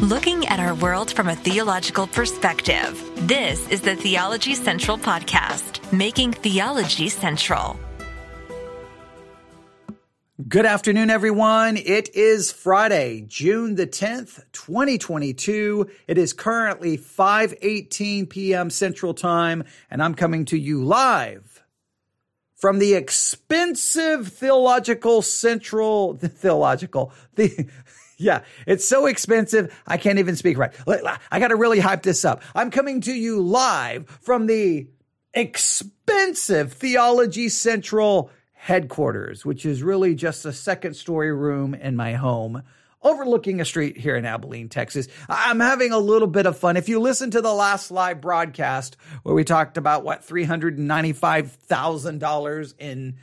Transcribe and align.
Looking 0.00 0.44
at 0.48 0.58
our 0.58 0.74
world 0.74 1.12
from 1.12 1.28
a 1.28 1.36
theological 1.36 2.08
perspective, 2.08 3.00
this 3.28 3.68
is 3.68 3.80
the 3.80 3.94
Theology 3.94 4.54
Central 4.54 4.98
Podcast, 4.98 5.80
making 5.92 6.32
theology 6.32 7.08
central. 7.08 7.78
Good 10.48 10.66
afternoon, 10.66 11.10
everyone. 11.10 11.76
It 11.76 12.12
is 12.16 12.50
Friday, 12.50 13.24
June 13.28 13.76
the 13.76 13.86
10th, 13.86 14.42
2022. 14.50 15.88
It 16.08 16.18
is 16.18 16.32
currently 16.32 16.98
5:18 16.98 18.28
p.m. 18.28 18.70
Central 18.70 19.14
Time, 19.14 19.62
and 19.92 20.02
I'm 20.02 20.16
coming 20.16 20.44
to 20.46 20.58
you 20.58 20.82
live 20.82 21.62
from 22.56 22.80
the 22.80 22.94
expensive 22.94 24.26
theological 24.26 25.22
central 25.22 26.16
theological 26.16 27.12
the 27.36 27.68
yeah, 28.18 28.42
it's 28.66 28.86
so 28.86 29.06
expensive. 29.06 29.74
I 29.86 29.96
can't 29.96 30.18
even 30.18 30.36
speak 30.36 30.58
right. 30.58 30.72
I 31.30 31.40
got 31.40 31.48
to 31.48 31.56
really 31.56 31.80
hype 31.80 32.02
this 32.02 32.24
up. 32.24 32.42
I'm 32.54 32.70
coming 32.70 33.00
to 33.02 33.12
you 33.12 33.40
live 33.40 34.08
from 34.22 34.46
the 34.46 34.88
expensive 35.32 36.72
Theology 36.72 37.48
Central 37.48 38.30
headquarters, 38.52 39.44
which 39.44 39.66
is 39.66 39.82
really 39.82 40.14
just 40.14 40.44
a 40.44 40.52
second 40.52 40.94
story 40.94 41.32
room 41.32 41.74
in 41.74 41.96
my 41.96 42.14
home 42.14 42.62
overlooking 43.04 43.60
a 43.60 43.64
street 43.64 43.96
here 43.98 44.16
in 44.16 44.24
Abilene, 44.24 44.68
Texas. 44.70 45.06
I'm 45.28 45.60
having 45.60 45.92
a 45.92 45.98
little 45.98 46.26
bit 46.26 46.46
of 46.46 46.58
fun. 46.58 46.78
If 46.78 46.88
you 46.88 46.98
listen 46.98 47.30
to 47.32 47.42
the 47.42 47.52
last 47.52 47.90
live 47.90 48.22
broadcast 48.22 48.96
where 49.22 49.34
we 49.34 49.44
talked 49.44 49.76
about 49.76 50.04
what 50.04 50.26
$395,000 50.26 52.74
in 52.78 53.16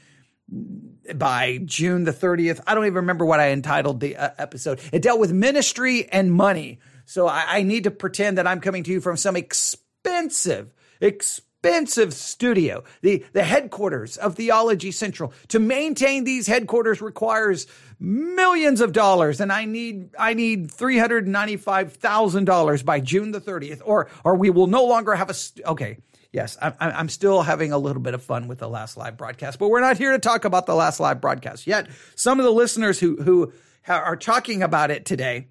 by 1.18 1.60
June 1.66 2.04
the 2.04 2.12
30th, 2.12 2.62
I 2.66 2.74
don't 2.74 2.86
even 2.86 2.96
remember 2.96 3.26
what 3.26 3.40
I 3.40 3.52
entitled 3.52 4.00
the 4.00 4.18
uh, 4.18 4.30
episode. 4.38 4.80
It 4.92 5.02
dealt 5.02 5.20
with 5.20 5.32
ministry 5.32 6.08
and 6.10 6.32
money. 6.32 6.80
So 7.06 7.28
I, 7.28 7.46
I 7.48 7.64
need 7.64 7.84
to 7.86 7.92
pretend 7.92 8.38
that 8.38 8.48
I'm 8.48 8.62
coming 8.62 8.84
to 8.84 8.92
you 8.92 9.02
from 9.02 9.18
some 9.18 9.36
expensive, 9.36 10.74
expensive 11.02 12.14
studio, 12.14 12.84
the, 13.02 13.26
the 13.34 13.44
headquarters 13.44 14.18
of 14.18 14.36
Theology 14.36 14.92
Central. 14.92 15.34
To 15.50 15.60
maintain 15.60 16.24
these 16.24 16.48
headquarters 16.48 17.02
requires 17.02 17.68
millions 18.00 18.82
of 18.82 18.94
dollars, 18.94 19.40
and 19.40 19.52
I 19.52 19.66
need 19.66 20.10
I 20.18 20.34
need 20.34 20.72
three 20.72 20.98
hundred 20.98 21.28
ninety 21.28 21.58
five 21.58 21.94
thousand 21.94 22.46
dollars 22.46 22.82
by 22.82 23.00
June 23.00 23.32
the 23.32 23.40
thirtieth, 23.40 23.82
or 23.86 24.10
or 24.24 24.36
we 24.36 24.50
will 24.50 24.68
no 24.68 24.86
longer 24.86 25.14
have 25.14 25.30
a. 25.30 25.34
St- 25.34 25.66
okay, 25.68 25.98
yes, 26.32 26.58
I'm 26.62 26.74
I'm 26.80 27.10
still 27.10 27.42
having 27.42 27.72
a 27.72 27.78
little 27.78 28.02
bit 28.02 28.14
of 28.14 28.24
fun 28.24 28.48
with 28.48 28.60
the 28.60 28.70
last 28.70 28.98
live 28.98 29.18
broadcast, 29.18 29.60
but 29.60 29.70
we're 29.70 29.82
not 29.82 29.98
here 29.98 30.12
to 30.12 30.20
talk 30.20 30.46
about 30.46 30.66
the 30.66 30.76
last 30.76 31.00
live 31.00 31.22
broadcast 31.22 31.68
yet. 31.68 31.88
Some 32.16 32.40
of 32.40 32.46
the 32.46 32.52
listeners 32.52 33.00
who 33.00 33.22
who 33.22 33.54
are 33.88 34.16
talking 34.16 34.64
about 34.64 34.92
it 34.92 35.06
today, 35.06 35.48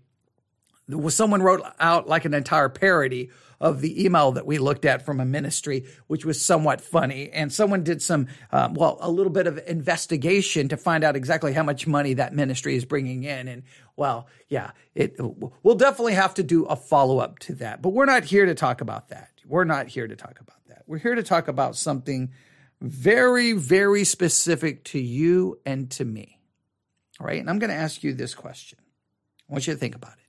someone 1.10 1.42
wrote 1.42 1.62
out 1.78 2.08
like 2.08 2.24
an 2.24 2.34
entire 2.34 2.68
parody 2.68 3.30
of 3.60 3.82
the 3.82 4.04
email 4.04 4.32
that 4.32 4.46
we 4.46 4.58
looked 4.58 4.86
at 4.86 5.04
from 5.04 5.20
a 5.20 5.24
ministry, 5.24 5.84
which 6.06 6.24
was 6.24 6.40
somewhat 6.40 6.80
funny. 6.80 7.30
And 7.30 7.52
someone 7.52 7.84
did 7.84 8.00
some, 8.00 8.26
um, 8.52 8.74
well, 8.74 8.96
a 9.00 9.10
little 9.10 9.32
bit 9.32 9.46
of 9.46 9.60
investigation 9.66 10.68
to 10.68 10.76
find 10.78 11.04
out 11.04 11.14
exactly 11.14 11.52
how 11.52 11.62
much 11.62 11.86
money 11.86 12.14
that 12.14 12.34
ministry 12.34 12.74
is 12.74 12.86
bringing 12.86 13.24
in. 13.24 13.48
And 13.48 13.62
well, 13.96 14.28
yeah, 14.48 14.70
it, 14.94 15.16
we'll 15.18 15.74
definitely 15.74 16.14
have 16.14 16.34
to 16.34 16.42
do 16.42 16.64
a 16.64 16.76
follow 16.76 17.18
up 17.18 17.38
to 17.40 17.54
that. 17.56 17.82
But 17.82 17.90
we're 17.90 18.06
not 18.06 18.24
here 18.24 18.46
to 18.46 18.54
talk 18.54 18.80
about 18.80 19.10
that. 19.10 19.28
We're 19.46 19.64
not 19.64 19.88
here 19.88 20.08
to 20.08 20.16
talk 20.16 20.40
about 20.40 20.64
that. 20.68 20.84
We're 20.86 20.98
here 20.98 21.14
to 21.14 21.22
talk 21.22 21.48
about 21.48 21.76
something 21.76 22.30
very, 22.80 23.52
very 23.52 24.04
specific 24.04 24.84
to 24.84 24.98
you 24.98 25.60
and 25.66 25.90
to 25.92 26.04
me. 26.04 26.38
All 27.20 27.26
right. 27.26 27.38
And 27.38 27.50
I'm 27.50 27.58
going 27.58 27.70
to 27.70 27.76
ask 27.76 28.02
you 28.02 28.14
this 28.14 28.34
question. 28.34 28.78
I 29.48 29.52
want 29.52 29.66
you 29.66 29.74
to 29.74 29.78
think 29.78 29.94
about 29.94 30.12
it. 30.12 30.19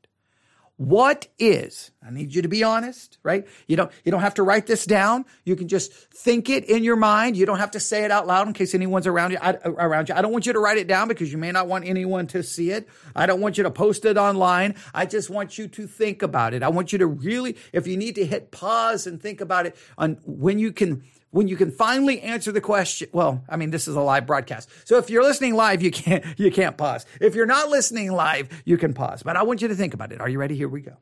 What 0.82 1.28
is, 1.38 1.92
I 2.04 2.10
need 2.10 2.34
you 2.34 2.42
to 2.42 2.48
be 2.48 2.64
honest, 2.64 3.20
right? 3.22 3.48
You 3.68 3.78
don't, 3.78 3.92
you 4.04 4.12
don't 4.12 4.22
have 4.22 4.34
to 4.34 4.44
write 4.44 4.66
this 4.66 4.88
down. 4.88 5.26
You 5.46 5.56
can 5.56 5.68
just 5.68 5.94
think 5.94 6.50
it 6.50 6.64
in 6.64 6.84
your 6.84 6.96
mind. 6.96 7.38
You 7.38 7.46
don't 7.46 7.60
have 7.60 7.70
to 7.72 7.80
say 7.80 8.04
it 8.04 8.10
out 8.10 8.26
loud 8.26 8.48
in 8.48 8.54
case 8.54 8.74
anyone's 8.74 9.06
around 9.06 9.30
you, 9.30 9.38
I, 9.40 9.52
around 9.64 10.10
you. 10.10 10.16
I 10.16 10.24
don't 10.24 10.32
want 10.32 10.48
you 10.48 10.54
to 10.54 10.60
write 10.60 10.80
it 10.80 10.88
down 10.88 11.08
because 11.08 11.32
you 11.32 11.38
may 11.38 11.52
not 11.52 11.68
want 11.68 11.86
anyone 11.86 12.26
to 12.28 12.42
see 12.42 12.72
it. 12.72 12.90
I 13.16 13.28
don't 13.28 13.42
want 13.42 13.60
you 13.60 13.64
to 13.66 13.70
post 13.70 14.06
it 14.06 14.18
online. 14.18 14.74
I 14.92 15.06
just 15.06 15.30
want 15.30 15.60
you 15.60 15.68
to 15.68 15.86
think 15.86 16.24
about 16.24 16.56
it. 16.56 16.64
I 16.64 16.70
want 16.70 16.92
you 16.92 16.98
to 16.98 17.06
really, 17.06 17.58
if 17.72 17.86
you 17.86 17.96
need 17.96 18.16
to 18.16 18.26
hit 18.26 18.50
pause 18.50 19.06
and 19.06 19.22
think 19.22 19.40
about 19.40 19.68
it 19.68 19.76
on 20.00 20.18
when 20.26 20.58
you 20.58 20.72
can, 20.72 21.04
when 21.32 21.48
you 21.48 21.56
can 21.56 21.72
finally 21.72 22.22
answer 22.22 22.52
the 22.52 22.62
question. 22.62 23.10
Well, 23.12 23.44
I 23.50 23.56
mean, 23.56 23.72
this 23.72 23.88
is 23.88 23.96
a 23.96 24.02
live 24.02 24.28
broadcast. 24.28 24.70
So 24.86 24.98
if 24.98 25.10
you're 25.10 25.24
listening 25.24 25.56
live, 25.56 25.82
you 25.82 25.92
can't, 25.92 26.24
you 26.38 26.52
can't 26.52 26.78
pause. 26.78 27.06
If 27.20 27.36
you're 27.36 27.46
not 27.46 27.70
listening 27.70 28.12
live, 28.12 28.50
you 28.66 28.78
can 28.78 28.94
pause. 28.94 29.24
But 29.24 29.38
I 29.38 29.44
want 29.44 29.62
you 29.62 29.70
to 29.70 29.76
think 29.76 29.94
about 29.94 30.12
it. 30.12 30.22
Are 30.22 30.30
you 30.30 30.40
ready? 30.40 30.56
Here 30.56 30.70
we 30.70 30.82
go. 30.82 30.98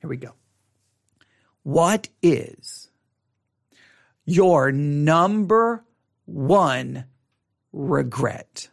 Here 0.00 0.08
we 0.08 0.16
go. 0.16 0.34
What 1.62 2.08
is 2.22 2.88
your 4.24 4.70
number 4.72 5.84
one 6.24 7.06
regret? 7.72 8.68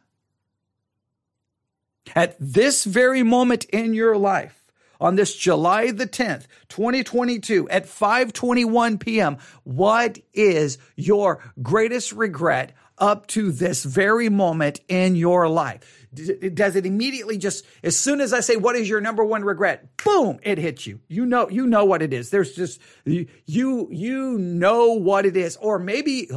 At 2.14 2.36
this 2.40 2.84
very 2.84 3.24
moment 3.24 3.64
in 3.66 3.94
your 3.94 4.18
life, 4.18 4.61
on 5.02 5.16
this 5.16 5.36
July 5.36 5.92
the 5.92 6.08
10th, 6.08 6.46
2022 6.70 7.68
at 7.70 7.86
5:21 7.86 9.00
p.m. 9.00 9.38
What 9.64 10.20
is 10.34 10.78
your 10.96 11.44
greatest 11.62 12.14
regret 12.14 12.74
up 13.00 13.26
to 13.26 13.52
this 13.52 13.84
very 13.84 14.30
moment 14.30 14.80
in 14.88 15.16
your 15.16 15.50
life? 15.50 16.08
Does 16.14 16.76
it 16.76 16.86
immediately 16.86 17.38
just 17.38 17.66
as 17.84 17.98
soon 17.98 18.22
as 18.22 18.32
I 18.32 18.42
say 18.42 18.58
what 18.58 18.76
is 18.76 18.88
your 18.88 19.02
number 19.02 19.24
one 19.24 19.44
regret, 19.44 19.98
boom, 20.04 20.40
it 20.44 20.60
hits 20.60 20.86
you. 20.86 21.00
You 21.08 21.26
know 21.26 21.50
you 21.50 21.66
know 21.66 21.84
what 21.86 22.04
it 22.04 22.14
is. 22.14 22.30
There's 22.30 22.54
just 22.54 22.80
you 23.06 23.88
you 23.92 24.38
know 24.38 24.94
what 24.94 25.26
it 25.26 25.36
is 25.36 25.58
or 25.58 25.80
maybe 25.80 26.30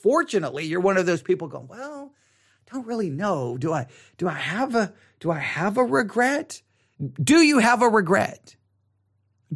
fortunately 0.00 0.64
you're 0.64 0.80
one 0.80 0.96
of 0.96 1.06
those 1.06 1.22
people 1.22 1.48
going, 1.48 1.66
"Well, 1.66 2.12
I 2.68 2.74
don't 2.74 2.86
really 2.86 3.10
know. 3.10 3.56
Do 3.58 3.72
I 3.72 3.88
do 4.16 4.28
I 4.28 4.34
have 4.34 4.76
a 4.76 4.92
do 5.18 5.32
I 5.32 5.38
have 5.38 5.76
a 5.76 5.84
regret?" 5.84 6.62
Do 7.22 7.40
you 7.40 7.58
have 7.58 7.82
a 7.82 7.88
regret? 7.88 8.56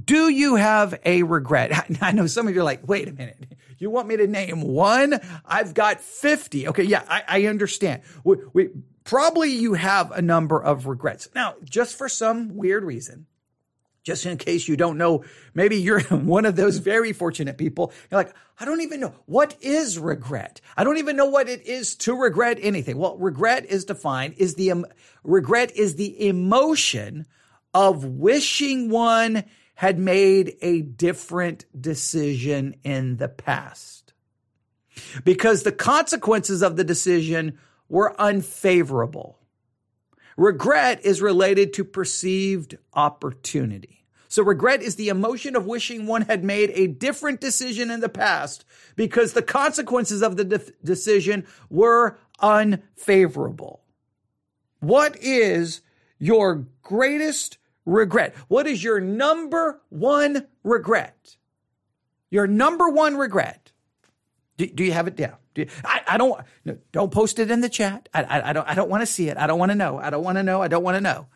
Do 0.02 0.28
you 0.28 0.56
have 0.56 0.98
a 1.04 1.22
regret? 1.22 1.96
I 2.00 2.12
know 2.12 2.26
some 2.26 2.48
of 2.48 2.54
you 2.54 2.60
are 2.60 2.64
like, 2.64 2.86
wait 2.88 3.08
a 3.08 3.12
minute. 3.12 3.54
You 3.78 3.90
want 3.90 4.08
me 4.08 4.16
to 4.16 4.26
name 4.26 4.62
one? 4.62 5.20
I've 5.44 5.74
got 5.74 6.00
50. 6.00 6.68
Okay. 6.68 6.84
Yeah, 6.84 7.04
I, 7.08 7.22
I 7.28 7.46
understand. 7.46 8.02
We, 8.24 8.36
we, 8.52 8.70
probably 9.04 9.50
you 9.50 9.74
have 9.74 10.10
a 10.10 10.22
number 10.22 10.62
of 10.62 10.86
regrets. 10.86 11.28
Now, 11.34 11.54
just 11.64 11.96
for 11.96 12.08
some 12.08 12.56
weird 12.56 12.84
reason, 12.84 13.26
just 14.04 14.26
in 14.26 14.36
case 14.36 14.68
you 14.68 14.76
don't 14.76 14.98
know, 14.98 15.24
maybe 15.54 15.76
you're 15.76 16.00
one 16.10 16.44
of 16.44 16.54
those 16.54 16.76
very 16.76 17.12
fortunate 17.12 17.58
people. 17.58 17.92
You're 18.10 18.20
like, 18.20 18.34
I 18.60 18.64
don't 18.64 18.82
even 18.82 19.00
know 19.00 19.14
what 19.26 19.56
is 19.60 19.98
regret. 19.98 20.60
I 20.76 20.84
don't 20.84 20.98
even 20.98 21.16
know 21.16 21.24
what 21.24 21.48
it 21.48 21.66
is 21.66 21.96
to 21.96 22.14
regret 22.14 22.58
anything. 22.60 22.98
Well, 22.98 23.16
regret 23.16 23.64
is 23.64 23.84
defined 23.84 24.34
is 24.36 24.54
the 24.54 24.70
um, 24.70 24.86
regret 25.24 25.74
is 25.74 25.96
the 25.96 26.28
emotion 26.28 27.26
of 27.72 28.04
wishing 28.04 28.90
one 28.90 29.44
had 29.74 29.98
made 29.98 30.56
a 30.62 30.82
different 30.82 31.64
decision 31.78 32.76
in 32.84 33.16
the 33.16 33.28
past. 33.28 34.12
Because 35.24 35.64
the 35.64 35.72
consequences 35.72 36.62
of 36.62 36.76
the 36.76 36.84
decision 36.84 37.58
were 37.88 38.18
unfavorable. 38.20 39.40
Regret 40.36 41.04
is 41.04 41.22
related 41.22 41.72
to 41.74 41.84
perceived 41.84 42.76
opportunity. 42.92 44.04
So 44.28 44.42
regret 44.42 44.82
is 44.82 44.96
the 44.96 45.10
emotion 45.10 45.54
of 45.54 45.66
wishing 45.66 46.06
one 46.06 46.22
had 46.22 46.42
made 46.42 46.72
a 46.74 46.88
different 46.88 47.40
decision 47.40 47.88
in 47.88 48.00
the 48.00 48.08
past 48.08 48.64
because 48.96 49.32
the 49.32 49.42
consequences 49.42 50.22
of 50.22 50.36
the 50.36 50.44
de- 50.44 50.72
decision 50.82 51.46
were 51.70 52.18
unfavorable. 52.40 53.82
What 54.80 55.16
is 55.20 55.82
your 56.18 56.66
greatest 56.82 57.58
regret? 57.86 58.34
What 58.48 58.66
is 58.66 58.82
your 58.82 59.00
number 59.00 59.80
one 59.88 60.48
regret? 60.64 61.36
Your 62.28 62.48
number 62.48 62.88
one 62.88 63.16
regret. 63.16 63.70
Do, 64.56 64.66
do 64.66 64.82
you 64.82 64.92
have 64.92 65.06
it 65.06 65.14
down? 65.14 65.36
I, 65.84 66.00
I, 66.06 66.18
don't. 66.18 66.40
No, 66.64 66.78
don't 66.92 67.12
post 67.12 67.38
it 67.38 67.50
in 67.50 67.60
the 67.60 67.68
chat. 67.68 68.08
I, 68.12 68.22
I, 68.22 68.50
I 68.50 68.52
don't. 68.52 68.68
I 68.68 68.74
don't 68.74 68.90
want 68.90 69.02
to 69.02 69.06
see 69.06 69.28
it. 69.28 69.36
I 69.36 69.46
don't 69.46 69.58
want 69.58 69.70
to 69.70 69.76
know. 69.76 69.98
I 69.98 70.10
don't 70.10 70.24
want 70.24 70.36
to 70.36 70.42
know. 70.42 70.62
I 70.62 70.68
don't 70.68 70.82
want 70.82 70.96
to 70.96 71.00
know. 71.00 71.26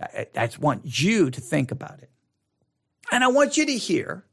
I, 0.00 0.26
I 0.36 0.46
just 0.46 0.58
want 0.58 0.82
you 1.00 1.30
to 1.30 1.40
think 1.40 1.70
about 1.70 2.00
it, 2.02 2.10
and 3.10 3.22
I 3.22 3.28
want 3.28 3.56
you 3.56 3.66
to 3.66 3.76
hear. 3.76 4.24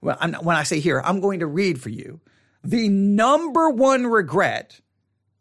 Well, 0.00 0.16
I'm, 0.20 0.34
when 0.34 0.56
I 0.56 0.62
say 0.62 0.80
here, 0.80 1.00
I'm 1.04 1.20
going 1.20 1.40
to 1.40 1.46
read 1.46 1.80
for 1.80 1.88
you 1.88 2.20
the 2.62 2.88
number 2.88 3.70
one 3.70 4.06
regret 4.06 4.80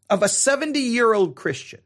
of 0.09 0.23
a 0.23 0.29
70 0.29 0.79
year 0.79 1.13
old 1.13 1.35
Christian, 1.35 1.81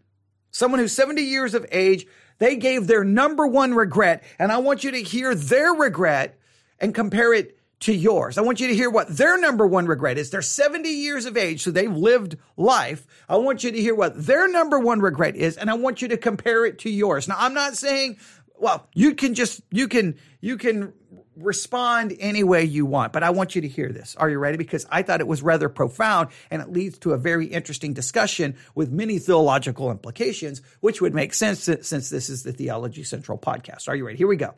someone 0.51 0.79
who's 0.79 0.91
70 0.91 1.21
years 1.21 1.53
of 1.53 1.65
age 1.71 2.05
they 2.39 2.55
gave 2.55 2.87
their 2.87 3.03
number 3.03 3.45
one 3.45 3.73
regret, 3.75 4.23
and 4.39 4.51
I 4.51 4.57
want 4.57 4.83
you 4.83 4.91
to 4.91 5.03
hear 5.03 5.35
their 5.35 5.73
regret 5.73 6.39
and 6.79 6.95
compare 6.95 7.33
it 7.33 7.58
to 7.81 7.93
yours. 7.93 8.37
I 8.37 8.41
want 8.41 8.59
you 8.59 8.67
to 8.67 8.75
hear 8.75 8.89
what 8.89 9.07
their 9.07 9.37
number 9.39 9.65
one 9.65 9.85
regret 9.85 10.17
is. 10.17 10.29
They're 10.29 10.41
70 10.41 10.89
years 10.89 11.25
of 11.25 11.37
age, 11.37 11.63
so 11.63 11.71
they've 11.71 11.91
lived 11.91 12.37
life. 12.57 13.07
I 13.27 13.37
want 13.37 13.63
you 13.63 13.71
to 13.71 13.81
hear 13.81 13.95
what 13.95 14.25
their 14.25 14.47
number 14.47 14.79
one 14.79 14.99
regret 14.99 15.35
is, 15.35 15.57
and 15.57 15.69
I 15.69 15.75
want 15.75 16.01
you 16.01 16.09
to 16.09 16.17
compare 16.17 16.65
it 16.65 16.79
to 16.79 16.89
yours. 16.89 17.27
Now, 17.27 17.35
I'm 17.37 17.53
not 17.53 17.77
saying 17.77 18.17
well, 18.59 18.87
you 18.93 19.15
can 19.15 19.33
just, 19.33 19.61
you 19.71 19.87
can, 19.87 20.17
you 20.41 20.57
can 20.57 20.93
respond 21.35 22.15
any 22.19 22.43
way 22.43 22.65
you 22.65 22.85
want, 22.85 23.13
but 23.13 23.23
I 23.23 23.29
want 23.29 23.55
you 23.55 23.61
to 23.61 23.67
hear 23.67 23.89
this. 23.89 24.15
Are 24.17 24.29
you 24.29 24.37
ready? 24.37 24.57
Because 24.57 24.85
I 24.89 25.01
thought 25.01 25.21
it 25.21 25.27
was 25.27 25.41
rather 25.41 25.69
profound 25.69 26.29
and 26.51 26.61
it 26.61 26.71
leads 26.71 26.97
to 26.99 27.13
a 27.13 27.17
very 27.17 27.47
interesting 27.47 27.93
discussion 27.93 28.57
with 28.75 28.91
many 28.91 29.19
theological 29.19 29.89
implications, 29.91 30.61
which 30.81 31.01
would 31.01 31.13
make 31.13 31.33
sense 31.33 31.61
since 31.61 32.09
this 32.09 32.29
is 32.29 32.43
the 32.43 32.51
Theology 32.51 33.03
Central 33.03 33.37
podcast. 33.37 33.87
Are 33.87 33.95
you 33.95 34.05
ready? 34.05 34.17
Here 34.17 34.27
we 34.27 34.35
go. 34.35 34.55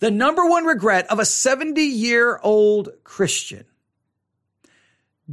The 0.00 0.10
number 0.10 0.44
one 0.46 0.64
regret 0.64 1.06
of 1.10 1.18
a 1.18 1.24
70 1.24 1.80
year 1.82 2.38
old 2.42 2.90
Christian. 3.04 3.64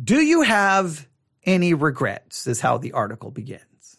Do 0.02 0.22
you 0.22 0.44
have 0.44 1.08
any 1.46 1.74
regrets? 1.74 2.48
Is 2.48 2.62
how 2.62 2.78
the 2.78 2.94
article 2.94 3.32
begins. 3.32 3.98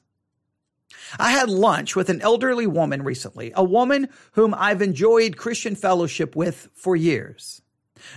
I 1.19 1.33
had 1.33 1.51
lunch 1.51 1.95
with 1.95 2.09
an 2.09 2.23
elderly 2.23 2.67
woman 2.67 3.03
recently, 3.03 3.53
a 3.55 3.65
woman 3.65 4.09
whom 4.33 4.55
I've 4.55 4.81
enjoyed 4.81 5.37
Christian 5.37 5.75
fellowship 5.75 6.35
with 6.35 6.69
for 6.75 6.97
years. 6.97 7.61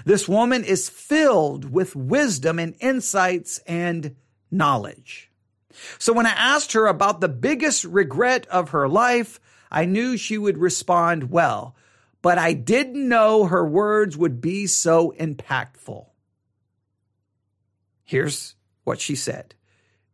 This 0.05 0.27
woman 0.27 0.63
is 0.63 0.89
filled 0.89 1.71
with 1.71 1.95
wisdom 1.95 2.59
and 2.59 2.75
insights 2.79 3.59
and 3.67 4.15
knowledge. 4.49 5.31
So 5.99 6.13
when 6.13 6.25
I 6.25 6.31
asked 6.31 6.73
her 6.73 6.87
about 6.87 7.21
the 7.21 7.29
biggest 7.29 7.83
regret 7.83 8.47
of 8.47 8.69
her 8.69 8.87
life, 8.87 9.39
I 9.69 9.85
knew 9.85 10.15
she 10.15 10.37
would 10.37 10.57
respond 10.57 11.29
well, 11.29 11.75
but 12.25 12.39
I 12.39 12.53
didn't 12.53 13.07
know 13.07 13.45
her 13.45 13.63
words 13.63 14.17
would 14.17 14.41
be 14.41 14.65
so 14.65 15.13
impactful. 15.19 16.07
Here's 18.03 18.55
what 18.83 18.99
she 18.99 19.13
said. 19.13 19.53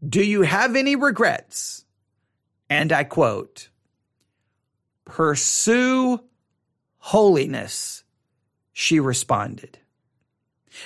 Do 0.05 0.21
you 0.21 0.41
have 0.41 0.75
any 0.75 0.97
regrets? 0.97 1.85
And 2.69 2.91
I 2.91 3.05
quote, 3.05 3.69
pursue 5.05 6.19
holiness, 6.97 8.03
she 8.73 8.99
responded. 8.99 9.79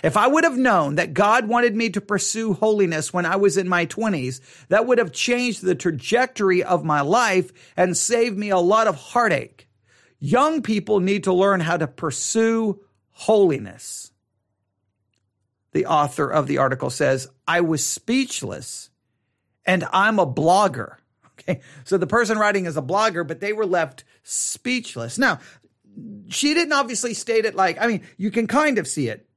If 0.04 0.18
I 0.18 0.28
would 0.28 0.44
have 0.44 0.60
known 0.60 0.94
that 0.94 1.16
God 1.16 1.48
wanted 1.48 1.76
me 1.76 1.90
to 1.90 2.02
pursue 2.02 2.54
holiness 2.54 3.12
when 3.12 3.26
I 3.26 3.38
was 3.38 3.58
in 3.58 3.68
my 3.68 3.88
20s, 3.88 4.42
that 4.68 4.86
would 4.86 5.00
have 5.00 5.12
changed 5.12 5.64
the 5.64 5.74
trajectory 5.74 6.64
of 6.64 6.86
my 6.86 7.02
life 7.02 7.52
and 7.76 7.98
saved 7.98 8.38
me 8.38 8.52
a 8.52 8.60
lot 8.60 8.86
of 8.86 8.96
heartache. 8.96 9.65
Young 10.26 10.64
people 10.64 11.02
need 11.02 11.26
to 11.26 11.34
learn 11.34 11.60
how 11.60 11.78
to 11.78 11.86
pursue 11.86 12.80
holiness. 13.12 14.12
The 15.72 15.86
author 15.86 16.28
of 16.28 16.48
the 16.48 16.58
article 16.58 16.90
says, 16.90 17.28
I 17.48 17.62
was 17.62 17.86
speechless 17.86 18.90
and 19.68 19.88
I'm 19.94 20.20
a 20.20 20.28
blogger. 20.28 20.98
Okay. 21.48 21.60
So 21.84 21.98
the 21.98 22.08
person 22.08 22.40
writing 22.40 22.66
is 22.66 22.78
a 22.78 22.82
blogger, 22.82 23.28
but 23.28 23.42
they 23.42 23.52
were 23.52 23.66
left 23.66 24.06
speechless. 24.24 25.18
Now, 25.18 25.40
she 26.30 26.54
didn't 26.54 26.72
obviously 26.72 27.14
state 27.14 27.44
it 27.44 27.56
like, 27.56 27.78
I 27.80 27.88
mean, 27.88 28.04
you 28.18 28.32
can 28.32 28.48
kind 28.48 28.78
of 28.78 28.88
see 28.88 29.10
it, 29.10 29.28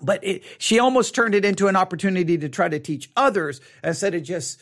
but 0.00 0.24
it, 0.24 0.44
she 0.56 0.78
almost 0.78 1.14
turned 1.14 1.34
it 1.34 1.44
into 1.44 1.68
an 1.68 1.76
opportunity 1.76 2.38
to 2.38 2.48
try 2.48 2.70
to 2.70 2.80
teach 2.80 3.10
others 3.16 3.60
instead 3.84 4.14
of 4.14 4.22
just 4.22 4.60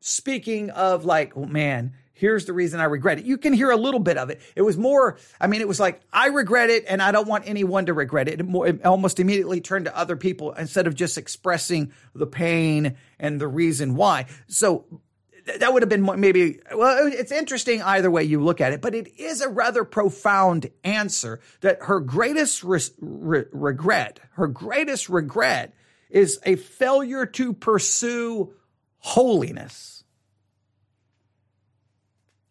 speaking 0.00 0.70
of 0.70 1.04
like, 1.04 1.36
oh 1.36 1.44
man, 1.44 1.92
here's 2.18 2.44
the 2.46 2.52
reason 2.52 2.80
I 2.80 2.84
regret 2.84 3.18
it. 3.18 3.24
You 3.24 3.38
can 3.38 3.52
hear 3.52 3.70
a 3.70 3.76
little 3.76 4.00
bit 4.00 4.18
of 4.18 4.28
it. 4.30 4.40
It 4.56 4.62
was 4.62 4.76
more, 4.76 5.18
I 5.40 5.46
mean, 5.46 5.60
it 5.60 5.68
was 5.68 5.78
like, 5.78 6.00
I 6.12 6.26
regret 6.26 6.68
it 6.68 6.84
and 6.88 7.00
I 7.00 7.12
don't 7.12 7.28
want 7.28 7.44
anyone 7.46 7.86
to 7.86 7.94
regret 7.94 8.28
it. 8.28 8.40
It, 8.40 8.46
more, 8.46 8.66
it 8.66 8.84
almost 8.84 9.20
immediately 9.20 9.60
turned 9.60 9.84
to 9.84 9.96
other 9.96 10.16
people 10.16 10.52
instead 10.52 10.86
of 10.86 10.94
just 10.94 11.16
expressing 11.16 11.92
the 12.14 12.26
pain 12.26 12.96
and 13.20 13.40
the 13.40 13.46
reason 13.46 13.94
why. 13.94 14.26
So 14.48 15.00
that 15.60 15.72
would 15.72 15.82
have 15.82 15.88
been 15.88 16.20
maybe 16.20 16.60
well 16.74 17.06
it's 17.06 17.32
interesting 17.32 17.80
either 17.80 18.10
way 18.10 18.22
you 18.22 18.42
look 18.42 18.60
at 18.60 18.74
it 18.74 18.82
but 18.82 18.94
it 18.94 19.18
is 19.18 19.40
a 19.40 19.48
rather 19.48 19.82
profound 19.82 20.70
answer 20.84 21.40
that 21.62 21.78
her 21.84 22.00
greatest 22.00 22.62
re- 22.62 22.80
re- 23.00 23.44
regret 23.52 24.20
her 24.32 24.46
greatest 24.46 25.08
regret 25.08 25.74
is 26.10 26.38
a 26.44 26.56
failure 26.56 27.24
to 27.24 27.54
pursue 27.54 28.52
holiness 28.98 29.97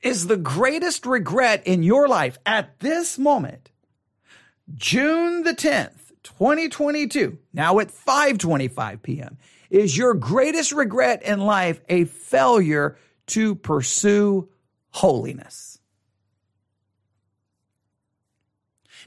is 0.02 0.28
the 0.28 0.38
greatest 0.38 1.06
regret 1.06 1.66
in 1.66 1.84
your 1.84 2.08
life 2.08 2.38
at 2.46 2.80
this 2.80 3.18
moment. 3.18 3.72
June 4.76 5.44
the 5.44 5.54
10th 5.54 6.12
2022 6.24 7.38
now 7.54 7.80
at 7.80 7.88
5:25 7.90 9.02
p.m 9.02 9.38
is 9.70 9.98
your 9.98 10.14
greatest 10.14 10.72
regret 10.72 11.24
in 11.24 11.40
life 11.40 11.82
a 11.90 12.06
failure 12.06 12.98
to 13.28 13.56
pursue 13.56 14.50
holiness? 14.92 15.80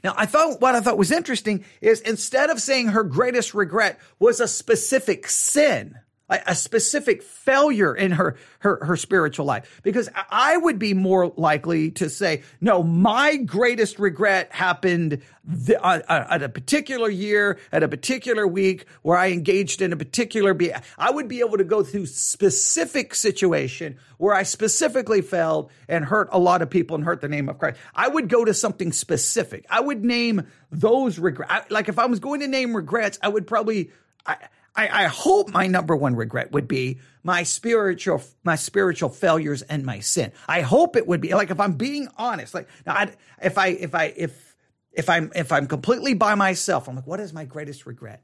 Now, 0.03 0.13
I 0.17 0.25
thought 0.25 0.61
what 0.61 0.73
I 0.73 0.81
thought 0.81 0.97
was 0.97 1.11
interesting 1.11 1.63
is 1.79 2.01
instead 2.01 2.49
of 2.49 2.59
saying 2.59 2.89
her 2.89 3.03
greatest 3.03 3.53
regret 3.53 3.99
was 4.19 4.39
a 4.39 4.47
specific 4.47 5.27
sin, 5.27 5.95
a 6.31 6.55
specific 6.55 7.21
failure 7.23 7.95
in 7.95 8.11
her, 8.11 8.37
her, 8.59 8.83
her 8.85 8.95
spiritual 8.95 9.45
life. 9.45 9.81
Because 9.83 10.09
I 10.29 10.57
would 10.57 10.79
be 10.79 10.93
more 10.93 11.33
likely 11.35 11.91
to 11.91 12.09
say, 12.09 12.43
no, 12.61 12.83
my 12.83 13.35
greatest 13.37 13.99
regret 13.99 14.51
happened 14.51 15.21
uh, 15.49 15.73
uh, 15.83 16.27
at 16.29 16.43
a 16.43 16.49
particular 16.49 17.09
year, 17.09 17.59
at 17.71 17.83
a 17.83 17.87
particular 17.87 18.47
week 18.47 18.85
where 19.01 19.17
I 19.17 19.31
engaged 19.31 19.81
in 19.81 19.91
a 19.91 19.97
particular, 19.97 20.53
be- 20.53 20.73
I 20.97 21.11
would 21.11 21.27
be 21.27 21.39
able 21.39 21.57
to 21.57 21.63
go 21.63 21.83
through 21.83 22.05
specific 22.05 23.15
situation 23.15 23.97
where 24.17 24.35
I 24.35 24.43
specifically 24.43 25.21
failed 25.21 25.71
and 25.87 26.05
hurt 26.05 26.29
a 26.31 26.39
lot 26.39 26.61
of 26.61 26.69
people 26.69 26.95
and 26.95 27.03
hurt 27.03 27.21
the 27.21 27.27
name 27.27 27.49
of 27.49 27.57
Christ. 27.57 27.79
I 27.95 28.07
would 28.07 28.29
go 28.29 28.45
to 28.45 28.53
something 28.53 28.91
specific. 28.91 29.65
I 29.69 29.81
would 29.81 30.05
name 30.05 30.47
those 30.71 31.17
regrets. 31.17 31.71
Like 31.71 31.89
if 31.89 31.97
I 31.97 32.05
was 32.05 32.19
going 32.19 32.41
to 32.41 32.47
name 32.47 32.75
regrets, 32.75 33.17
I 33.21 33.29
would 33.29 33.47
probably, 33.47 33.91
I, 34.25 34.37
I, 34.75 35.03
I 35.03 35.07
hope 35.07 35.49
my 35.49 35.67
number 35.67 35.95
one 35.95 36.15
regret 36.15 36.51
would 36.51 36.67
be 36.67 36.99
my 37.23 37.43
spiritual 37.43 38.23
my 38.43 38.55
spiritual 38.55 39.09
failures 39.09 39.61
and 39.63 39.85
my 39.85 39.99
sin. 39.99 40.31
I 40.47 40.61
hope 40.61 40.95
it 40.95 41.07
would 41.07 41.21
be 41.21 41.33
like 41.33 41.51
if 41.51 41.59
I'm 41.59 41.73
being 41.73 42.07
honest. 42.17 42.53
Like 42.53 42.69
now, 42.85 42.93
I, 42.93 43.11
if 43.41 43.57
I 43.57 43.67
if 43.67 43.93
I 43.93 44.05
if 44.15 44.55
if 44.93 45.09
I'm 45.09 45.31
if 45.35 45.51
I'm 45.51 45.67
completely 45.67 46.13
by 46.13 46.35
myself, 46.35 46.87
I'm 46.87 46.95
like, 46.95 47.07
what 47.07 47.19
is 47.19 47.33
my 47.33 47.45
greatest 47.45 47.85
regret? 47.85 48.23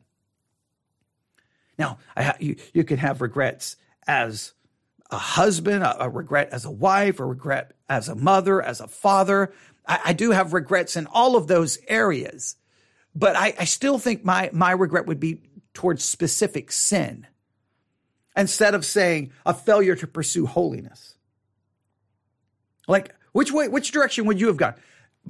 Now, 1.78 2.00
I, 2.16 2.34
you 2.40 2.56
you 2.74 2.84
can 2.84 2.98
have 2.98 3.22
regrets 3.22 3.76
as 4.08 4.54
a 5.12 5.18
husband, 5.18 5.84
a, 5.84 6.04
a, 6.04 6.10
regret 6.10 6.50
as 6.52 6.66
a 6.66 6.72
wife, 6.72 7.20
a 7.20 7.26
regret 7.26 7.74
as 7.88 8.10
a 8.10 8.16
mother, 8.16 8.62
as 8.62 8.82
a 8.82 8.88
father. 8.88 9.54
I, 9.86 10.00
I 10.06 10.14
do 10.14 10.32
have 10.32 10.54
regrets 10.54 10.96
in 10.96 11.08
all 11.08 11.36
of 11.36 11.48
those 11.48 11.78
areas, 11.88 12.56
but 13.16 13.36
I, 13.36 13.54
I 13.60 13.66
still 13.66 14.00
think 14.00 14.24
my 14.26 14.50
my 14.54 14.72
regret 14.72 15.06
would 15.08 15.20
be 15.20 15.42
towards 15.78 16.04
specific 16.04 16.72
sin 16.72 17.28
instead 18.36 18.74
of 18.74 18.84
saying 18.84 19.32
a 19.46 19.54
failure 19.54 19.96
to 19.96 20.08
pursue 20.08 20.48
holiness. 20.48 21.14
Like, 22.88 23.14
which 23.32 23.52
way, 23.52 23.68
which 23.68 23.92
direction 23.92 24.26
would 24.26 24.40
you 24.40 24.48
have 24.48 24.58
gone? 24.58 24.74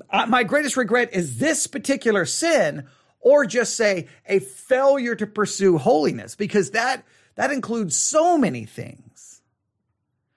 Uh, 0.10 0.25
my 0.27 0.44
greatest 0.44 0.77
regret 0.77 1.10
is 1.12 1.38
this 1.38 1.68
particular 1.68 2.24
sin, 2.24 2.88
or 3.20 3.46
just 3.46 3.75
say 3.75 4.08
a 4.25 4.39
failure 4.39 5.16
to 5.16 5.27
pursue 5.27 5.77
holiness, 5.77 6.36
because 6.36 6.72
that, 6.72 7.04
that 7.36 7.51
includes 7.51 7.98
so 7.98 8.38
many 8.38 8.63
things. 8.63 9.42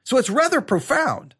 So 0.02 0.18
it's 0.18 0.28
rather 0.28 0.60
profound. 0.60 1.36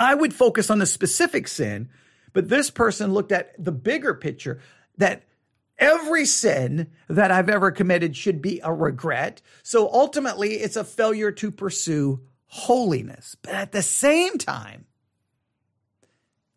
I 0.00 0.16
would 0.16 0.34
focus 0.34 0.68
on 0.68 0.80
the 0.80 0.86
specific 0.86 1.46
sin, 1.46 1.90
but 2.32 2.48
this 2.48 2.70
person 2.70 3.14
looked 3.14 3.30
at 3.30 3.54
the 3.62 3.70
bigger 3.70 4.14
picture 4.14 4.60
that 4.98 5.22
Every 5.78 6.26
sin 6.26 6.90
that 7.08 7.30
I've 7.30 7.48
ever 7.48 7.70
committed 7.70 8.16
should 8.16 8.40
be 8.40 8.60
a 8.62 8.72
regret. 8.72 9.42
So 9.62 9.88
ultimately, 9.92 10.54
it's 10.54 10.76
a 10.76 10.84
failure 10.84 11.32
to 11.32 11.50
pursue 11.50 12.20
holiness. 12.46 13.36
But 13.40 13.54
at 13.54 13.72
the 13.72 13.82
same 13.82 14.38
time, 14.38 14.86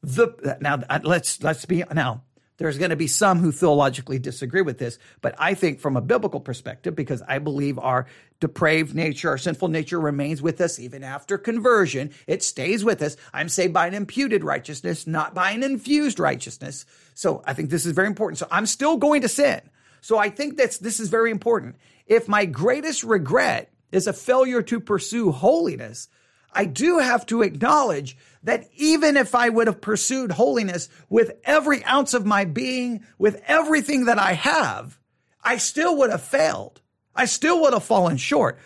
the 0.04 0.58
now 0.62 0.84
let's 1.04 1.42
let's 1.42 1.66
be 1.66 1.84
now 1.94 2.24
there's 2.58 2.78
going 2.78 2.92
to 2.92 2.96
be 2.96 3.08
some 3.08 3.40
who 3.40 3.52
theologically 3.52 4.18
disagree 4.18 4.62
with 4.62 4.78
this, 4.78 4.98
but 5.22 5.36
I 5.38 5.54
think 5.54 5.80
from 5.80 5.98
a 5.98 6.02
biblical 6.02 6.40
perspective, 6.40 6.96
because 6.96 7.22
I 7.28 7.40
believe 7.40 7.78
our 7.78 8.08
depraved 8.40 8.96
nature, 8.96 9.30
our 9.30 9.38
sinful 9.38 9.68
nature 9.68 10.00
remains 10.00 10.42
with 10.42 10.62
us 10.62 10.80
even 10.80 11.04
after 11.04 11.38
conversion. 11.38 12.12
It 12.28 12.44
stays 12.44 12.84
with 12.84 13.02
us. 13.02 13.18
I'm 13.34 13.50
saved 13.50 13.74
by 13.74 13.88
an 13.88 13.94
imputed 13.94 14.44
righteousness, 14.44 15.06
not 15.06 15.34
by 15.34 15.52
an 15.52 15.64
infused 15.64 16.20
righteousness. 16.20 16.86
So 17.14 17.44
I 17.46 17.54
think 17.54 17.70
this 17.70 17.86
is 17.86 17.92
very 17.92 18.08
important. 18.08 18.38
So 18.38 18.48
I'm 18.50 18.66
still 18.66 18.98
going 18.98 19.22
to 19.22 19.30
sin. 19.30 19.62
So 20.02 20.18
I 20.18 20.30
think 20.30 20.58
that's, 20.58 20.78
this 20.78 21.00
is 21.00 21.10
very 21.10 21.32
important. 21.32 21.76
If 22.06 22.28
my 22.28 22.46
greatest 22.46 23.04
regret 23.04 23.72
is 23.92 24.08
a 24.08 24.14
failure 24.14 24.62
to 24.62 24.80
pursue 24.80 25.32
holiness, 25.32 26.08
I 26.56 26.66
do 26.66 27.00
have 27.00 27.26
to 27.28 27.42
acknowledge 27.42 28.18
that 28.44 28.70
even 28.76 29.18
if 29.18 29.36
I 29.36 29.50
would 29.50 29.68
have 29.68 29.82
pursued 29.82 30.32
holiness 30.32 30.88
with 31.10 31.34
every 31.44 31.84
ounce 31.84 32.14
of 32.14 32.26
my 32.26 32.46
being, 32.46 33.04
with 33.18 33.44
everything 33.46 34.06
that 34.06 34.18
I 34.18 34.34
have, 34.34 34.98
I 35.44 35.58
still 35.58 35.98
would 35.98 36.10
have 36.10 36.24
failed. 36.24 36.82
I 37.14 37.26
still 37.26 37.62
would 37.62 37.74
have 37.74 37.84
fallen 37.84 38.18
short. 38.18 38.58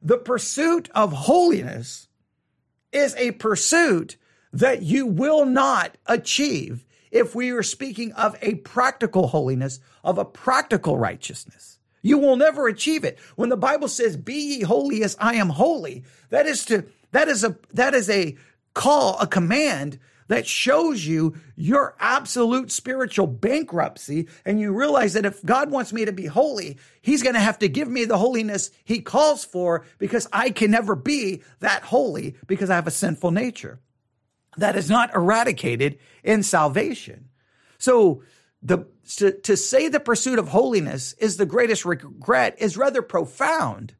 The 0.00 0.16
pursuit 0.16 0.88
of 0.94 1.12
holiness 1.12 2.08
is 2.92 3.14
a 3.16 3.32
pursuit 3.32 4.16
that 4.52 4.82
you 4.82 5.06
will 5.06 5.44
not 5.44 5.96
achieve 6.06 6.86
if 7.10 7.34
we 7.34 7.50
are 7.50 7.62
speaking 7.62 8.12
of 8.12 8.36
a 8.40 8.54
practical 8.56 9.28
holiness, 9.28 9.80
of 10.02 10.16
a 10.16 10.24
practical 10.24 10.96
righteousness. 10.96 11.78
You 12.02 12.18
will 12.18 12.36
never 12.36 12.68
achieve 12.68 13.04
it. 13.04 13.18
When 13.36 13.48
the 13.48 13.56
Bible 13.56 13.88
says, 13.88 14.16
be 14.16 14.34
ye 14.34 14.60
holy 14.62 15.02
as 15.02 15.16
I 15.18 15.34
am 15.36 15.48
holy, 15.48 16.04
that 16.28 16.46
is 16.46 16.64
to, 16.66 16.84
that 17.14 17.28
is 17.28 17.44
a, 17.44 17.56
that 17.72 17.94
is 17.94 18.10
a 18.10 18.36
call, 18.74 19.16
a 19.20 19.26
command 19.28 20.00
that 20.26 20.48
shows 20.48 21.06
you 21.06 21.36
your 21.54 21.94
absolute 22.00 22.72
spiritual 22.72 23.28
bankruptcy. 23.28 24.26
And 24.44 24.58
you 24.58 24.72
realize 24.72 25.12
that 25.12 25.24
if 25.24 25.44
God 25.44 25.70
wants 25.70 25.92
me 25.92 26.04
to 26.06 26.12
be 26.12 26.26
holy, 26.26 26.76
he's 27.02 27.22
going 27.22 27.36
to 27.36 27.40
have 27.40 27.60
to 27.60 27.68
give 27.68 27.86
me 27.88 28.04
the 28.04 28.18
holiness 28.18 28.72
he 28.82 29.00
calls 29.00 29.44
for 29.44 29.84
because 29.98 30.26
I 30.32 30.50
can 30.50 30.72
never 30.72 30.96
be 30.96 31.42
that 31.60 31.84
holy 31.84 32.34
because 32.48 32.68
I 32.68 32.74
have 32.74 32.88
a 32.88 32.90
sinful 32.92 33.30
nature 33.30 33.78
that 34.56 34.74
is 34.74 34.90
not 34.90 35.14
eradicated 35.14 35.98
in 36.24 36.42
salvation. 36.42 37.28
So 37.78 38.24
the, 38.60 38.88
to, 39.18 39.30
to 39.42 39.56
say 39.56 39.86
the 39.86 40.00
pursuit 40.00 40.40
of 40.40 40.48
holiness 40.48 41.12
is 41.14 41.36
the 41.36 41.46
greatest 41.46 41.84
regret 41.84 42.56
is 42.58 42.76
rather 42.76 43.02
profound. 43.02 43.94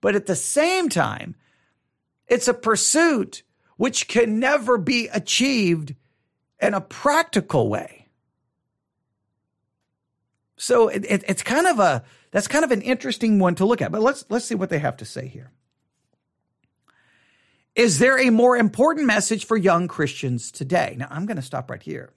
But 0.00 0.16
at 0.16 0.26
the 0.26 0.34
same 0.34 0.88
time, 0.88 1.36
it's 2.28 2.48
a 2.48 2.54
pursuit 2.54 3.42
which 3.76 4.08
can 4.08 4.40
never 4.40 4.78
be 4.78 5.08
achieved 5.08 5.94
in 6.60 6.74
a 6.74 6.80
practical 6.80 7.68
way. 7.68 8.06
So 10.56 10.88
it, 10.88 11.04
it, 11.08 11.24
it's 11.28 11.42
kind 11.42 11.66
of 11.66 11.78
a 11.78 12.04
that's 12.30 12.48
kind 12.48 12.64
of 12.64 12.70
an 12.70 12.82
interesting 12.82 13.38
one 13.38 13.54
to 13.56 13.66
look 13.66 13.82
at. 13.82 13.92
But 13.92 14.02
let's 14.02 14.24
let's 14.28 14.46
see 14.46 14.54
what 14.54 14.70
they 14.70 14.78
have 14.78 14.96
to 14.98 15.04
say 15.04 15.28
here. 15.28 15.52
Is 17.74 17.98
there 17.98 18.18
a 18.18 18.30
more 18.30 18.56
important 18.56 19.06
message 19.06 19.44
for 19.44 19.56
young 19.56 19.86
Christians 19.86 20.50
today? 20.50 20.96
Now 20.98 21.08
I'm 21.10 21.26
going 21.26 21.36
to 21.36 21.42
stop 21.42 21.70
right 21.70 21.82
here. 21.82 22.10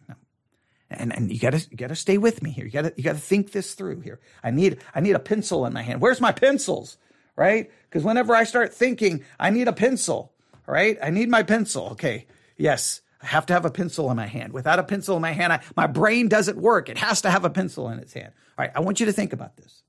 And 0.89 1.15
and 1.15 1.31
you 1.31 1.39
got 1.39 1.51
to 1.51 1.67
you 1.69 1.77
got 1.77 1.89
to 1.89 1.95
stay 1.95 2.17
with 2.17 2.41
me 2.41 2.51
here. 2.51 2.65
You 2.65 2.71
got 2.71 2.81
to 2.83 2.93
you 2.95 3.03
got 3.03 3.13
to 3.13 3.19
think 3.19 3.51
this 3.51 3.73
through 3.73 3.99
here. 3.99 4.19
I 4.41 4.51
need 4.51 4.79
I 4.95 5.01
need 5.01 5.15
a 5.15 5.19
pencil 5.19 5.65
in 5.65 5.73
my 5.73 5.81
hand. 5.81 6.01
Where's 6.01 6.21
my 6.21 6.31
pencils? 6.31 6.97
Right? 7.39 7.71
Because 7.89 8.03
whenever 8.03 8.35
I 8.35 8.43
start 8.43 8.73
thinking, 8.73 9.23
I 9.39 9.49
need 9.49 9.69
a 9.69 9.73
pencil. 9.73 10.33
right? 10.67 10.97
I 11.01 11.09
need 11.09 11.29
my 11.29 11.41
pencil. 11.41 11.91
Okay. 11.91 12.27
Yes. 12.57 12.99
I 13.21 13.27
have 13.27 13.45
to 13.45 13.53
have 13.53 13.63
a 13.63 13.71
pencil 13.71 14.11
in 14.11 14.17
my 14.17 14.25
hand. 14.25 14.51
Without 14.51 14.77
a 14.77 14.83
pencil 14.83 15.15
in 15.15 15.21
my 15.21 15.31
hand, 15.31 15.53
I, 15.53 15.61
my 15.77 15.87
brain 15.87 16.27
doesn't 16.27 16.57
work. 16.57 16.89
It 16.89 16.97
has 16.97 17.21
to 17.21 17.29
have 17.29 17.45
a 17.45 17.49
pencil 17.49 17.87
in 17.91 17.99
its 17.99 18.11
hand. 18.11 18.33
All 18.57 18.65
right. 18.65 18.71
I 18.75 18.81
want 18.81 18.99
you 18.99 19.05
to 19.05 19.13
think 19.13 19.31
about 19.31 19.55
this. 19.55 19.83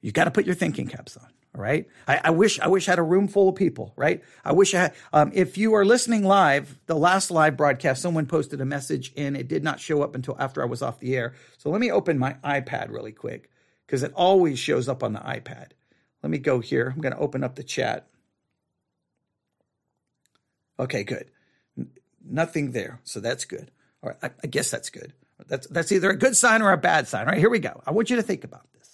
You 0.00 0.10
got 0.10 0.24
to 0.24 0.32
put 0.32 0.46
your 0.46 0.56
thinking 0.56 0.88
caps 0.88 1.16
on. 1.16 1.28
All 1.54 1.62
right. 1.62 1.86
I, 2.08 2.20
I, 2.24 2.30
wish 2.30 2.58
I 2.58 2.66
wish 2.66 2.88
I 2.88 2.92
had 2.92 2.98
a 2.98 3.04
room 3.04 3.28
full 3.28 3.48
of 3.48 3.54
people. 3.54 3.92
Right. 3.94 4.24
I 4.44 4.50
wish 4.50 4.74
I 4.74 4.78
had. 4.78 4.94
Um, 5.12 5.30
if 5.32 5.56
you 5.56 5.74
are 5.74 5.84
listening 5.84 6.24
live, 6.24 6.76
the 6.86 6.96
last 6.96 7.30
live 7.30 7.56
broadcast, 7.56 8.02
someone 8.02 8.26
posted 8.26 8.60
a 8.60 8.64
message 8.64 9.12
and 9.16 9.36
it 9.36 9.46
did 9.46 9.62
not 9.62 9.78
show 9.78 10.02
up 10.02 10.16
until 10.16 10.34
after 10.40 10.60
I 10.60 10.66
was 10.66 10.82
off 10.82 10.98
the 10.98 11.16
air. 11.16 11.34
So 11.58 11.70
let 11.70 11.80
me 11.80 11.92
open 11.92 12.18
my 12.18 12.34
iPad 12.42 12.90
really 12.90 13.12
quick 13.12 13.48
because 13.88 14.02
it 14.02 14.12
always 14.14 14.58
shows 14.58 14.86
up 14.86 15.02
on 15.02 15.14
the 15.14 15.20
iPad. 15.20 15.68
Let 16.22 16.28
me 16.30 16.36
go 16.38 16.60
here. 16.60 16.92
I'm 16.94 17.00
going 17.00 17.14
to 17.14 17.18
open 17.18 17.42
up 17.42 17.54
the 17.54 17.64
chat. 17.64 18.06
Okay, 20.78 21.04
good. 21.04 21.30
N- 21.78 21.90
nothing 22.22 22.72
there. 22.72 23.00
So 23.04 23.18
that's 23.18 23.46
good. 23.46 23.70
All 24.02 24.10
right. 24.10 24.18
I, 24.22 24.30
I 24.44 24.46
guess 24.46 24.70
that's 24.70 24.90
good. 24.90 25.14
That's, 25.46 25.66
that's 25.68 25.90
either 25.90 26.10
a 26.10 26.16
good 26.16 26.36
sign 26.36 26.60
or 26.60 26.72
a 26.72 26.76
bad 26.76 27.08
sign. 27.08 27.22
All 27.22 27.32
right, 27.32 27.38
here 27.38 27.48
we 27.48 27.60
go. 27.60 27.80
I 27.86 27.92
want 27.92 28.10
you 28.10 28.16
to 28.16 28.22
think 28.22 28.44
about 28.44 28.66
this. 28.74 28.87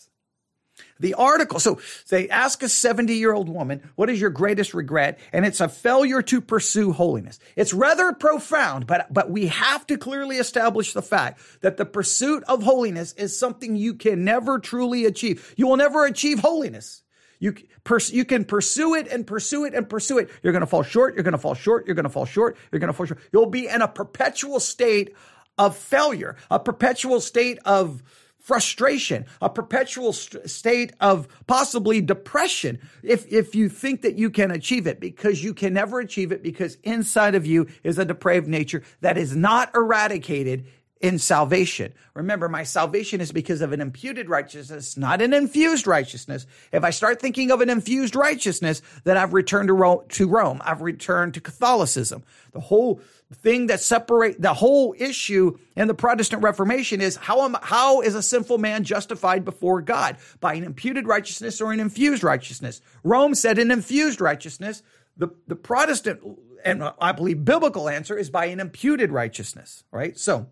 The 1.01 1.15
article, 1.15 1.59
so 1.59 1.81
they 2.09 2.29
ask 2.29 2.63
a 2.63 2.69
70 2.69 3.15
year 3.15 3.33
old 3.33 3.49
woman, 3.49 3.83
what 3.97 4.11
is 4.11 4.21
your 4.21 4.31
greatest 4.31 4.75
regret? 4.75 5.19
And 5.33 5.45
it's 5.45 5.61
a 5.61 5.69
failure 5.69 6.23
to 6.23 6.41
pursue 6.41 6.93
holiness. 6.93 7.39
It's 7.57 7.75
rather 7.75 8.13
profound, 8.13 8.87
but, 8.87 9.13
but 9.13 9.31
we 9.31 9.49
have 9.49 9.87
to 9.89 9.99
clearly 9.99 10.37
establish 10.37 10.93
the 10.93 11.03
fact 11.03 11.41
that 11.63 11.77
the 11.77 11.85
pursuit 11.85 12.45
of 12.45 12.63
holiness 12.63 13.13
is 13.15 13.39
something 13.39 13.77
you 13.77 13.95
can 13.95 14.25
never 14.25 14.59
truly 14.59 15.05
achieve. 15.05 15.53
You 15.57 15.67
will 15.67 15.77
never 15.77 16.05
achieve 16.07 16.39
holiness 16.41 17.03
you, 17.45 17.55
pers- 17.85 18.13
you 18.13 18.25
can 18.25 18.45
pursue 18.45 18.95
it 18.95 19.07
and 19.09 19.27
pursue 19.27 19.65
it 19.67 19.75
and 19.75 19.89
pursue 19.89 20.19
it. 20.19 20.31
You're 20.43 20.53
going 20.53 20.61
to 20.61 20.67
fall 20.67 20.83
short. 20.83 21.15
You're 21.15 21.25
going 21.25 21.33
to 21.33 21.39
fall 21.39 21.55
short. 21.55 21.87
You're 21.87 21.95
going 21.95 22.05
to 22.05 22.11
fall 22.11 22.25
short. 22.25 22.57
You're 22.73 22.81
going 22.81 22.89
to 22.89 22.95
fall 22.95 23.07
short. 23.07 23.21
You'll 23.33 23.47
be 23.47 23.69
in 23.69 23.83
a 23.83 23.89
perpetual 23.89 24.61
state 24.61 25.15
of 25.59 25.77
failure, 25.77 26.37
a 26.51 26.59
perpetual 26.59 27.21
state 27.21 27.59
of 27.67 28.03
frustration, 28.45 29.25
a 29.41 29.49
perpetual 29.49 30.13
st- 30.13 30.49
state 30.51 30.93
of 31.01 31.27
possibly 31.47 32.03
depression 32.03 32.79
if, 33.03 33.27
if 33.33 33.55
you 33.55 33.71
think 33.71 34.03
that 34.03 34.17
you 34.17 34.29
can 34.29 34.51
achieve 34.51 34.87
it 34.87 35.01
because 35.01 35.43
you 35.43 35.55
can 35.55 35.73
never 35.73 35.99
achieve 35.99 36.31
it 36.31 36.43
because 36.43 36.77
inside 36.83 37.35
of 37.35 37.47
you 37.47 37.67
is 37.83 37.99
a 37.99 38.05
depraved 38.05 38.47
nature 38.47 38.83
that 39.01 39.17
is 39.17 39.35
not 39.35 39.75
eradicated 39.75 40.67
in 41.01 41.19
salvation. 41.19 41.93
Remember, 42.13 42.49
my 42.49 42.65
salvation 42.65 43.23
is 43.23 43.33
because 43.33 43.63
of 43.63 43.73
an 43.73 43.81
imputed 43.81 44.29
righteousness, 44.29 44.97
not 44.97 45.23
an 45.23 45.33
infused 45.33 45.87
righteousness. 45.87 46.47
If 46.71 46.85
I 46.85 46.91
start 46.91 47.21
thinking 47.21 47.51
of 47.51 47.63
an 47.63 47.71
infused 47.71 48.15
righteousness, 48.15 48.83
then 49.05 49.17
I've 49.17 49.33
returned 49.33 49.69
to 49.69 50.05
to 50.07 50.29
Rome. 50.29 50.61
I've 50.65 50.83
returned 50.83 51.35
to 51.35 51.41
Catholicism. 51.41 52.25
The 52.53 52.61
whole 52.61 53.01
thing 53.35 53.67
that 53.67 53.81
separate 53.81 54.41
the 54.41 54.55
whole 54.55 54.95
issue 54.99 55.59
in 55.77 55.89
the 55.89 55.95
Protestant 55.95 56.43
Reformation 56.43 57.01
is 57.01 57.17
how 57.17 57.43
am, 57.43 57.57
how 57.61 58.01
is 58.01 58.15
a 58.15 58.23
sinful 58.23 58.59
man 58.59 58.85
justified 58.85 59.45
before 59.45 59.83
God 59.83 60.17
by 60.41 60.55
an 60.55 60.65
imputed 60.65 61.07
righteousness 61.07 61.61
or 61.61 61.73
an 61.73 61.81
infused 61.81 62.23
righteousness? 62.25 62.81
Rome 63.03 63.35
said 63.35 63.59
an 63.59 63.71
infused 63.71 64.21
righteousness. 64.21 64.83
The 65.17 65.29
the 65.47 65.57
Protestant 65.57 66.21
and 66.65 66.83
I 67.01 67.13
believe 67.13 67.45
biblical 67.45 67.89
answer 67.89 68.17
is 68.17 68.31
by 68.31 68.47
an 68.47 68.61
imputed 68.61 69.13
righteousness. 69.13 69.85
Right, 69.91 70.19
so. 70.19 70.49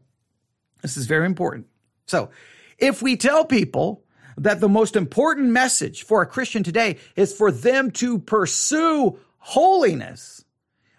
This 0.83 0.97
is 0.97 1.07
very 1.07 1.27
important. 1.27 1.67
So, 2.07 2.31
if 2.77 3.01
we 3.01 3.17
tell 3.17 3.45
people 3.45 4.05
that 4.37 4.61
the 4.61 4.69
most 4.69 4.97
important 4.97 5.51
message 5.51 6.03
for 6.03 6.21
a 6.21 6.27
Christian 6.27 6.63
today 6.63 6.97
is 7.17 7.33
for 7.33 7.53
them 7.53 7.91
to 7.93 8.19
pursue 8.19 9.19
holiness, 9.39 10.42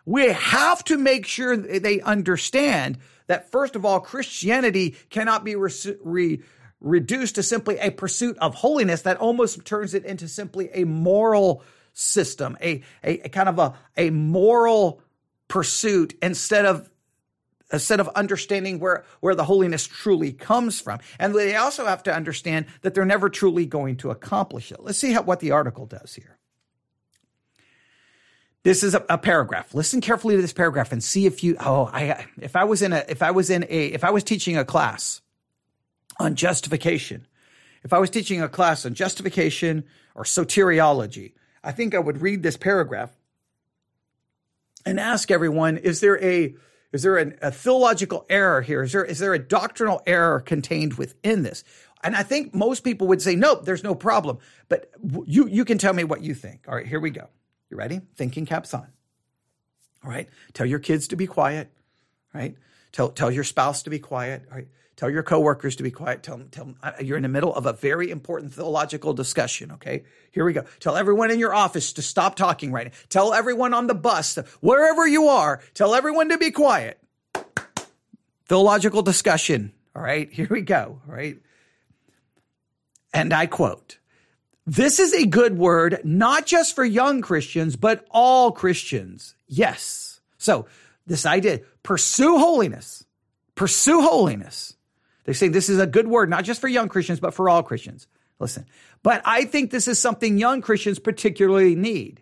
we 0.06 0.32
have 0.32 0.84
to 0.86 0.98
make 0.98 1.26
sure 1.26 1.56
they 1.56 2.02
understand 2.02 2.98
that, 3.28 3.52
first 3.52 3.76
of 3.76 3.86
all, 3.86 4.00
Christianity 4.00 4.96
cannot 5.10 5.44
be 5.44 5.56
re- 5.56 5.72
re- 6.04 6.42
reduced 6.82 7.36
to 7.36 7.44
simply 7.44 7.80
a 7.80 7.90
pursuit 7.90 8.38
of 8.40 8.56
holiness 8.56 9.04
that 9.04 9.18
almost 9.18 9.64
turns 9.66 9.94
it 9.94 10.06
into 10.06 10.28
simply 10.28 10.70
a 10.74 10.84
moral 10.84 11.64
system, 11.94 12.58
a, 12.62 12.82
a, 13.04 13.20
a 13.26 13.30
kind 13.30 13.48
of 13.48 13.60
a, 13.60 13.74
a 13.96 14.10
moral 14.10 15.02
pursuit 15.48 16.18
instead 16.22 16.66
of 16.66 16.90
instead 17.72 18.00
of 18.00 18.08
understanding 18.10 18.80
where, 18.80 19.04
where 19.20 19.34
the 19.34 19.44
holiness 19.44 19.88
truly 19.88 20.32
comes 20.32 20.80
from. 20.80 21.00
And 21.18 21.34
they 21.34 21.56
also 21.56 21.88
have 21.88 22.04
to 22.04 22.14
understand 22.14 22.68
that 22.82 22.94
they're 22.94 23.04
never 23.04 23.30
truly 23.30 23.66
going 23.66 23.98
to 23.98 24.12
accomplish 24.12 24.72
it. 24.72 24.80
Let's 24.80 25.00
see 25.00 25.12
how, 25.12 25.24
what 25.24 25.40
the 25.40 25.52
article 25.52 25.88
does 25.88 26.14
here. 26.14 26.38
This 28.64 28.82
is 28.82 28.96
a, 28.96 29.06
a, 29.10 29.18
paragraph. 29.18 29.74
Listen 29.74 30.00
carefully 30.00 30.36
to 30.36 30.42
this 30.42 30.54
paragraph 30.54 30.94
and 30.94 31.04
see 31.04 31.26
if 31.26 31.44
you, 31.44 31.58
oh, 31.60 31.90
I, 31.92 32.26
if 32.42 32.56
I 32.56 32.64
was 32.64 32.82
in 32.82 32.94
a, 32.94 33.04
if 33.10 33.22
I 33.22 33.32
was 33.32 33.50
in 33.50 33.64
a, 33.64 33.88
if 33.88 34.06
I 34.06 34.10
was 34.10 34.24
teaching 34.24 34.58
a 34.58 34.64
class 34.64 35.22
on 36.18 36.36
justification, 36.36 37.28
if 37.84 37.92
I 37.92 38.00
was 38.00 38.10
teaching 38.10 38.42
a 38.42 38.48
class 38.48 38.86
on 38.86 38.94
justification 38.94 39.84
or 40.16 40.24
soteriology, 40.24 41.34
I 41.62 41.74
think 41.74 41.94
I 41.94 42.00
would 42.00 42.22
read 42.22 42.42
this 42.42 42.56
paragraph 42.56 43.12
and 44.86 44.98
ask 44.98 45.30
everyone, 45.30 45.78
is 45.78 46.00
there 46.00 46.22
a, 46.24 46.56
is 46.94 47.04
there 47.04 47.18
an, 47.18 47.38
a 47.42 47.52
theological 47.52 48.26
error 48.30 48.62
here? 48.62 48.84
Is 48.84 48.94
there, 48.94 49.04
is 49.04 49.20
there 49.20 49.34
a 49.34 49.40
doctrinal 49.40 50.02
error 50.06 50.40
contained 50.40 50.94
within 50.94 51.44
this? 51.44 51.66
And 52.02 52.16
I 52.16 52.24
think 52.24 52.54
most 52.54 52.82
people 52.86 53.08
would 53.08 53.22
say, 53.22 53.36
nope, 53.36 53.66
there's 53.66 53.84
no 53.84 53.96
problem. 53.96 54.38
But 54.70 54.90
you, 55.26 55.48
you 55.48 55.66
can 55.66 55.78
tell 55.78 55.94
me 55.94 56.06
what 56.06 56.22
you 56.22 56.34
think. 56.34 56.66
All 56.68 56.76
right, 56.76 56.88
here 56.88 57.00
we 57.00 57.10
go. 57.10 57.28
You 57.70 57.78
ready? 57.78 58.02
Thinking 58.16 58.46
caps 58.46 58.74
on. 58.74 58.88
All 60.04 60.10
right. 60.10 60.30
Tell 60.54 60.66
your 60.66 60.80
kids 60.80 61.08
to 61.10 61.16
be 61.16 61.28
quiet. 61.28 61.72
Right. 62.34 62.56
Tell, 62.92 63.10
tell 63.10 63.32
your 63.32 63.44
spouse 63.44 63.84
to 63.84 63.90
be 63.90 64.00
quiet. 64.00 64.44
Right. 64.52 64.68
Tell 64.96 65.10
your 65.10 65.24
coworkers 65.24 65.76
to 65.78 65.84
be 65.84 65.90
quiet. 65.90 66.22
Tell 66.22 66.38
them, 66.38 66.50
tell 66.50 66.66
them 66.66 66.78
you're 67.02 67.18
in 67.18 67.24
the 67.24 67.30
middle 67.30 67.54
of 67.54 67.66
a 67.66 67.74
very 67.74 68.12
important 68.12 68.54
theological 68.54 69.14
discussion. 69.14 69.72
Okay. 69.72 70.04
Here 70.32 70.46
we 70.46 70.54
go. 70.54 70.66
Tell 70.80 70.96
everyone 70.96 71.32
in 71.32 71.40
your 71.40 71.54
office 71.54 71.94
to 71.94 72.02
stop 72.02 72.36
talking 72.36 72.72
right 72.72 72.88
now. 72.88 72.94
Tell 73.10 73.34
everyone 73.34 73.74
on 73.74 73.88
the 73.88 73.96
bus, 73.96 74.36
wherever 74.62 75.08
you 75.08 75.28
are, 75.28 75.62
tell 75.74 75.96
everyone 75.96 76.30
to 76.30 76.38
be 76.38 76.52
quiet. 76.52 77.00
Theological 78.46 79.02
discussion. 79.02 79.74
All 79.96 80.02
right. 80.02 80.32
Here 80.32 80.48
we 80.50 80.62
go. 80.62 81.02
All 81.08 81.16
right. 81.16 81.38
And 83.14 83.34
I 83.34 83.48
quote, 83.48 83.98
this 84.66 85.00
is 85.00 85.14
a 85.14 85.26
good 85.26 85.58
word, 85.58 86.00
not 86.04 86.46
just 86.46 86.76
for 86.76 86.86
young 86.86 87.22
Christians, 87.22 87.76
but 87.76 88.06
all 88.12 88.52
Christians. 88.52 89.36
Yes. 89.48 90.22
So 90.38 90.68
this 91.06 91.26
idea, 91.26 91.62
pursue 91.84 92.38
holiness, 92.38 93.06
pursue 93.56 94.02
holiness. 94.02 94.76
They 95.26 95.34
say 95.34 95.48
this 95.48 95.70
is 95.70 95.80
a 95.80 95.88
good 95.88 96.08
word, 96.08 96.30
not 96.30 96.44
just 96.44 96.62
for 96.62 96.68
young 96.68 96.90
Christians, 96.90 97.20
but 97.20 97.34
for 97.34 97.50
all 97.50 97.64
Christians. 97.64 98.08
Listen, 98.40 98.66
but 99.04 99.22
I 99.26 99.46
think 99.46 99.72
this 99.72 99.88
is 99.88 100.00
something 100.00 100.38
young 100.38 100.62
Christians 100.62 101.00
particularly 101.00 101.76
need. 101.76 102.22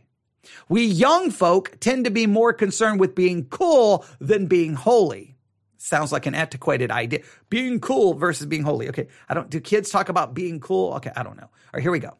We 0.69 0.85
young 0.85 1.31
folk 1.31 1.77
tend 1.79 2.05
to 2.05 2.11
be 2.11 2.27
more 2.27 2.53
concerned 2.53 2.99
with 2.99 3.15
being 3.15 3.45
cool 3.45 4.05
than 4.19 4.47
being 4.47 4.73
holy. 4.73 5.35
Sounds 5.77 6.11
like 6.11 6.25
an 6.27 6.35
antiquated 6.35 6.91
idea. 6.91 7.21
Being 7.49 7.79
cool 7.79 8.13
versus 8.13 8.45
being 8.45 8.61
holy. 8.63 8.87
Okay. 8.89 9.07
I 9.27 9.33
don't, 9.33 9.49
do 9.49 9.59
kids 9.59 9.89
talk 9.89 10.09
about 10.09 10.33
being 10.33 10.59
cool? 10.59 10.93
Okay. 10.95 11.11
I 11.15 11.23
don't 11.23 11.37
know. 11.37 11.43
All 11.43 11.49
right. 11.73 11.81
Here 11.81 11.91
we 11.91 11.99
go. 11.99 12.17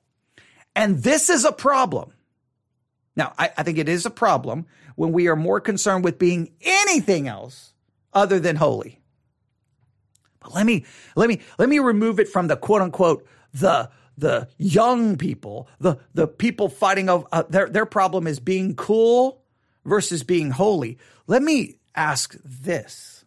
And 0.75 1.03
this 1.03 1.29
is 1.29 1.45
a 1.45 1.51
problem. 1.51 2.13
Now, 3.15 3.33
I, 3.37 3.51
I 3.57 3.63
think 3.63 3.77
it 3.77 3.89
is 3.89 4.05
a 4.05 4.11
problem 4.11 4.65
when 4.95 5.11
we 5.11 5.27
are 5.27 5.35
more 5.35 5.59
concerned 5.59 6.03
with 6.03 6.17
being 6.17 6.51
anything 6.61 7.27
else 7.27 7.73
other 8.13 8.39
than 8.39 8.55
holy. 8.55 9.01
But 10.39 10.55
let 10.55 10.65
me, 10.65 10.85
let 11.15 11.27
me, 11.27 11.41
let 11.57 11.69
me 11.69 11.79
remove 11.79 12.19
it 12.19 12.27
from 12.27 12.47
the 12.47 12.57
quote 12.57 12.81
unquote, 12.81 13.27
the, 13.53 13.89
the 14.17 14.47
young 14.57 15.17
people, 15.17 15.67
the, 15.79 15.97
the 16.13 16.27
people 16.27 16.69
fighting 16.69 17.09
of 17.09 17.27
uh, 17.31 17.43
their, 17.49 17.67
their 17.67 17.85
problem 17.85 18.27
is 18.27 18.39
being 18.39 18.75
cool 18.75 19.43
versus 19.85 20.23
being 20.23 20.51
holy. 20.51 20.97
Let 21.27 21.43
me 21.43 21.77
ask 21.95 22.35
this. 22.43 23.25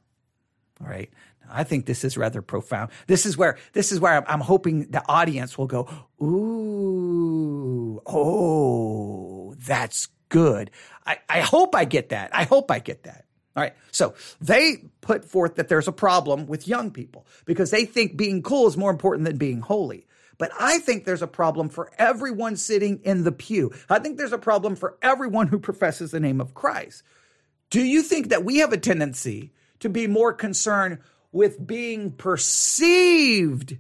All 0.81 0.89
right. 0.89 1.11
I 1.51 1.65
think 1.65 1.87
this 1.87 2.05
is 2.05 2.17
rather 2.17 2.43
profound. 2.43 2.91
This 3.07 3.27
is 3.27 3.37
where 3.37 3.59
this 3.73 3.93
is 3.93 4.01
where 4.01 4.13
I'm, 4.15 4.25
I'm, 4.27 4.41
hoping 4.41 4.91
the 4.91 5.03
audience 5.09 5.57
will 5.57 5.67
go, 5.67 5.89
ooh, 6.23 8.01
oh, 8.07 9.55
that's 9.59 10.09
good. 10.29 10.71
I, 11.07 11.19
I 11.29 11.41
hope 11.41 11.75
I 11.75 11.85
get 11.85 12.11
that. 12.11 12.35
I 12.35 12.45
hope 12.45 12.71
I 12.71 12.79
get 12.79 13.05
that. 13.05 13.25
All 13.57 13.63
right. 13.63 13.75
So 13.93 14.15
they 14.41 14.85
put 15.01 15.25
forth 15.25 15.57
that 15.57 15.69
there's 15.69 15.87
a 15.87 15.93
problem 15.93 16.47
with 16.47 16.67
young 16.67 16.91
people 16.91 17.27
because 17.45 17.71
they 17.71 17.85
think 17.85 18.17
being 18.17 18.43
cool 18.43 18.67
is 18.67 18.77
more 18.77 18.91
important 18.91 19.27
than 19.27 19.37
being 19.37 19.61
holy. 19.61 20.07
But 20.39 20.51
I 20.59 20.79
think 20.79 21.05
there's 21.05 21.23
a 21.23 21.29
problem 21.29 21.69
for 21.69 21.93
everyone 21.97 22.57
sitting 22.57 23.01
in 23.05 23.23
the 23.23 23.31
pew. 23.31 23.73
I 23.89 24.01
think 24.01 24.19
there's 24.19 24.33
a 24.33 24.39
problem 24.39 24.75
for 24.75 24.99
everyone 25.01 25.47
who 25.49 25.61
professes 25.61 26.11
the 26.11 26.19
name 26.19 26.41
of 26.41 26.55
Christ. 26.55 27.05
Do 27.71 27.83
you 27.83 28.03
think 28.03 28.29
that 28.29 28.45
we 28.45 28.59
have 28.59 28.73
a 28.73 28.79
tendency 28.79 29.53
to 29.81 29.89
be 29.89 30.07
more 30.07 30.33
concerned 30.33 30.99
with 31.35 31.67
being 31.67 32.13
perceived 32.13 33.77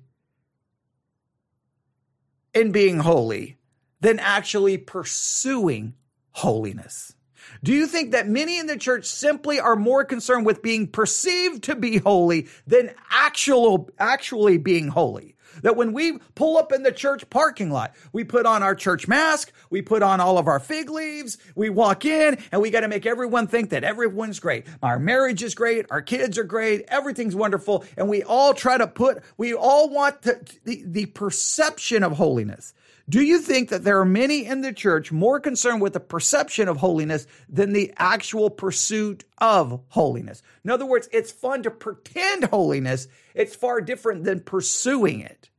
in 2.53 2.73
being 2.73 2.99
holy 2.99 3.57
than 4.01 4.19
actually 4.19 4.77
pursuing 4.77 5.95
holiness? 6.33 7.15
Do 7.63 7.73
you 7.73 7.87
think 7.87 8.11
that 8.11 8.29
many 8.29 8.59
in 8.59 8.67
the 8.67 8.77
church 8.77 9.07
simply 9.07 9.61
are 9.61 9.77
more 9.77 10.05
concerned 10.05 10.45
with 10.45 10.63
being 10.63 10.89
perceived 10.89 11.63
to 11.65 11.77
be 11.77 11.99
holy 11.99 12.49
than 12.67 12.91
actual, 13.11 13.89
actually 14.01 14.59
being 14.59 14.89
holy? 14.89 15.34
That 15.63 15.77
when 15.77 15.93
we 15.93 16.19
pull 16.35 16.57
up 16.57 16.73
in 16.73 16.83
the 16.83 16.93
church 16.93 17.29
parking 17.31 17.71
lot, 17.71 17.95
we 18.13 18.25
put 18.25 18.47
on 18.47 18.63
our 18.63 18.75
church 18.75 19.09
mask, 19.09 19.53
we 19.71 19.83
put 19.83 20.03
on 20.03 20.21
all 20.21 20.39
of 20.39 20.47
our 20.47 20.61
fig 20.61 20.91
leaves, 20.91 21.39
we 21.55 21.71
walk 21.71 22.05
in, 22.05 22.39
and 22.53 22.61
we 22.61 22.71
got 22.71 22.81
to 22.81 22.89
make 22.89 23.07
everyone 23.07 23.47
think 23.47 23.71
that 23.71 23.85
everyone's 23.85 24.41
great. 24.41 24.67
Our 24.83 24.99
marriage 24.99 25.43
is 25.43 25.55
great, 25.55 25.87
our 25.91 26.03
kids 26.03 26.39
are 26.39 26.45
great, 26.45 26.85
everything's 26.89 27.37
wonderful, 27.37 27.85
and 27.97 28.09
we 28.09 28.23
all 28.23 28.55
try 28.55 28.79
to 28.79 28.87
put, 28.87 29.23
we 29.37 29.55
all 29.55 29.89
want 29.89 30.23
the, 30.23 30.41
the, 30.65 30.83
the 30.87 31.07
perception 31.07 32.03
of 32.03 32.13
holiness. 32.13 32.75
Do 33.09 33.21
you 33.21 33.39
think 33.41 33.69
that 33.69 33.85
there 33.85 34.01
are 34.01 34.07
many 34.07 34.47
in 34.47 34.63
the 34.63 34.73
church 34.73 35.13
more 35.13 35.39
concerned 35.39 35.83
with 35.83 35.93
the 35.93 36.01
perception 36.01 36.69
of 36.69 36.79
holiness 36.79 37.27
than 37.51 37.73
the 37.73 37.93
actual 37.99 38.49
pursuit 38.49 39.25
of 39.39 39.81
holiness? 39.89 40.43
In 40.65 40.71
other 40.71 40.87
words, 40.87 41.09
it's 41.13 41.31
fun 41.31 41.63
to 41.65 41.71
pretend 41.71 42.45
holiness. 42.45 43.07
It's 43.35 43.55
far 43.55 43.83
different 43.83 44.25
than 44.25 44.41
pursuing 44.41 45.21
it. 45.21 45.51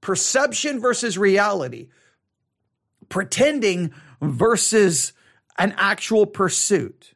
Perception 0.00 0.78
versus 0.78 1.18
reality. 1.18 1.88
Pretending 3.08 3.92
versus 4.22 5.12
an 5.58 5.74
actual 5.76 6.26
pursuit. 6.26 7.14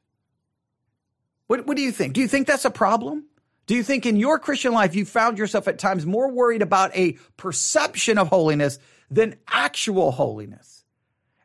What, 1.47 1.67
what 1.67 1.77
do 1.77 1.83
you 1.83 1.93
think? 1.93 2.15
Do 2.15 2.21
you 2.21 2.29
think 2.29 2.49
that's 2.49 2.65
a 2.65 2.71
problem? 2.71 3.27
Do 3.67 3.77
you 3.77 3.85
think 3.85 4.07
in 4.07 4.17
your 4.17 4.41
Christian 4.41 4.73
life 4.73 4.97
you 4.97 5.05
found 5.05 5.39
yourself 5.39 5.69
at 5.69 5.79
times 5.79 6.05
more 6.05 6.33
worried 6.33 6.63
about 6.63 6.97
a 6.97 7.13
perception 7.37 8.19
of 8.19 8.27
holiness 8.27 8.81
than 9.13 9.37
actual 9.47 10.11
holiness? 10.13 10.85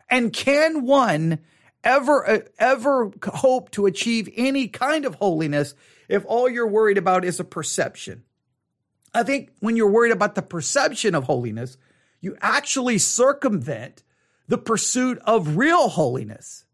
And 0.09 0.31
can 0.31 0.85
one 0.85 1.39
ever, 1.83 2.27
uh, 2.27 2.39
ever 2.57 3.11
hope 3.25 3.71
to 3.71 3.85
achieve 3.85 4.29
any 4.35 4.67
kind 4.67 5.05
of 5.05 5.15
holiness 5.15 5.75
if 6.07 6.23
all 6.25 6.49
you're 6.49 6.67
worried 6.67 6.97
about 6.97 7.25
is 7.25 7.39
a 7.39 7.43
perception? 7.43 8.23
I 9.13 9.23
think 9.23 9.51
when 9.59 9.75
you're 9.75 9.91
worried 9.91 10.11
about 10.11 10.35
the 10.35 10.41
perception 10.41 11.15
of 11.15 11.25
holiness, 11.25 11.77
you 12.21 12.37
actually 12.41 12.97
circumvent 12.97 14.03
the 14.47 14.57
pursuit 14.57 15.19
of 15.25 15.57
real 15.57 15.89
holiness. 15.89 16.65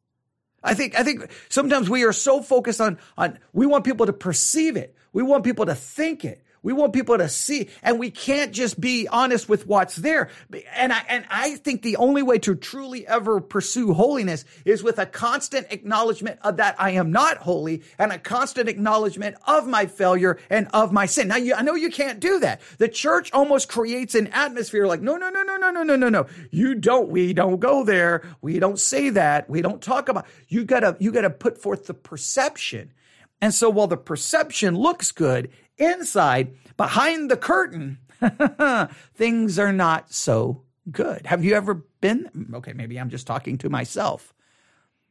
I 0.63 0.73
think, 0.73 0.97
I 0.97 1.03
think 1.03 1.29
sometimes 1.49 1.89
we 1.89 2.03
are 2.03 2.13
so 2.13 2.41
focused 2.41 2.79
on, 2.79 2.97
on, 3.17 3.39
we 3.51 3.65
want 3.65 3.83
people 3.83 4.05
to 4.05 4.13
perceive 4.13 4.77
it. 4.77 4.95
We 5.11 5.23
want 5.23 5.43
people 5.43 5.65
to 5.65 5.75
think 5.75 6.23
it. 6.23 6.43
We 6.63 6.71
want 6.71 6.93
people 6.93 7.17
to 7.17 7.27
see, 7.27 7.69
and 7.83 7.99
we 7.99 8.09
can't 8.09 8.53
just 8.53 8.79
be 8.79 9.07
honest 9.09 9.49
with 9.49 9.67
what's 9.67 9.97
there. 9.97 10.29
And 10.73 10.93
I, 10.93 11.03
and 11.09 11.25
I 11.29 11.55
think 11.57 11.81
the 11.81 11.97
only 11.97 12.23
way 12.23 12.39
to 12.39 12.55
truly 12.55 13.05
ever 13.05 13.41
pursue 13.41 13.93
holiness 13.93 14.45
is 14.63 14.81
with 14.81 14.97
a 14.97 15.05
constant 15.05 15.67
acknowledgement 15.71 16.39
of 16.41 16.57
that 16.57 16.75
I 16.79 16.91
am 16.91 17.11
not 17.11 17.37
holy 17.37 17.83
and 17.99 18.13
a 18.13 18.17
constant 18.17 18.69
acknowledgement 18.69 19.35
of 19.45 19.67
my 19.67 19.85
failure 19.85 20.39
and 20.49 20.69
of 20.73 20.93
my 20.93 21.05
sin. 21.05 21.27
Now, 21.27 21.35
you, 21.35 21.53
I 21.53 21.63
know 21.63 21.75
you 21.75 21.91
can't 21.91 22.21
do 22.21 22.39
that. 22.39 22.61
The 22.77 22.87
church 22.87 23.31
almost 23.33 23.67
creates 23.67 24.15
an 24.15 24.27
atmosphere 24.27 24.87
like, 24.87 25.01
no, 25.01 25.17
no, 25.17 25.29
no, 25.29 25.43
no, 25.43 25.57
no, 25.57 25.69
no, 25.69 25.83
no, 25.83 25.95
no, 25.97 26.09
no. 26.09 26.27
You 26.49 26.75
don't, 26.75 27.09
we 27.09 27.33
don't 27.33 27.59
go 27.59 27.83
there. 27.83 28.23
We 28.41 28.59
don't 28.59 28.79
say 28.79 29.09
that. 29.09 29.49
We 29.49 29.61
don't 29.61 29.81
talk 29.81 30.07
about, 30.07 30.25
you 30.47 30.63
gotta, 30.63 30.95
you 30.99 31.11
gotta 31.11 31.29
put 31.29 31.61
forth 31.61 31.87
the 31.87 31.93
perception. 31.93 32.93
And 33.41 33.53
so 33.53 33.69
while 33.69 33.87
the 33.87 33.97
perception 33.97 34.77
looks 34.77 35.11
good, 35.11 35.49
Inside, 35.77 36.55
behind 36.77 37.31
the 37.31 37.37
curtain, 37.37 37.99
things 39.15 39.59
are 39.59 39.73
not 39.73 40.13
so 40.13 40.63
good. 40.91 41.25
Have 41.25 41.43
you 41.43 41.55
ever 41.55 41.85
been? 42.01 42.51
Okay, 42.53 42.73
maybe 42.73 42.99
I'm 42.99 43.09
just 43.09 43.27
talking 43.27 43.57
to 43.59 43.69
myself. 43.69 44.33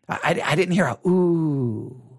I, 0.08 0.42
I, 0.44 0.54
didn't 0.56 0.74
hear 0.74 0.86
a 0.86 0.98
ooh. 1.08 2.18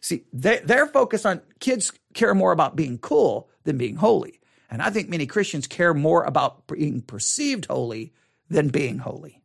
See, 0.00 0.24
they, 0.32 0.58
they're 0.58 0.86
focused 0.86 1.26
on 1.26 1.40
kids 1.60 1.92
care 2.14 2.34
more 2.34 2.52
about 2.52 2.76
being 2.76 2.98
cool 2.98 3.48
than 3.64 3.78
being 3.78 3.96
holy. 3.96 4.40
And 4.70 4.82
I 4.82 4.90
think 4.90 5.08
many 5.08 5.26
Christians 5.26 5.66
care 5.66 5.94
more 5.94 6.24
about 6.24 6.66
being 6.66 7.00
perceived 7.00 7.66
holy 7.66 8.12
than 8.48 8.68
being 8.68 8.98
holy. 8.98 9.42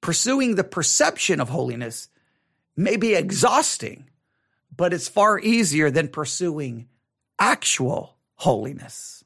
Pursuing 0.00 0.54
the 0.54 0.64
perception 0.64 1.40
of 1.40 1.48
holiness 1.48 2.08
may 2.76 2.96
be 2.96 3.14
exhausting 3.14 4.08
but 4.78 4.94
it's 4.94 5.08
far 5.08 5.38
easier 5.38 5.90
than 5.90 6.08
pursuing 6.08 6.88
actual 7.38 8.16
holiness. 8.36 9.24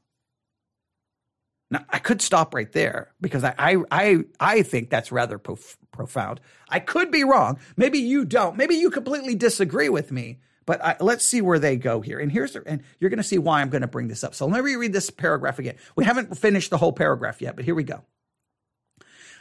Now, 1.71 1.85
I 1.89 2.01
could 2.01 2.21
stop 2.21 2.55
right 2.55 2.71
there 2.73 3.13
because 3.21 3.45
I, 3.45 3.55
I, 3.59 3.77
I, 3.91 4.25
I 4.41 4.63
think 4.63 4.91
that's 4.91 5.13
rather 5.13 5.39
prof- 5.39 5.79
profound. 5.93 6.41
I 6.69 6.81
could 6.81 7.11
be 7.11 7.23
wrong. 7.23 7.61
Maybe 7.77 7.99
you 7.99 8.25
don't. 8.25 8.57
Maybe 8.57 8.75
you 8.75 8.91
completely 8.91 9.35
disagree 9.35 9.89
with 9.89 10.11
me. 10.11 10.41
But 10.65 10.85
I, 10.85 10.97
let's 11.01 11.25
see 11.25 11.41
where 11.41 11.59
they 11.59 11.77
go 11.77 12.01
here. 12.01 12.19
And 12.19 12.31
here's 12.31 12.53
the, 12.53 12.63
and 12.67 12.83
you're 12.99 13.11
going 13.11 13.19
to 13.19 13.23
see 13.25 13.39
why 13.39 13.61
I'm 13.61 13.71
going 13.71 13.83
to 13.83 13.89
bring 13.89 14.09
this 14.09 14.25
up. 14.25 14.35
So 14.35 14.47
let 14.47 14.65
me 14.65 14.75
read 14.77 14.93
this 14.93 15.11
paragraph 15.11 15.59
again. 15.59 15.77
We 15.97 16.05
haven't 16.05 16.37
finished 16.39 16.71
the 16.71 16.79
whole 16.79 16.93
paragraph 16.93 17.43
yet, 17.43 17.57
but 17.57 17.65
here 17.65 17.75
we 17.75 17.85
go. 17.85 18.03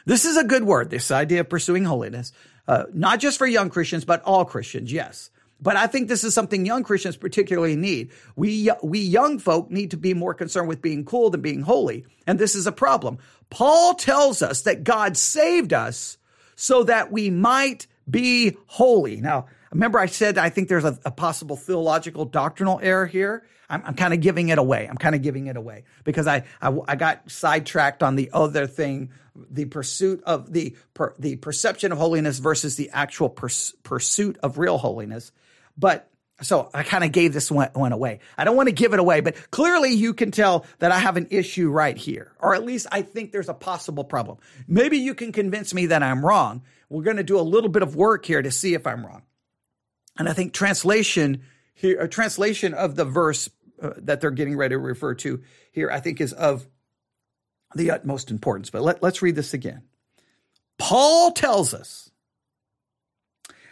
This 0.05 0.25
is 0.25 0.35
a 0.35 0.43
good 0.43 0.63
word. 0.63 0.89
This 0.89 1.11
idea 1.11 1.41
of 1.41 1.49
pursuing 1.49 1.85
holiness, 1.85 2.33
uh, 2.67 2.85
not 2.93 3.19
just 3.19 3.37
for 3.37 3.45
young 3.45 3.69
Christians, 3.69 4.03
but 4.03 4.23
all 4.23 4.45
Christians. 4.45 4.91
Yes. 4.91 5.29
But 5.61 5.75
I 5.75 5.87
think 5.87 6.07
this 6.07 6.23
is 6.23 6.33
something 6.33 6.65
young 6.65 6.83
Christians 6.83 7.17
particularly 7.17 7.75
need. 7.75 8.11
We, 8.35 8.71
we 8.81 8.99
young 8.99 9.37
folk 9.37 9.69
need 9.69 9.91
to 9.91 9.97
be 9.97 10.13
more 10.13 10.33
concerned 10.33 10.67
with 10.67 10.81
being 10.81 11.05
cool 11.05 11.29
than 11.29 11.41
being 11.41 11.61
holy. 11.61 12.05
And 12.25 12.39
this 12.39 12.55
is 12.55 12.65
a 12.65 12.71
problem. 12.71 13.19
Paul 13.49 13.93
tells 13.93 14.41
us 14.41 14.61
that 14.63 14.83
God 14.83 15.17
saved 15.17 15.71
us 15.71 16.17
so 16.55 16.83
that 16.83 17.11
we 17.11 17.29
might 17.29 17.85
be 18.09 18.57
holy. 18.65 19.17
Now, 19.17 19.47
remember 19.71 19.99
I 19.99 20.07
said 20.07 20.37
I 20.37 20.49
think 20.49 20.67
there's 20.67 20.85
a, 20.85 20.97
a 21.05 21.11
possible 21.11 21.55
theological 21.55 22.25
doctrinal 22.25 22.79
error 22.81 23.05
here. 23.05 23.43
I'm, 23.69 23.83
I'm 23.85 23.95
kind 23.95 24.13
of 24.13 24.19
giving 24.19 24.49
it 24.49 24.57
away. 24.57 24.87
I'm 24.87 24.97
kind 24.97 25.15
of 25.15 25.21
giving 25.21 25.47
it 25.47 25.57
away 25.57 25.83
because 26.03 26.27
I, 26.27 26.43
I, 26.61 26.75
I 26.87 26.95
got 26.95 27.29
sidetracked 27.31 28.03
on 28.03 28.15
the 28.15 28.29
other 28.33 28.67
thing, 28.67 29.11
the 29.35 29.65
pursuit 29.65 30.21
of 30.25 30.51
the 30.51 30.75
per, 30.93 31.15
the 31.17 31.37
perception 31.37 31.91
of 31.91 31.97
holiness 31.97 32.39
versus 32.39 32.75
the 32.75 32.89
actual 32.91 33.29
pers- 33.29 33.73
pursuit 33.83 34.37
of 34.43 34.57
real 34.57 34.77
holiness. 34.77 35.31
But 35.77 36.09
so 36.41 36.69
I 36.73 36.83
kind 36.83 37.03
of 37.03 37.11
gave 37.11 37.33
this 37.33 37.51
one, 37.51 37.69
one, 37.73 37.91
away. 37.91 38.19
I 38.37 38.43
don't 38.43 38.55
want 38.55 38.67
to 38.67 38.73
give 38.73 38.93
it 38.93 38.99
away, 38.99 39.21
but 39.21 39.35
clearly 39.51 39.93
you 39.93 40.13
can 40.13 40.31
tell 40.31 40.65
that 40.79 40.91
I 40.91 40.97
have 40.97 41.17
an 41.17 41.27
issue 41.29 41.69
right 41.69 41.95
here, 41.95 42.31
or 42.39 42.55
at 42.55 42.65
least 42.65 42.87
I 42.91 43.03
think 43.03 43.31
there's 43.31 43.49
a 43.49 43.53
possible 43.53 44.03
problem. 44.03 44.39
Maybe 44.67 44.97
you 44.97 45.13
can 45.13 45.31
convince 45.31 45.73
me 45.73 45.87
that 45.87 46.01
I'm 46.01 46.25
wrong. 46.25 46.63
We're 46.89 47.03
going 47.03 47.17
to 47.17 47.23
do 47.23 47.39
a 47.39 47.41
little 47.41 47.69
bit 47.69 47.83
of 47.83 47.95
work 47.95 48.25
here 48.25 48.41
to 48.41 48.51
see 48.51 48.73
if 48.73 48.87
I'm 48.87 49.05
wrong. 49.05 49.21
And 50.17 50.27
I 50.27 50.33
think 50.33 50.53
translation 50.53 51.43
here, 51.73 51.99
a 51.99 52.07
translation 52.07 52.73
of 52.73 52.95
the 52.95 53.05
verse 53.05 53.49
uh, 53.81 53.91
that 53.97 54.21
they're 54.21 54.31
getting 54.31 54.57
ready 54.57 54.75
to 54.75 54.79
refer 54.79 55.15
to 55.15 55.41
here, 55.71 55.89
I 55.89 55.99
think 55.99 56.21
is 56.21 56.33
of 56.33 56.67
the 57.75 57.91
utmost 57.91 58.29
importance. 58.29 58.69
But 58.69 58.81
let, 58.81 59.01
let's 59.01 59.21
read 59.21 59.35
this 59.35 59.53
again. 59.53 59.83
Paul 60.77 61.31
tells 61.31 61.73
us 61.73 62.10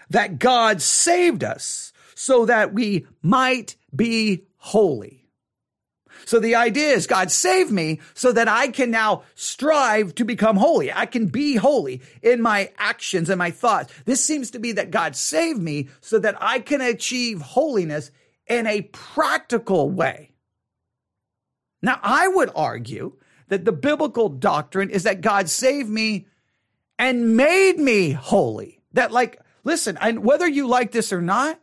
that 0.10 0.40
God 0.40 0.82
saved 0.82 1.44
us 1.44 1.94
so 2.16 2.46
that 2.46 2.74
we 2.74 3.06
might 3.22 3.76
be 3.96 4.46
holy. 4.58 5.20
So 6.26 6.40
the 6.40 6.56
idea 6.56 6.90
is 6.90 7.08
God 7.08 7.32
saved 7.32 7.72
me 7.72 8.02
so 8.14 8.32
that 8.32 8.48
I 8.48 8.68
can 8.68 8.92
now 8.92 9.24
strive 9.36 10.14
to 10.16 10.26
become 10.26 10.58
holy. 10.58 10.92
I 10.92 11.06
can 11.06 11.28
be 11.28 11.56
holy 11.56 12.02
in 12.22 12.42
my 12.42 12.72
actions 12.78 13.30
and 13.30 13.40
my 13.40 13.52
thoughts. 13.52 13.94
This 14.06 14.24
seems 14.24 14.52
to 14.52 14.60
be 14.60 14.74
that 14.74 14.92
God 14.92 15.16
saved 15.16 15.62
me 15.62 15.90
so 16.02 16.20
that 16.20 16.36
I 16.40 16.60
can 16.60 16.82
achieve 16.82 17.42
holiness 17.42 18.12
in 18.48 18.68
a 18.68 18.82
practical 18.82 19.90
way. 19.90 20.34
Now, 21.82 22.00
I 22.04 22.28
would 22.28 22.52
argue 22.56 23.14
that 23.48 23.66
the 23.66 23.72
biblical 23.72 24.30
doctrine 24.30 24.90
is 24.90 25.04
that 25.04 25.22
God 25.22 25.50
saved 25.50 25.90
me 25.90 26.28
and 26.98 27.38
made 27.38 27.80
me 27.80 28.12
holy. 28.12 28.82
That 28.94 29.12
like, 29.12 29.40
listen, 29.64 29.98
and 30.02 30.24
whether 30.24 30.48
you 30.48 30.68
like 30.68 30.92
this 30.92 31.12
or 31.14 31.22
not, 31.22 31.60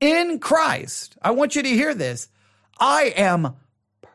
in 0.00 0.38
Christ, 0.38 1.16
I 1.20 1.32
want 1.32 1.56
you 1.56 1.62
to 1.62 1.68
hear 1.68 1.94
this. 1.94 2.28
I 2.78 3.12
am 3.16 3.56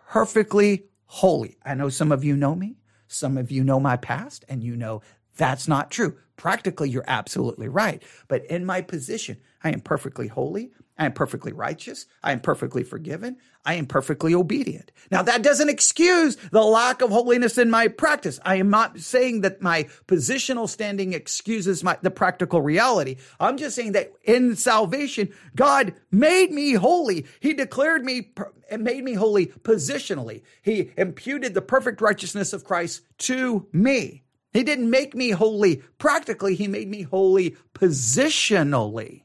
perfectly 0.07 0.85
holy. 1.05 1.57
I 1.65 1.73
know 1.75 1.89
some 1.89 2.11
of 2.11 2.23
you 2.23 2.35
know 2.35 2.55
me. 2.55 2.77
Some 3.07 3.37
of 3.37 3.51
you 3.51 3.63
know 3.63 3.79
my 3.79 3.97
past 3.97 4.45
and 4.49 4.63
you 4.63 4.75
know 4.75 5.01
that's 5.37 5.67
not 5.67 5.91
true. 5.91 6.17
Practically, 6.35 6.89
you're 6.89 7.03
absolutely 7.07 7.67
right. 7.67 8.01
But 8.27 8.45
in 8.45 8.65
my 8.65 8.81
position, 8.81 9.37
I 9.63 9.71
am 9.71 9.81
perfectly 9.81 10.27
holy. 10.27 10.71
I 10.97 11.05
am 11.05 11.13
perfectly 11.13 11.53
righteous. 11.53 12.05
I 12.21 12.33
am 12.33 12.39
perfectly 12.39 12.83
forgiven. 12.83 13.37
I 13.65 13.75
am 13.75 13.87
perfectly 13.87 14.35
obedient. 14.35 14.91
Now, 15.09 15.23
that 15.23 15.41
doesn't 15.41 15.69
excuse 15.69 16.35
the 16.51 16.61
lack 16.61 17.01
of 17.01 17.09
holiness 17.09 17.57
in 17.57 17.71
my 17.71 17.87
practice. 17.87 18.39
I 18.45 18.55
am 18.55 18.69
not 18.69 18.99
saying 18.99 19.41
that 19.41 19.61
my 19.61 19.87
positional 20.07 20.69
standing 20.69 21.13
excuses 21.13 21.83
my, 21.83 21.97
the 22.01 22.11
practical 22.11 22.61
reality. 22.61 23.15
I'm 23.39 23.57
just 23.57 23.75
saying 23.75 23.93
that 23.93 24.13
in 24.23 24.55
salvation, 24.55 25.33
God 25.55 25.95
made 26.11 26.51
me 26.51 26.73
holy. 26.73 27.25
He 27.39 27.53
declared 27.53 28.05
me 28.05 28.31
and 28.69 28.83
made 28.83 29.03
me 29.03 29.13
holy 29.13 29.47
positionally. 29.47 30.43
He 30.61 30.91
imputed 30.95 31.53
the 31.53 31.61
perfect 31.61 32.01
righteousness 32.01 32.53
of 32.53 32.65
Christ 32.65 33.01
to 33.19 33.67
me. 33.71 34.23
He 34.51 34.63
didn't 34.63 34.89
make 34.89 35.15
me 35.15 35.31
holy 35.31 35.77
practically. 35.97 36.53
He 36.53 36.67
made 36.67 36.87
me 36.87 37.01
holy 37.01 37.55
positionally. 37.73 39.23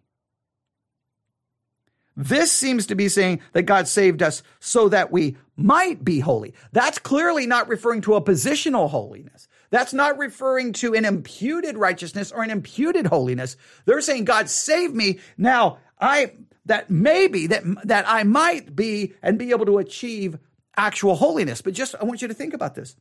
This 2.18 2.50
seems 2.50 2.86
to 2.86 2.96
be 2.96 3.08
saying 3.08 3.38
that 3.52 3.62
God 3.62 3.86
saved 3.86 4.24
us 4.24 4.42
so 4.58 4.88
that 4.88 5.12
we 5.12 5.36
might 5.56 6.04
be 6.04 6.18
holy. 6.18 6.52
That's 6.72 6.98
clearly 6.98 7.46
not 7.46 7.68
referring 7.68 8.00
to 8.02 8.16
a 8.16 8.20
positional 8.20 8.90
holiness. 8.90 9.46
That's 9.70 9.92
not 9.92 10.18
referring 10.18 10.72
to 10.74 10.94
an 10.94 11.04
imputed 11.04 11.78
righteousness 11.78 12.32
or 12.32 12.42
an 12.42 12.50
imputed 12.50 13.06
holiness. 13.06 13.56
They're 13.84 14.00
saying 14.00 14.24
God 14.24 14.50
saved 14.50 14.96
me. 14.96 15.20
Now 15.36 15.78
I, 16.00 16.32
that 16.66 16.90
maybe 16.90 17.46
that, 17.46 17.62
that 17.84 18.04
I 18.08 18.24
might 18.24 18.74
be 18.74 19.14
and 19.22 19.38
be 19.38 19.50
able 19.50 19.66
to 19.66 19.78
achieve 19.78 20.38
actual 20.76 21.14
holiness. 21.14 21.62
But 21.62 21.74
just, 21.74 21.94
I 22.00 22.04
want 22.04 22.20
you 22.20 22.26
to 22.26 22.34
think 22.34 22.52
about 22.52 22.74
this. 22.74 22.96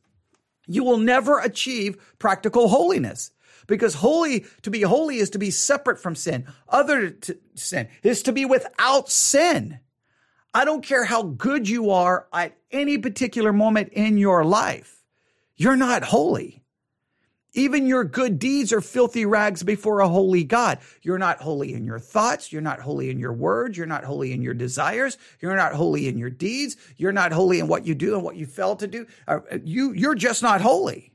You 0.67 0.83
will 0.83 0.97
never 0.97 1.39
achieve 1.39 1.97
practical 2.19 2.67
holiness 2.67 3.31
because 3.67 3.95
holy, 3.95 4.45
to 4.63 4.71
be 4.71 4.81
holy 4.81 5.17
is 5.17 5.29
to 5.31 5.39
be 5.39 5.51
separate 5.51 5.99
from 5.99 6.15
sin. 6.15 6.47
Other 6.69 7.09
to 7.09 7.37
sin 7.55 7.89
is 8.01 8.23
to 8.23 8.33
be 8.33 8.45
without 8.45 9.09
sin. 9.09 9.79
I 10.53 10.65
don't 10.65 10.83
care 10.83 11.03
how 11.03 11.23
good 11.23 11.69
you 11.69 11.91
are 11.91 12.27
at 12.33 12.57
any 12.71 12.97
particular 12.97 13.53
moment 13.53 13.89
in 13.93 14.17
your 14.17 14.43
life. 14.43 15.03
You're 15.55 15.75
not 15.75 16.03
holy. 16.03 16.63
Even 17.53 17.87
your 17.87 18.03
good 18.03 18.37
deeds 18.37 18.71
are 18.71 18.81
filthy 18.81 19.25
rags 19.25 19.63
before 19.63 19.99
a 19.99 20.07
holy 20.07 20.43
God. 20.43 20.77
You're 21.01 21.17
not 21.17 21.39
holy 21.39 21.73
in 21.73 21.85
your 21.85 21.97
thoughts. 21.97 22.53
You're 22.53 22.61
not 22.61 22.81
holy 22.81 23.09
in 23.09 23.19
your 23.19 23.33
words. 23.33 23.75
You're 23.77 23.87
not 23.87 24.03
holy 24.03 24.31
in 24.31 24.43
your 24.43 24.53
desires. 24.53 25.17
You're 25.39 25.55
not 25.55 25.73
holy 25.73 26.07
in 26.07 26.19
your 26.19 26.29
deeds. 26.29 26.77
You're 26.97 27.11
not 27.11 27.31
holy 27.31 27.59
in 27.59 27.67
what 27.67 27.85
you 27.85 27.95
do 27.95 28.13
and 28.13 28.23
what 28.23 28.35
you 28.35 28.45
fail 28.45 28.75
to 28.75 28.87
do. 28.87 29.07
Uh, 29.27 29.39
you, 29.63 29.91
you're 29.93 30.13
just 30.13 30.43
not 30.43 30.61
holy. 30.61 31.13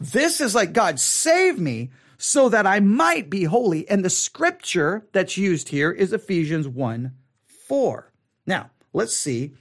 This 0.00 0.40
is 0.40 0.54
like 0.54 0.72
God 0.72 0.98
save 0.98 1.58
me 1.58 1.90
so 2.16 2.48
that 2.48 2.66
I 2.66 2.80
might 2.80 3.28
be 3.28 3.44
holy. 3.44 3.88
And 3.88 4.02
the 4.02 4.10
scripture 4.10 5.06
that's 5.12 5.36
used 5.36 5.68
here 5.68 5.92
is 5.92 6.12
Ephesians 6.12 6.66
1 6.66 7.12
4. 7.44 8.12
Now, 8.46 8.70
let's 8.92 9.14
see 9.14 9.52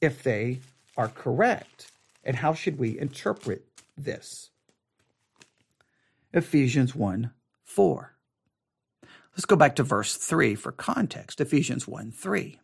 if 0.00 0.22
they 0.22 0.60
are 0.96 1.08
correct. 1.08 1.90
And 2.24 2.36
how 2.36 2.54
should 2.54 2.78
we 2.78 2.98
interpret 2.98 3.66
this? 3.96 4.50
Ephesians 6.32 6.94
1 6.94 7.30
4. 7.64 8.12
Let's 9.32 9.44
go 9.44 9.56
back 9.56 9.76
to 9.76 9.82
verse 9.82 10.16
3 10.16 10.54
for 10.54 10.72
context. 10.72 11.42
Ephesians 11.42 11.86
1 11.86 12.12
3. 12.12 12.60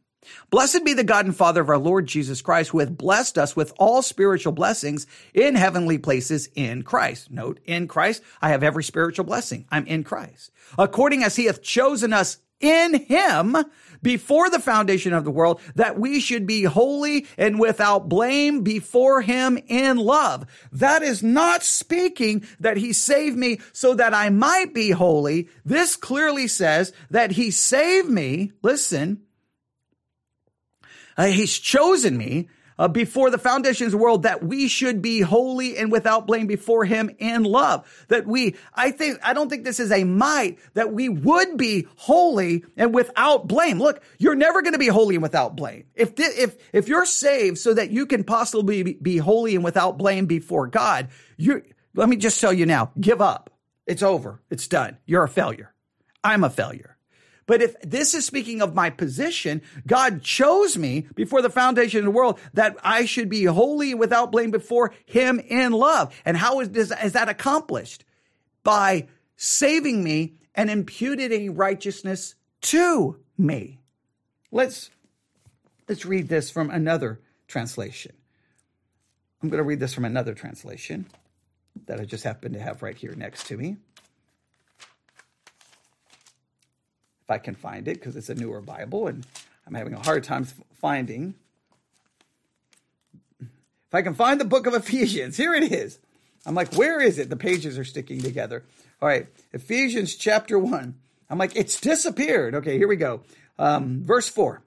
Blessed 0.50 0.84
be 0.84 0.94
the 0.94 1.04
God 1.04 1.26
and 1.26 1.36
Father 1.36 1.60
of 1.60 1.68
our 1.68 1.78
Lord 1.78 2.06
Jesus 2.06 2.42
Christ, 2.42 2.70
who 2.70 2.78
hath 2.78 2.96
blessed 2.96 3.38
us 3.38 3.56
with 3.56 3.72
all 3.78 4.02
spiritual 4.02 4.52
blessings 4.52 5.06
in 5.34 5.54
heavenly 5.54 5.98
places 5.98 6.48
in 6.54 6.82
Christ. 6.82 7.30
Note, 7.30 7.60
in 7.64 7.88
Christ, 7.88 8.22
I 8.40 8.50
have 8.50 8.62
every 8.62 8.84
spiritual 8.84 9.24
blessing. 9.24 9.66
I'm 9.70 9.86
in 9.86 10.04
Christ. 10.04 10.50
According 10.78 11.22
as 11.22 11.36
he 11.36 11.46
hath 11.46 11.62
chosen 11.62 12.12
us 12.12 12.38
in 12.60 12.94
him 12.94 13.56
before 14.02 14.48
the 14.48 14.60
foundation 14.60 15.12
of 15.12 15.24
the 15.24 15.30
world, 15.30 15.60
that 15.74 15.98
we 15.98 16.20
should 16.20 16.46
be 16.46 16.64
holy 16.64 17.26
and 17.36 17.58
without 17.58 18.08
blame 18.08 18.62
before 18.62 19.20
him 19.20 19.58
in 19.66 19.96
love. 19.96 20.46
That 20.70 21.02
is 21.02 21.22
not 21.22 21.62
speaking 21.62 22.44
that 22.60 22.76
he 22.76 22.92
saved 22.92 23.36
me 23.36 23.60
so 23.72 23.94
that 23.94 24.14
I 24.14 24.30
might 24.30 24.72
be 24.72 24.90
holy. 24.90 25.48
This 25.64 25.96
clearly 25.96 26.46
says 26.46 26.92
that 27.10 27.32
he 27.32 27.50
saved 27.50 28.08
me, 28.08 28.52
listen, 28.62 29.22
uh, 31.16 31.26
he's 31.26 31.58
chosen 31.58 32.16
me 32.16 32.48
uh, 32.78 32.88
before 32.88 33.30
the 33.30 33.38
foundations 33.38 33.92
of 33.92 33.98
the 33.98 34.04
world 34.04 34.24
that 34.24 34.42
we 34.42 34.68
should 34.68 35.02
be 35.02 35.20
holy 35.20 35.76
and 35.76 35.92
without 35.92 36.26
blame 36.26 36.46
before 36.46 36.84
him 36.84 37.10
in 37.18 37.44
love. 37.44 38.06
That 38.08 38.26
we, 38.26 38.56
I 38.74 38.90
think, 38.90 39.18
I 39.22 39.34
don't 39.34 39.48
think 39.48 39.64
this 39.64 39.80
is 39.80 39.92
a 39.92 40.04
might 40.04 40.58
that 40.74 40.92
we 40.92 41.08
would 41.08 41.56
be 41.56 41.86
holy 41.96 42.64
and 42.76 42.94
without 42.94 43.46
blame. 43.46 43.78
Look, 43.78 44.02
you're 44.18 44.34
never 44.34 44.62
going 44.62 44.72
to 44.72 44.78
be 44.78 44.88
holy 44.88 45.14
and 45.14 45.22
without 45.22 45.56
blame. 45.56 45.84
If, 45.94 46.14
if, 46.18 46.56
if 46.72 46.88
you're 46.88 47.06
saved 47.06 47.58
so 47.58 47.74
that 47.74 47.90
you 47.90 48.06
can 48.06 48.24
possibly 48.24 48.82
be, 48.82 48.94
be 48.94 49.16
holy 49.18 49.54
and 49.54 49.64
without 49.64 49.98
blame 49.98 50.26
before 50.26 50.66
God, 50.66 51.08
you, 51.36 51.62
let 51.94 52.08
me 52.08 52.16
just 52.16 52.40
tell 52.40 52.52
you 52.52 52.66
now, 52.66 52.90
give 52.98 53.20
up. 53.20 53.50
It's 53.86 54.02
over. 54.02 54.40
It's 54.50 54.68
done. 54.68 54.98
You're 55.06 55.24
a 55.24 55.28
failure. 55.28 55.74
I'm 56.24 56.44
a 56.44 56.50
failure. 56.50 56.96
But 57.46 57.62
if 57.62 57.80
this 57.80 58.14
is 58.14 58.24
speaking 58.24 58.62
of 58.62 58.74
my 58.74 58.90
position, 58.90 59.62
God 59.86 60.22
chose 60.22 60.76
me 60.76 61.06
before 61.14 61.42
the 61.42 61.50
foundation 61.50 61.98
of 61.98 62.04
the 62.04 62.10
world 62.10 62.38
that 62.54 62.76
I 62.84 63.04
should 63.04 63.28
be 63.28 63.44
holy 63.44 63.94
without 63.94 64.32
blame 64.32 64.50
before 64.50 64.94
him 65.06 65.40
in 65.40 65.72
love. 65.72 66.14
And 66.24 66.36
how 66.36 66.60
is, 66.60 66.68
is, 66.68 66.92
is 67.02 67.12
that 67.12 67.28
accomplished? 67.28 68.04
By 68.62 69.08
saving 69.36 70.04
me 70.04 70.34
and 70.54 70.70
imputing 70.70 71.56
righteousness 71.56 72.36
to 72.62 73.18
me. 73.36 73.80
Let's, 74.52 74.90
let's 75.88 76.04
read 76.04 76.28
this 76.28 76.50
from 76.50 76.70
another 76.70 77.20
translation. 77.48 78.12
I'm 79.42 79.48
going 79.48 79.58
to 79.58 79.64
read 79.64 79.80
this 79.80 79.94
from 79.94 80.04
another 80.04 80.34
translation 80.34 81.06
that 81.86 81.98
I 81.98 82.04
just 82.04 82.22
happen 82.22 82.52
to 82.52 82.60
have 82.60 82.82
right 82.82 82.96
here 82.96 83.14
next 83.16 83.48
to 83.48 83.56
me. 83.56 83.78
if 87.21 87.21
I 87.32 87.38
can 87.38 87.54
find 87.54 87.88
it, 87.88 87.94
because 87.94 88.14
it's 88.16 88.28
a 88.28 88.34
newer 88.34 88.60
Bible 88.60 89.08
and 89.08 89.26
I'm 89.66 89.74
having 89.74 89.94
a 89.94 90.02
hard 90.02 90.24
time 90.24 90.46
finding. 90.80 91.34
If 93.40 93.94
I 93.94 94.02
can 94.02 94.14
find 94.14 94.40
the 94.40 94.44
book 94.44 94.66
of 94.66 94.74
Ephesians, 94.74 95.36
here 95.36 95.54
it 95.54 95.70
is. 95.72 95.98
I'm 96.44 96.54
like, 96.54 96.74
where 96.74 97.00
is 97.00 97.18
it? 97.18 97.30
The 97.30 97.36
pages 97.36 97.78
are 97.78 97.84
sticking 97.84 98.20
together. 98.20 98.64
All 99.00 99.08
right, 99.08 99.26
Ephesians 99.52 100.14
chapter 100.14 100.58
1. 100.58 100.94
I'm 101.30 101.38
like, 101.38 101.56
it's 101.56 101.80
disappeared. 101.80 102.54
Okay, 102.56 102.78
here 102.78 102.88
we 102.88 102.96
go. 102.96 103.22
Um, 103.58 104.02
verse 104.02 104.28
4. 104.28 104.62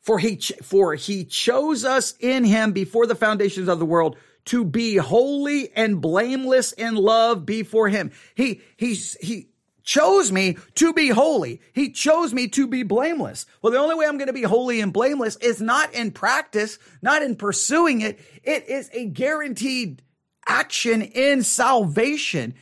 For 0.00 0.18
he, 0.18 0.36
ch- 0.36 0.52
for 0.62 0.94
he 0.94 1.24
chose 1.24 1.84
us 1.84 2.14
in 2.20 2.44
him 2.44 2.72
before 2.72 3.06
the 3.06 3.14
foundations 3.14 3.68
of 3.68 3.78
the 3.78 3.86
world 3.86 4.16
to 4.46 4.64
be 4.64 4.96
holy 4.96 5.72
and 5.74 6.00
blameless 6.00 6.72
in 6.72 6.94
love 6.94 7.46
before 7.46 7.88
him. 7.88 8.12
He, 8.34 8.60
he's, 8.76 9.14
he, 9.14 9.48
chose 9.84 10.32
me 10.32 10.56
to 10.74 10.92
be 10.92 11.08
holy. 11.08 11.60
He 11.72 11.90
chose 11.90 12.32
me 12.32 12.48
to 12.48 12.66
be 12.66 12.82
blameless. 12.82 13.46
Well, 13.62 13.72
the 13.72 13.78
only 13.78 13.94
way 13.94 14.06
I'm 14.06 14.18
going 14.18 14.28
to 14.28 14.32
be 14.32 14.42
holy 14.42 14.80
and 14.80 14.92
blameless 14.92 15.36
is 15.36 15.60
not 15.60 15.94
in 15.94 16.10
practice, 16.10 16.78
not 17.02 17.22
in 17.22 17.36
pursuing 17.36 18.00
it. 18.00 18.18
It 18.42 18.68
is 18.68 18.90
a 18.92 19.06
guaranteed 19.06 20.02
action 20.46 21.02
in 21.02 21.42
salvation. 21.42 22.54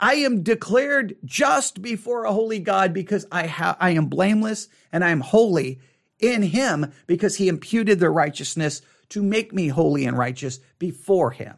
I 0.00 0.14
am 0.16 0.42
declared 0.42 1.16
just 1.24 1.82
before 1.82 2.24
a 2.24 2.32
holy 2.32 2.58
God 2.58 2.92
because 2.92 3.26
I 3.30 3.46
have, 3.46 3.76
I 3.78 3.90
am 3.90 4.06
blameless 4.06 4.68
and 4.92 5.04
I 5.04 5.10
am 5.10 5.20
holy 5.20 5.80
in 6.18 6.42
him 6.42 6.92
because 7.06 7.36
he 7.36 7.48
imputed 7.48 8.00
the 8.00 8.10
righteousness 8.10 8.82
to 9.10 9.22
make 9.22 9.52
me 9.52 9.68
holy 9.68 10.04
and 10.04 10.18
righteous 10.18 10.58
before 10.78 11.30
him. 11.30 11.56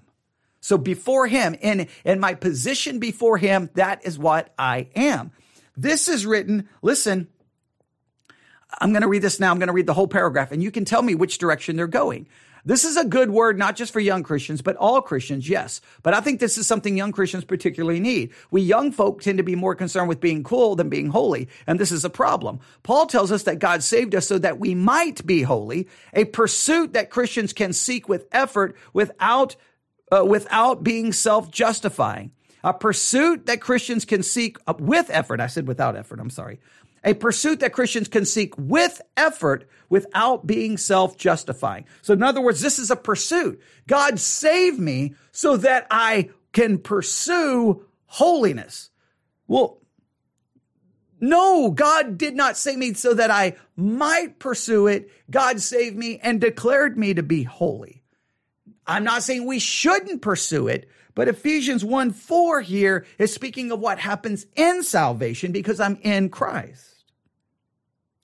So 0.60 0.78
before 0.78 1.26
him, 1.26 1.54
in, 1.60 1.88
in 2.04 2.20
my 2.20 2.34
position 2.34 2.98
before 2.98 3.38
him, 3.38 3.70
that 3.74 4.04
is 4.04 4.18
what 4.18 4.52
I 4.58 4.88
am. 4.94 5.32
This 5.76 6.08
is 6.08 6.26
written, 6.26 6.68
listen, 6.82 7.28
I'm 8.80 8.92
going 8.92 9.02
to 9.02 9.08
read 9.08 9.22
this 9.22 9.40
now. 9.40 9.50
I'm 9.50 9.58
going 9.58 9.68
to 9.68 9.72
read 9.72 9.86
the 9.86 9.94
whole 9.94 10.08
paragraph 10.08 10.52
and 10.52 10.62
you 10.62 10.70
can 10.70 10.84
tell 10.84 11.02
me 11.02 11.14
which 11.14 11.38
direction 11.38 11.76
they're 11.76 11.86
going. 11.86 12.26
This 12.64 12.84
is 12.84 12.98
a 12.98 13.04
good 13.04 13.30
word, 13.30 13.58
not 13.58 13.76
just 13.76 13.92
for 13.92 14.00
young 14.00 14.22
Christians, 14.22 14.60
but 14.60 14.76
all 14.76 15.00
Christians, 15.00 15.48
yes. 15.48 15.80
But 16.02 16.12
I 16.12 16.20
think 16.20 16.38
this 16.38 16.58
is 16.58 16.66
something 16.66 16.96
young 16.96 17.12
Christians 17.12 17.44
particularly 17.44 18.00
need. 18.00 18.32
We 18.50 18.60
young 18.60 18.92
folk 18.92 19.22
tend 19.22 19.38
to 19.38 19.44
be 19.44 19.54
more 19.54 19.74
concerned 19.74 20.08
with 20.08 20.20
being 20.20 20.42
cool 20.42 20.76
than 20.76 20.90
being 20.90 21.08
holy, 21.08 21.48
and 21.66 21.80
this 21.80 21.92
is 21.92 22.04
a 22.04 22.10
problem. 22.10 22.60
Paul 22.82 23.06
tells 23.06 23.32
us 23.32 23.44
that 23.44 23.58
God 23.58 23.82
saved 23.82 24.14
us 24.14 24.26
so 24.26 24.38
that 24.38 24.58
we 24.58 24.74
might 24.74 25.24
be 25.24 25.42
holy, 25.42 25.88
a 26.12 26.26
pursuit 26.26 26.92
that 26.92 27.10
Christians 27.10 27.54
can 27.54 27.72
seek 27.72 28.08
with 28.08 28.26
effort 28.32 28.76
without, 28.92 29.56
uh, 30.10 30.24
without 30.24 30.82
being 30.82 31.12
self-justifying. 31.12 32.32
A 32.64 32.74
pursuit 32.74 33.46
that 33.46 33.60
Christians 33.60 34.04
can 34.04 34.22
seek 34.22 34.58
uh, 34.66 34.74
with 34.78 35.10
effort. 35.10 35.40
I 35.40 35.46
said 35.46 35.68
without 35.68 35.96
effort. 35.96 36.18
I'm 36.20 36.30
sorry 36.30 36.58
a 37.04 37.14
pursuit 37.14 37.60
that 37.60 37.72
Christians 37.72 38.08
can 38.08 38.24
seek 38.24 38.54
with 38.58 39.00
effort 39.16 39.68
without 39.88 40.46
being 40.46 40.76
self 40.76 41.16
justifying. 41.16 41.86
So, 42.02 42.12
in 42.12 42.22
other 42.22 42.40
words, 42.40 42.60
this 42.60 42.78
is 42.78 42.90
a 42.90 42.96
pursuit. 42.96 43.60
God 43.86 44.18
save 44.18 44.78
me 44.78 45.14
so 45.32 45.56
that 45.58 45.86
I 45.90 46.30
can 46.52 46.78
pursue 46.78 47.86
holiness. 48.06 48.90
Well, 49.46 49.80
no, 51.20 51.70
God 51.70 52.18
did 52.18 52.36
not 52.36 52.56
save 52.56 52.78
me 52.78 52.94
so 52.94 53.14
that 53.14 53.30
I 53.30 53.56
might 53.76 54.38
pursue 54.38 54.86
it. 54.86 55.10
God 55.30 55.60
saved 55.60 55.96
me 55.96 56.18
and 56.22 56.40
declared 56.40 56.96
me 56.96 57.14
to 57.14 57.22
be 57.22 57.42
holy. 57.42 57.97
I'm 58.88 59.04
not 59.04 59.22
saying 59.22 59.46
we 59.46 59.58
shouldn't 59.58 60.22
pursue 60.22 60.66
it, 60.66 60.88
but 61.14 61.28
Ephesians 61.28 61.84
1 61.84 62.12
4 62.12 62.62
here 62.62 63.06
is 63.18 63.32
speaking 63.32 63.70
of 63.70 63.80
what 63.80 63.98
happens 63.98 64.46
in 64.56 64.82
salvation 64.82 65.52
because 65.52 65.78
I'm 65.78 65.98
in 66.02 66.30
Christ. 66.30 67.04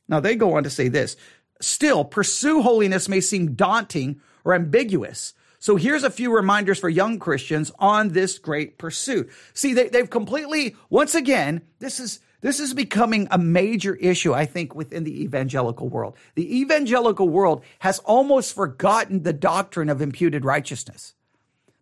Now 0.08 0.20
they 0.20 0.34
go 0.34 0.54
on 0.54 0.64
to 0.64 0.70
say 0.70 0.88
this 0.88 1.16
still, 1.60 2.04
pursue 2.04 2.62
holiness 2.62 3.08
may 3.08 3.20
seem 3.20 3.54
daunting 3.54 4.20
or 4.44 4.54
ambiguous. 4.54 5.34
So 5.58 5.76
here's 5.76 6.04
a 6.04 6.10
few 6.10 6.34
reminders 6.34 6.78
for 6.78 6.90
young 6.90 7.18
Christians 7.18 7.72
on 7.78 8.10
this 8.10 8.38
great 8.38 8.76
pursuit. 8.76 9.30
See, 9.54 9.72
they, 9.72 9.88
they've 9.88 10.10
completely, 10.10 10.76
once 10.90 11.14
again, 11.14 11.62
this 11.78 12.00
is, 12.00 12.20
this 12.44 12.60
is 12.60 12.74
becoming 12.74 13.26
a 13.30 13.38
major 13.38 13.94
issue, 13.94 14.34
I 14.34 14.44
think, 14.44 14.74
within 14.74 15.04
the 15.04 15.22
evangelical 15.22 15.88
world. 15.88 16.14
The 16.34 16.60
evangelical 16.60 17.26
world 17.26 17.64
has 17.78 18.00
almost 18.00 18.54
forgotten 18.54 19.22
the 19.22 19.32
doctrine 19.32 19.88
of 19.88 20.02
imputed 20.02 20.44
righteousness. 20.44 21.14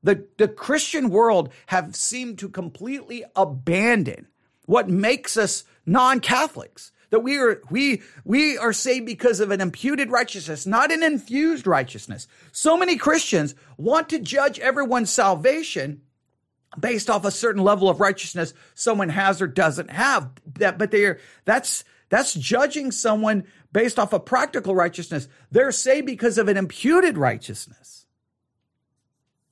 The, 0.05 0.25
the 0.39 0.47
Christian 0.47 1.11
world 1.11 1.49
have 1.67 1.97
seemed 1.97 2.39
to 2.39 2.49
completely 2.49 3.25
abandon 3.35 4.29
what 4.67 4.89
makes 4.89 5.37
us 5.37 5.65
non-Catholics 5.85 6.93
that 7.11 7.25
we 7.25 7.39
are 7.39 7.61
we 7.69 8.01
we 8.25 8.57
are 8.57 8.73
saved 8.73 9.05
because 9.05 9.41
of 9.41 9.51
an 9.51 9.61
imputed 9.61 10.13
righteousness, 10.13 10.65
not 10.65 10.93
an 10.93 11.03
infused 11.03 11.67
righteousness. 11.67 12.29
So 12.53 12.77
many 12.77 12.97
Christians 12.97 13.57
want 13.77 14.09
to 14.11 14.21
judge 14.21 14.61
everyone's 14.61 15.11
salvation 15.11 16.03
based 16.79 17.11
off 17.11 17.25
a 17.25 17.31
certain 17.31 17.63
level 17.63 17.89
of 17.89 18.01
righteousness 18.01 18.55
someone 18.75 19.09
has 19.09 19.43
or 19.43 19.47
doesn't 19.47 19.91
have. 19.91 20.31
That 20.55 20.79
but 20.79 20.91
they're 20.91 21.19
that's 21.45 21.85
that's 22.09 22.35
judging 22.35 22.93
someone 22.93 23.45
based 23.73 23.99
off 23.99 24.13
of 24.13 24.25
practical 24.25 24.75
righteousness. 24.75 25.29
They're 25.51 25.73
saved 25.73 26.07
because 26.07 26.39
of 26.39 26.49
an 26.49 26.57
imputed 26.57 27.17
righteousness. 27.17 28.07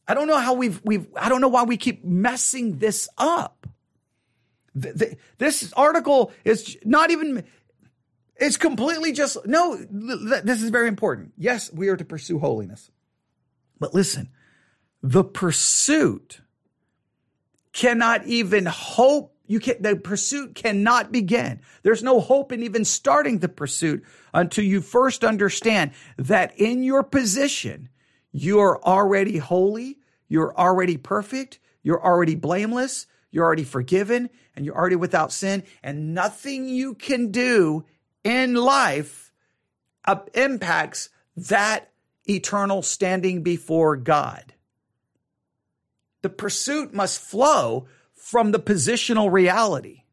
I 0.07 0.15
don't 0.15 0.27
know 0.27 0.39
how 0.39 0.55
we've 0.55 0.81
we've 0.85 1.07
I 1.17 1.29
don't 1.29 1.41
know 1.41 1.49
why 1.49 1.65
we 1.65 1.77
keep 1.77 2.05
messing 2.05 2.79
this 2.79 3.09
up 3.19 3.67
this 4.75 5.73
article 5.75 6.33
is 6.45 6.79
not 6.85 7.11
even, 7.11 7.45
it's 8.37 8.57
completely 8.57 9.13
just, 9.13 9.37
no, 9.47 9.77
this 9.77 10.63
is 10.63 10.71
very 10.71 10.89
important. 10.89 11.33
Yes, 11.37 11.73
we 11.73 11.89
are 11.89 11.97
to 11.97 12.05
pursue 12.05 12.39
holiness. 12.39 12.91
But 13.79 13.95
listen, 13.95 14.29
the 15.03 15.25
pursuit 15.25 16.41
cannot 17.73 18.27
even 18.27 18.67
hope 18.67 19.35
you 19.47 19.59
can 19.59 19.83
the 19.83 19.97
pursuit 19.97 20.55
cannot 20.55 21.11
begin. 21.11 21.61
There's 21.83 22.05
no 22.05 22.21
hope 22.21 22.53
in 22.53 22.63
even 22.63 22.85
starting 22.85 23.39
the 23.39 23.49
pursuit 23.49 24.05
until 24.33 24.65
you 24.65 24.81
first 24.81 25.25
understand 25.25 25.91
that 26.17 26.57
in 26.57 26.85
your 26.85 27.03
position, 27.03 27.89
you're 28.31 28.81
already 28.85 29.39
holy, 29.39 29.99
you're 30.29 30.57
already 30.57 30.97
perfect, 30.97 31.59
you're 31.83 32.01
already 32.01 32.37
blameless, 32.37 33.09
you're 33.33 33.45
already 33.45 33.65
forgiven 33.65 34.31
and 34.55 34.65
you're 34.65 34.77
already 34.77 34.95
without 34.95 35.33
sin, 35.33 35.65
and 35.83 36.15
nothing 36.15 36.69
you 36.69 36.95
can 36.95 37.33
do 37.33 37.85
in 38.23 38.55
life 38.55 39.33
impacts 40.35 41.09
that 41.37 41.91
eternal 42.29 42.83
standing 42.83 43.43
before 43.43 43.97
God. 43.97 44.55
The 46.23 46.31
pursuit 46.31 46.93
must 46.93 47.21
flow 47.21 47.87
from 48.15 48.53
the 48.53 48.61
positional 48.61 49.33
reality. 49.33 50.05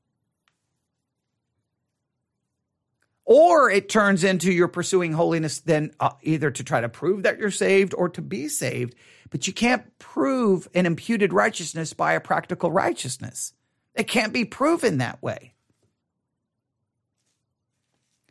Or 3.26 3.70
it 3.70 3.90
turns 3.90 4.24
into 4.24 4.54
you're 4.54 4.70
pursuing 4.70 5.12
holiness 5.12 5.60
then 5.60 5.92
uh, 6.00 6.12
either 6.22 6.50
to 6.50 6.64
try 6.64 6.80
to 6.80 6.88
prove 6.88 7.24
that 7.24 7.38
you're 7.38 7.52
saved 7.52 7.94
or 7.94 8.08
to 8.10 8.22
be 8.22 8.48
saved. 8.48 8.96
But 9.30 9.48
you 9.48 9.54
can't 9.54 10.00
prove 10.00 10.70
an 10.74 10.86
imputed 10.86 11.34
righteousness 11.34 11.92
by 11.92 12.14
a 12.14 12.22
practical 12.22 12.72
righteousness. 12.72 13.52
It 13.94 14.08
can't 14.08 14.32
be 14.32 14.46
proven 14.46 15.00
that 15.00 15.22
way. 15.22 15.54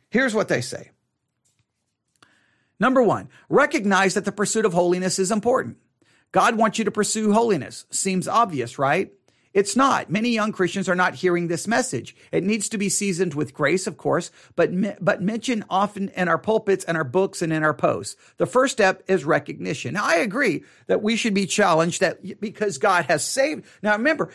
Here's 0.09 0.33
what 0.33 0.47
they 0.47 0.61
say. 0.61 0.89
Number 2.79 3.03
one, 3.03 3.29
recognize 3.49 4.15
that 4.15 4.25
the 4.25 4.31
pursuit 4.31 4.65
of 4.65 4.73
holiness 4.73 5.19
is 5.19 5.31
important. 5.31 5.77
God 6.31 6.57
wants 6.57 6.77
you 6.77 6.85
to 6.85 6.91
pursue 6.91 7.33
holiness. 7.33 7.85
Seems 7.89 8.27
obvious, 8.27 8.77
right? 8.77 9.11
It's 9.53 9.75
not. 9.75 10.11
Many 10.11 10.29
young 10.29 10.51
Christians 10.51 10.87
are 10.87 10.95
not 10.95 11.15
hearing 11.15 11.47
this 11.47 11.67
message. 11.67 12.15
It 12.31 12.43
needs 12.43 12.69
to 12.69 12.77
be 12.77 12.89
seasoned 12.89 13.33
with 13.33 13.55
grace, 13.55 13.87
of 13.87 13.97
course, 13.97 14.29
but, 14.55 14.69
but 15.03 15.23
mentioned 15.23 15.63
often 15.67 16.09
in 16.09 16.27
our 16.27 16.37
pulpits 16.37 16.85
and 16.85 16.95
our 16.95 17.03
books 17.03 17.41
and 17.41 17.51
in 17.51 17.63
our 17.63 17.73
posts. 17.73 18.15
The 18.37 18.45
first 18.45 18.73
step 18.73 19.01
is 19.07 19.25
recognition. 19.25 19.95
Now, 19.95 20.05
I 20.05 20.17
agree 20.17 20.63
that 20.85 21.01
we 21.01 21.15
should 21.15 21.33
be 21.33 21.47
challenged 21.47 22.01
that 22.01 22.39
because 22.39 22.77
God 22.77 23.05
has 23.05 23.25
saved. 23.25 23.65
Now, 23.81 23.93
remember, 23.93 24.31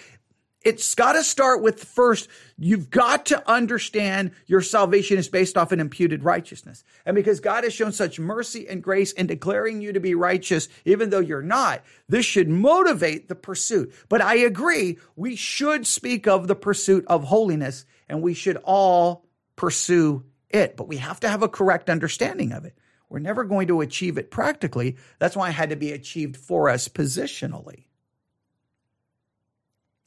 it's 0.64 0.94
got 0.94 1.12
to 1.12 1.24
start 1.24 1.62
with 1.62 1.82
first, 1.82 2.28
you've 2.58 2.90
got 2.90 3.26
to 3.26 3.50
understand 3.50 4.32
your 4.46 4.60
salvation 4.60 5.18
is 5.18 5.28
based 5.28 5.56
off 5.56 5.72
an 5.72 5.80
imputed 5.80 6.24
righteousness. 6.24 6.84
And 7.04 7.14
because 7.14 7.40
God 7.40 7.64
has 7.64 7.72
shown 7.72 7.92
such 7.92 8.20
mercy 8.20 8.68
and 8.68 8.82
grace 8.82 9.12
in 9.12 9.26
declaring 9.26 9.80
you 9.80 9.92
to 9.92 10.00
be 10.00 10.14
righteous, 10.14 10.68
even 10.84 11.10
though 11.10 11.20
you're 11.20 11.42
not, 11.42 11.82
this 12.08 12.26
should 12.26 12.48
motivate 12.48 13.28
the 13.28 13.34
pursuit. 13.34 13.92
But 14.08 14.20
I 14.20 14.36
agree, 14.36 14.98
we 15.16 15.36
should 15.36 15.86
speak 15.86 16.26
of 16.26 16.48
the 16.48 16.56
pursuit 16.56 17.04
of 17.06 17.24
holiness 17.24 17.84
and 18.08 18.22
we 18.22 18.34
should 18.34 18.58
all 18.64 19.26
pursue 19.56 20.24
it. 20.50 20.76
But 20.76 20.88
we 20.88 20.98
have 20.98 21.20
to 21.20 21.28
have 21.28 21.42
a 21.42 21.48
correct 21.48 21.90
understanding 21.90 22.52
of 22.52 22.64
it. 22.64 22.76
We're 23.08 23.18
never 23.18 23.44
going 23.44 23.68
to 23.68 23.82
achieve 23.82 24.16
it 24.16 24.30
practically. 24.30 24.96
That's 25.18 25.36
why 25.36 25.50
it 25.50 25.52
had 25.52 25.70
to 25.70 25.76
be 25.76 25.92
achieved 25.92 26.36
for 26.36 26.70
us 26.70 26.88
positionally. 26.88 27.84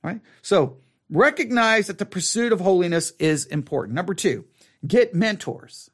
Right? 0.05 0.21
So 0.41 0.77
recognize 1.09 1.87
that 1.87 1.97
the 1.97 2.05
pursuit 2.05 2.53
of 2.53 2.59
holiness 2.59 3.11
is 3.19 3.45
important. 3.45 3.95
Number 3.95 4.13
two, 4.13 4.45
get 4.85 5.13
mentors. 5.13 5.89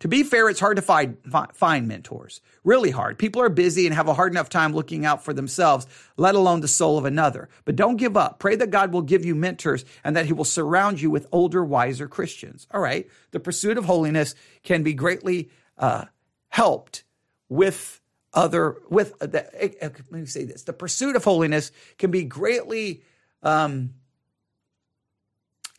To 0.00 0.08
be 0.08 0.24
fair, 0.24 0.48
it's 0.48 0.60
hard 0.60 0.76
to 0.76 0.82
find, 0.82 1.16
find 1.52 1.86
mentors. 1.86 2.40
Really 2.64 2.90
hard. 2.90 3.18
People 3.18 3.40
are 3.42 3.48
busy 3.48 3.86
and 3.86 3.94
have 3.94 4.08
a 4.08 4.14
hard 4.14 4.32
enough 4.32 4.48
time 4.48 4.74
looking 4.74 5.06
out 5.06 5.24
for 5.24 5.32
themselves, 5.32 5.86
let 6.16 6.34
alone 6.34 6.60
the 6.60 6.68
soul 6.68 6.98
of 6.98 7.04
another. 7.04 7.48
But 7.64 7.76
don't 7.76 7.96
give 7.96 8.16
up. 8.16 8.40
Pray 8.40 8.56
that 8.56 8.70
God 8.70 8.92
will 8.92 9.02
give 9.02 9.24
you 9.24 9.34
mentors 9.36 9.84
and 10.02 10.16
that 10.16 10.26
he 10.26 10.32
will 10.32 10.44
surround 10.44 11.00
you 11.00 11.10
with 11.10 11.28
older, 11.30 11.64
wiser 11.64 12.08
Christians. 12.08 12.66
All 12.72 12.80
right. 12.80 13.08
The 13.30 13.40
pursuit 13.40 13.78
of 13.78 13.84
holiness 13.84 14.34
can 14.64 14.82
be 14.82 14.94
greatly 14.94 15.50
uh, 15.78 16.06
helped 16.48 17.04
with 17.48 18.00
other, 18.32 18.78
with, 18.90 19.16
the, 19.20 19.46
uh, 19.80 19.90
let 20.10 20.20
me 20.20 20.26
say 20.26 20.44
this. 20.44 20.64
The 20.64 20.72
pursuit 20.72 21.14
of 21.14 21.22
holiness 21.22 21.70
can 21.98 22.10
be 22.10 22.24
greatly 22.24 23.04
um, 23.44 23.90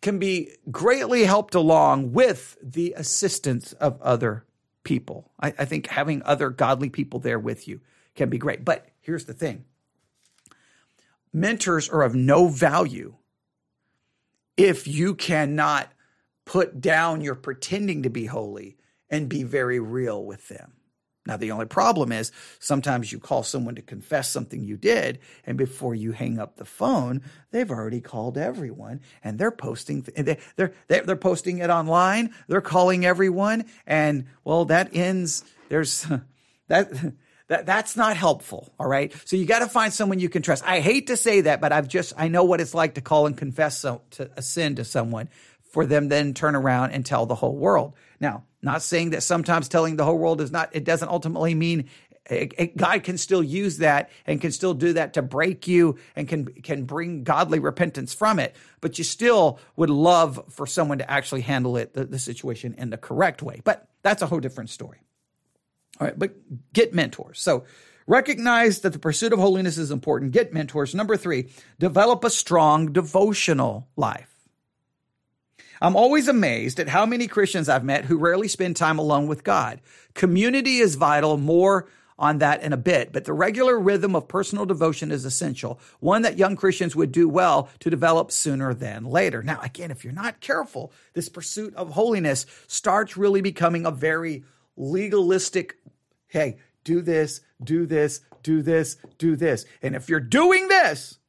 can 0.02 0.20
be 0.20 0.52
greatly 0.72 1.26
helped 1.26 1.56
along 1.56 2.14
with 2.14 2.58
the 2.62 2.94
assistance 2.96 3.74
of 3.74 4.02
other 4.02 4.46
people. 4.84 5.32
I, 5.40 5.48
I 5.60 5.66
think 5.66 5.88
having 5.88 6.22
other 6.24 6.50
godly 6.50 6.90
people 6.90 7.20
there 7.20 7.40
with 7.40 7.68
you 7.68 7.82
can 8.14 8.30
be 8.30 8.38
great. 8.38 8.64
But 8.64 8.88
here's 9.02 9.26
the 9.26 9.34
thing 9.34 9.66
mentors 11.34 11.90
are 11.90 12.04
of 12.04 12.16
no 12.16 12.48
value 12.48 13.16
if 14.56 14.88
you 14.88 15.16
cannot 15.16 15.92
put 16.46 16.80
down 16.80 17.22
your 17.22 17.36
pretending 17.36 18.04
to 18.04 18.10
be 18.10 18.28
holy 18.28 18.78
and 19.10 19.28
be 19.28 19.44
very 19.44 19.80
real 19.80 20.24
with 20.24 20.48
them. 20.48 20.75
Now, 21.26 21.38
the 21.38 21.52
only 21.52 21.66
problem 21.66 22.12
is 22.12 22.32
sometimes 22.60 23.12
you 23.12 23.20
call 23.20 23.42
someone 23.42 23.76
to 23.76 23.82
confess 23.82 24.30
something 24.30 24.64
you 24.64 24.78
did, 24.78 25.20
and 25.46 25.58
before 25.58 25.96
you 25.96 26.12
hang 26.12 26.38
up 26.38 26.58
the 26.58 26.66
phone, 26.66 27.24
they've 27.52 27.70
already 27.70 28.02
called 28.02 28.38
everyone, 28.38 29.02
and 29.24 29.40
they're 29.40 29.52
posting 29.52 30.06
they're 30.16 30.38
they're 30.56 30.74
they're 30.88 31.16
posting 31.16 31.60
it 31.60 31.70
online. 31.70 32.34
They're 32.48 32.62
calling 32.62 33.06
everyone, 33.06 33.66
and 33.88 34.26
well, 34.44 34.66
that 34.66 34.96
ends. 34.96 35.44
There's 35.70 36.06
that. 36.68 36.92
That, 37.48 37.68
that's 37.68 37.96
not 37.96 38.18
helpful. 38.18 38.74
All 38.80 38.88
right. 38.88 39.14
So 39.26 39.36
you 39.36 39.46
got 39.46 39.60
to 39.60 39.68
find 39.68 39.94
someone 39.94 40.18
you 40.18 40.30
can 40.30 40.42
trust. 40.42 40.64
I 40.66 40.80
hate 40.80 41.06
to 41.08 41.16
say 41.16 41.42
that, 41.42 41.62
but 41.62 41.72
I've 41.72 41.88
just, 41.88 42.14
I 42.18 42.28
know 42.28 42.44
what 42.44 42.60
it's 42.60 42.74
like 42.74 42.96
to 42.96 43.02
call 43.02 43.28
and 43.28 43.38
confess 43.38 43.78
so, 43.78 44.02
to 44.12 44.32
a 44.36 44.42
sin 44.42 44.78
to 44.78 44.84
someone 44.84 45.30
for 45.76 45.86
them 45.86 46.08
then 46.08 46.34
turn 46.34 46.56
around 46.56 46.92
and 46.92 47.06
tell 47.06 47.26
the 47.26 47.36
whole 47.36 47.58
world. 47.58 47.96
Now, 48.22 48.46
not 48.62 48.82
saying 48.82 49.10
that 49.10 49.24
sometimes 49.24 49.68
telling 49.68 49.98
the 49.98 50.06
whole 50.06 50.18
world 50.18 50.40
is 50.40 50.50
not, 50.50 50.70
it 50.72 50.86
doesn't 50.86 51.10
ultimately 51.10 51.54
mean 51.54 51.90
it, 52.30 52.54
it, 52.58 52.78
God 52.78 53.04
can 53.04 53.18
still 53.18 53.44
use 53.44 53.80
that 53.80 54.10
and 54.26 54.40
can 54.40 54.54
still 54.54 54.74
do 54.74 54.94
that 54.94 55.16
to 55.16 55.22
break 55.22 55.68
you 55.68 55.98
and 56.16 56.30
can 56.30 56.46
can 56.46 56.86
bring 56.86 57.26
godly 57.26 57.60
repentance 57.60 58.14
from 58.14 58.40
it. 58.40 58.56
But 58.80 58.98
you 58.98 59.04
still 59.04 59.60
would 59.76 59.90
love 59.90 60.42
for 60.50 60.66
someone 60.66 61.00
to 61.00 61.12
actually 61.12 61.42
handle 61.42 61.76
it, 61.76 61.94
the, 61.94 62.06
the 62.06 62.20
situation 62.20 62.74
in 62.78 62.90
the 62.90 62.98
correct 62.98 63.44
way. 63.44 63.60
But 63.66 63.86
that's 64.02 64.22
a 64.22 64.28
whole 64.28 64.40
different 64.40 64.70
story. 64.70 65.02
All 66.00 66.08
right, 66.08 66.18
but 66.18 66.32
get 66.72 66.94
mentors. 66.94 67.42
So 67.42 67.66
recognize 68.08 68.80
that 68.80 68.94
the 68.94 69.00
pursuit 69.00 69.34
of 69.34 69.40
holiness 69.40 69.78
is 69.78 69.92
important. 69.92 70.32
Get 70.32 70.54
mentors. 70.54 70.96
Number 70.96 71.18
three, 71.18 71.50
develop 71.80 72.24
a 72.24 72.30
strong 72.30 72.94
devotional 72.94 73.90
life. 73.98 74.35
I'm 75.82 75.96
always 75.96 76.28
amazed 76.28 76.80
at 76.80 76.90
how 76.90 77.06
many 77.06 77.28
Christians 77.28 77.70
I've 77.70 77.84
met 77.84 78.06
who 78.06 78.18
rarely 78.18 78.48
spend 78.48 78.76
time 78.76 79.00
alone 79.00 79.28
with 79.28 79.44
God. 79.44 79.82
Community 80.14 80.78
is 80.78 80.96
vital, 80.96 81.38
more 81.38 81.88
on 82.18 82.38
that 82.38 82.64
in 82.64 82.72
a 82.72 82.78
bit, 82.78 83.12
but 83.12 83.26
the 83.26 83.34
regular 83.34 83.78
rhythm 83.78 84.16
of 84.16 84.28
personal 84.28 84.66
devotion 84.66 85.12
is 85.12 85.26
essential, 85.26 85.80
one 86.00 86.22
that 86.22 86.38
young 86.38 86.56
Christians 86.56 86.96
would 86.96 87.12
do 87.12 87.28
well 87.28 87.70
to 87.80 87.90
develop 87.90 88.32
sooner 88.32 88.74
than 88.74 89.04
later. 89.04 89.44
Now, 89.44 89.60
again, 89.62 89.92
if 89.92 90.04
you're 90.04 90.14
not 90.14 90.40
careful, 90.40 90.94
this 91.14 91.28
pursuit 91.28 91.76
of 91.76 91.92
holiness 91.92 92.46
starts 92.68 93.18
really 93.18 93.42
becoming 93.42 93.86
a 93.86 93.92
very 93.92 94.46
legalistic, 94.78 95.78
hey, 96.28 96.58
do 96.86 97.02
this, 97.02 97.42
do 97.62 97.86
this, 97.86 98.22
do 98.44 98.62
this, 98.62 98.96
do 99.18 99.36
this. 99.36 99.66
And 99.82 99.96
if 99.96 100.08
you're 100.08 100.20
doing 100.22 100.70
this, 100.70 101.20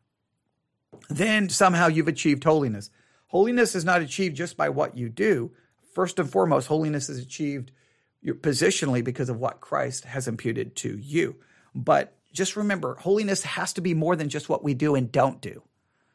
then 1.08 1.48
somehow 1.48 1.88
you've 1.88 2.08
achieved 2.08 2.44
holiness. 2.44 2.90
Holiness 3.28 3.74
is 3.74 3.84
not 3.84 4.02
achieved 4.02 4.36
just 4.36 4.56
by 4.56 4.68
what 4.68 4.96
you 4.96 5.08
do. 5.08 5.52
First 5.94 6.18
and 6.18 6.30
foremost, 6.30 6.68
holiness 6.68 7.08
is 7.08 7.18
achieved 7.18 7.72
positionally 8.24 9.02
because 9.02 9.28
of 9.28 9.38
what 9.38 9.60
Christ 9.60 10.04
has 10.04 10.28
imputed 10.28 10.76
to 10.76 10.96
you. 10.98 11.36
But 11.74 12.16
just 12.32 12.56
remember, 12.56 12.96
holiness 12.96 13.42
has 13.42 13.72
to 13.74 13.80
be 13.80 13.94
more 13.94 14.16
than 14.16 14.28
just 14.28 14.48
what 14.48 14.62
we 14.62 14.74
do 14.74 14.94
and 14.94 15.10
don't 15.10 15.40
do, 15.40 15.62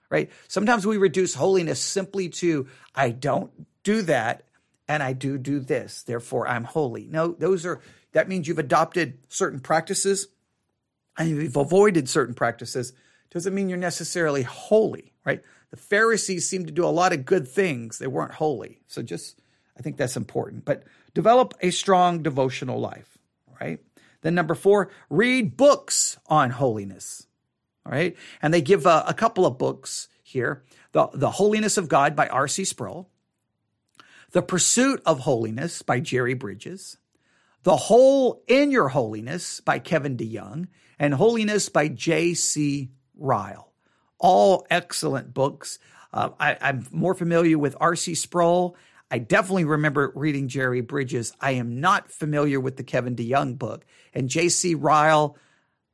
right? 0.09 0.29
Sometimes 0.47 0.85
we 0.85 0.97
reduce 0.97 1.33
holiness 1.33 1.79
simply 1.79 2.29
to, 2.29 2.67
I 2.93 3.09
don't 3.09 3.51
do 3.83 4.03
that 4.03 4.43
and 4.87 5.01
I 5.01 5.13
do 5.13 5.37
do 5.37 5.59
this, 5.59 6.03
therefore 6.03 6.47
I'm 6.47 6.63
holy. 6.63 7.07
No, 7.07 7.29
those 7.29 7.65
are, 7.65 7.81
that 8.11 8.29
means 8.29 8.47
you've 8.47 8.59
adopted 8.59 9.17
certain 9.29 9.59
practices 9.59 10.27
and 11.17 11.29
you've 11.29 11.57
avoided 11.57 12.09
certain 12.09 12.35
practices. 12.35 12.93
Doesn't 13.31 13.55
mean 13.55 13.69
you're 13.69 13.77
necessarily 13.77 14.43
holy, 14.43 15.13
right? 15.25 15.41
The 15.71 15.77
Pharisees 15.77 16.47
seemed 16.47 16.67
to 16.67 16.73
do 16.73 16.85
a 16.85 16.87
lot 16.87 17.13
of 17.13 17.25
good 17.25 17.47
things. 17.47 17.97
They 17.97 18.07
weren't 18.07 18.33
holy. 18.33 18.81
So 18.87 19.01
just, 19.01 19.41
I 19.77 19.81
think 19.81 19.97
that's 19.97 20.17
important. 20.17 20.65
But 20.65 20.83
develop 21.13 21.53
a 21.61 21.71
strong 21.71 22.21
devotional 22.23 22.79
life, 22.79 23.17
right? 23.59 23.79
Then 24.21 24.35
number 24.35 24.53
four, 24.53 24.91
read 25.09 25.55
books 25.55 26.17
on 26.27 26.51
holiness. 26.51 27.25
All 27.85 27.91
right. 27.91 28.15
And 28.41 28.53
they 28.53 28.61
give 28.61 28.85
a, 28.85 29.05
a 29.07 29.13
couple 29.13 29.45
of 29.45 29.57
books 29.57 30.09
here. 30.21 30.63
The, 30.91 31.09
the 31.13 31.31
Holiness 31.31 31.77
of 31.77 31.87
God 31.87 32.15
by 32.15 32.27
R.C. 32.27 32.65
Sproul. 32.65 33.09
The 34.31 34.41
Pursuit 34.41 35.01
of 35.05 35.21
Holiness 35.21 35.81
by 35.81 35.99
Jerry 35.99 36.33
Bridges. 36.33 36.97
The 37.63 37.75
Hole 37.75 38.43
in 38.47 38.71
Your 38.71 38.89
Holiness 38.89 39.61
by 39.61 39.79
Kevin 39.79 40.17
DeYoung. 40.17 40.67
And 40.99 41.13
Holiness 41.13 41.69
by 41.69 41.87
J.C. 41.87 42.91
Ryle 43.21 43.71
all 44.21 44.65
excellent 44.69 45.33
books. 45.33 45.79
Uh, 46.13 46.29
I, 46.39 46.57
I'm 46.61 46.87
more 46.91 47.13
familiar 47.13 47.57
with 47.57 47.75
R.C. 47.81 48.15
Sproul. 48.15 48.77
I 49.09 49.17
definitely 49.17 49.65
remember 49.65 50.13
reading 50.15 50.47
Jerry 50.47 50.81
Bridges. 50.81 51.33
I 51.41 51.51
am 51.51 51.81
not 51.81 52.11
familiar 52.11 52.59
with 52.59 52.77
the 52.77 52.83
Kevin 52.83 53.15
DeYoung 53.15 53.57
book. 53.57 53.85
And 54.13 54.29
J.C. 54.29 54.75
Ryle, 54.75 55.37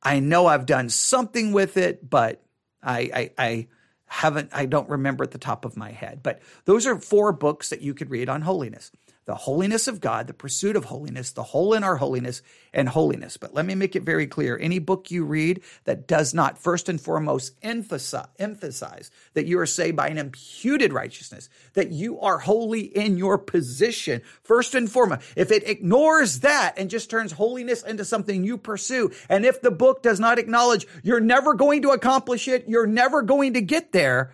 I 0.03 0.19
know 0.19 0.45
I've 0.45 0.67
done 0.67 0.89
something 0.89 1.51
with 1.51 1.77
it, 1.77 2.07
but 2.07 2.43
I, 2.83 3.09
I, 3.13 3.31
I 3.37 3.67
haven't, 4.05 4.51
I 4.53 4.67
don't 4.67 4.89
remember 4.89 5.23
at 5.23 5.31
the 5.31 5.39
top 5.39 5.65
of 5.65 5.77
my 5.77 5.91
head. 5.91 6.21
But 6.21 6.41
those 6.65 6.85
are 6.85 6.99
four 6.99 7.31
books 7.31 7.69
that 7.69 7.81
you 7.81 7.95
could 7.95 8.11
read 8.11 8.29
on 8.29 8.41
holiness 8.41 8.91
the 9.27 9.35
holiness 9.35 9.89
of 9.89 9.99
God, 9.99 10.25
the 10.25 10.33
pursuit 10.33 10.77
of 10.77 10.85
holiness, 10.85 11.31
the 11.31 11.43
hole 11.43 11.73
in 11.73 11.83
our 11.83 11.97
holiness, 11.97 12.41
and 12.73 12.87
holiness. 12.87 13.35
But 13.35 13.53
let 13.53 13.65
me 13.65 13.75
make 13.75 13.93
it 13.97 14.03
very 14.03 14.25
clear 14.25 14.57
any 14.57 14.79
book 14.79 15.11
you 15.11 15.25
read 15.25 15.61
that 15.83 16.07
does 16.07 16.33
not 16.33 16.57
first 16.57 16.87
and 16.87 16.99
foremost 16.99 17.53
emphasize, 17.61 18.27
emphasize 18.39 19.11
that 19.33 19.45
you 19.45 19.59
are 19.59 19.65
saved 19.65 19.97
by 19.97 20.07
an 20.07 20.17
imputed 20.17 20.93
righteousness, 20.93 21.49
that 21.73 21.91
you 21.91 22.21
are 22.21 22.37
holy 22.37 22.83
in 22.83 23.17
your 23.17 23.37
position, 23.37 24.21
first 24.43 24.73
and 24.73 24.89
foremost, 24.89 25.21
if 25.35 25.51
it 25.51 25.67
ignores 25.67 26.39
that 26.39 26.75
and 26.77 26.89
just 26.89 27.09
turns 27.09 27.33
holiness 27.33 27.83
into 27.83 28.05
something 28.05 28.45
you 28.45 28.57
pursue, 28.57 29.11
and 29.27 29.45
if 29.45 29.61
the 29.61 29.71
book 29.71 30.01
does 30.01 30.21
not 30.21 30.39
acknowledge 30.39 30.87
you're 31.03 31.19
never 31.19 31.53
going 31.53 31.81
to 31.81 31.89
accomplish 31.89 32.47
it, 32.47 32.63
you're 32.69 32.87
never 32.87 33.21
going 33.21 33.55
to 33.55 33.61
get 33.61 33.91
there, 33.91 34.31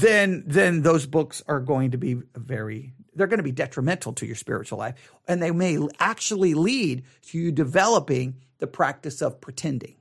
then 0.00 0.44
then 0.46 0.82
those 0.82 1.06
books 1.06 1.42
are 1.46 1.60
going 1.60 1.92
to 1.92 1.98
be 1.98 2.14
very 2.34 2.92
they're 3.14 3.26
going 3.26 3.38
to 3.38 3.44
be 3.44 3.52
detrimental 3.52 4.12
to 4.12 4.26
your 4.26 4.36
spiritual 4.36 4.78
life 4.78 4.94
and 5.26 5.42
they 5.42 5.50
may 5.50 5.78
actually 5.98 6.54
lead 6.54 7.04
to 7.22 7.38
you 7.38 7.50
developing 7.50 8.36
the 8.58 8.66
practice 8.66 9.22
of 9.22 9.40
pretending. 9.40 9.96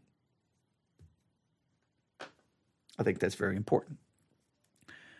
I 2.99 3.03
think 3.03 3.19
that's 3.19 3.35
very 3.35 3.55
important. 3.55 3.97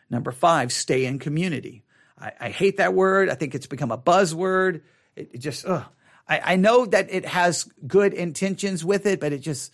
Number 0.10 0.32
five, 0.32 0.72
stay 0.72 1.06
in 1.06 1.20
community. 1.20 1.84
I, 2.20 2.32
I 2.40 2.50
hate 2.50 2.78
that 2.78 2.94
word. 2.94 3.30
I 3.30 3.36
think 3.36 3.54
it's 3.56 3.68
become 3.68 3.92
a 3.92 3.98
buzzword. 3.98 4.82
It, 5.16 5.32
it 5.34 5.38
just, 5.40 5.66
ugh. 5.66 5.86
I, 6.28 6.54
I 6.54 6.56
know 6.56 6.86
that 6.86 7.12
it 7.12 7.26
has 7.26 7.66
good 7.86 8.14
intentions 8.14 8.84
with 8.84 9.06
it, 9.06 9.20
but 9.20 9.34
it 9.34 9.40
just, 9.40 9.72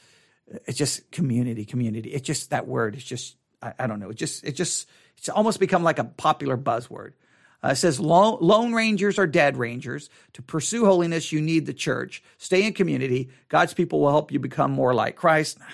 it's 0.65 0.77
just 0.77 1.11
community, 1.11 1.65
community. 1.65 2.09
It's 2.09 2.25
just 2.25 2.49
that 2.49 2.67
word. 2.67 2.95
It's 2.95 3.03
just, 3.03 3.37
I, 3.63 3.73
I 3.79 3.87
don't 3.87 3.99
know. 3.99 4.09
It 4.09 4.17
just, 4.17 4.43
it 4.43 4.53
just, 4.53 4.87
it's 5.17 5.29
almost 5.29 5.59
become 5.59 5.83
like 5.83 5.99
a 5.99 6.03
popular 6.03 6.57
buzzword. 6.57 7.13
Uh, 7.63 7.69
it 7.69 7.75
says 7.77 7.99
lone, 7.99 8.73
rangers 8.73 9.17
are 9.17 9.27
dead 9.27 9.55
rangers. 9.57 10.09
To 10.33 10.41
pursue 10.41 10.85
holiness, 10.85 11.31
you 11.31 11.41
need 11.41 11.65
the 11.65 11.73
church. 11.73 12.21
Stay 12.37 12.65
in 12.65 12.73
community. 12.73 13.29
God's 13.47 13.73
people 13.73 14.01
will 14.01 14.11
help 14.11 14.31
you 14.31 14.39
become 14.39 14.71
more 14.71 14.93
like 14.93 15.15
Christ. 15.15 15.57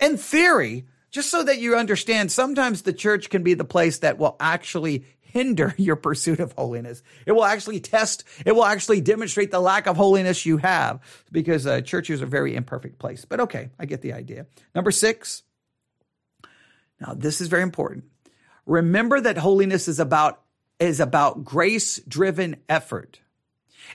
In 0.00 0.16
theory, 0.16 0.86
just 1.12 1.30
so 1.30 1.44
that 1.44 1.60
you 1.60 1.76
understand, 1.76 2.32
sometimes 2.32 2.82
the 2.82 2.92
church 2.92 3.30
can 3.30 3.44
be 3.44 3.54
the 3.54 3.64
place 3.64 3.98
that 3.98 4.18
will 4.18 4.36
actually 4.40 5.04
hinder 5.20 5.74
your 5.78 5.96
pursuit 5.96 6.40
of 6.40 6.52
holiness. 6.52 7.02
It 7.26 7.32
will 7.32 7.44
actually 7.44 7.80
test, 7.80 8.24
it 8.44 8.52
will 8.52 8.64
actually 8.64 9.00
demonstrate 9.00 9.50
the 9.50 9.60
lack 9.60 9.86
of 9.86 9.96
holiness 9.96 10.46
you 10.46 10.56
have 10.58 11.00
because 11.30 11.66
uh, 11.66 11.80
churches 11.80 12.22
are 12.22 12.26
very 12.26 12.54
imperfect 12.54 12.98
place. 12.98 13.24
But 13.24 13.40
okay, 13.40 13.70
I 13.78 13.86
get 13.86 14.02
the 14.02 14.12
idea. 14.12 14.46
Number 14.74 14.90
six. 14.90 15.42
Now, 17.02 17.14
this 17.14 17.40
is 17.40 17.48
very 17.48 17.62
important. 17.62 18.04
Remember 18.64 19.20
that 19.20 19.36
holiness 19.36 19.88
is 19.88 19.98
about, 19.98 20.40
is 20.78 21.00
about 21.00 21.44
grace 21.44 21.98
driven 22.06 22.56
effort. 22.68 23.18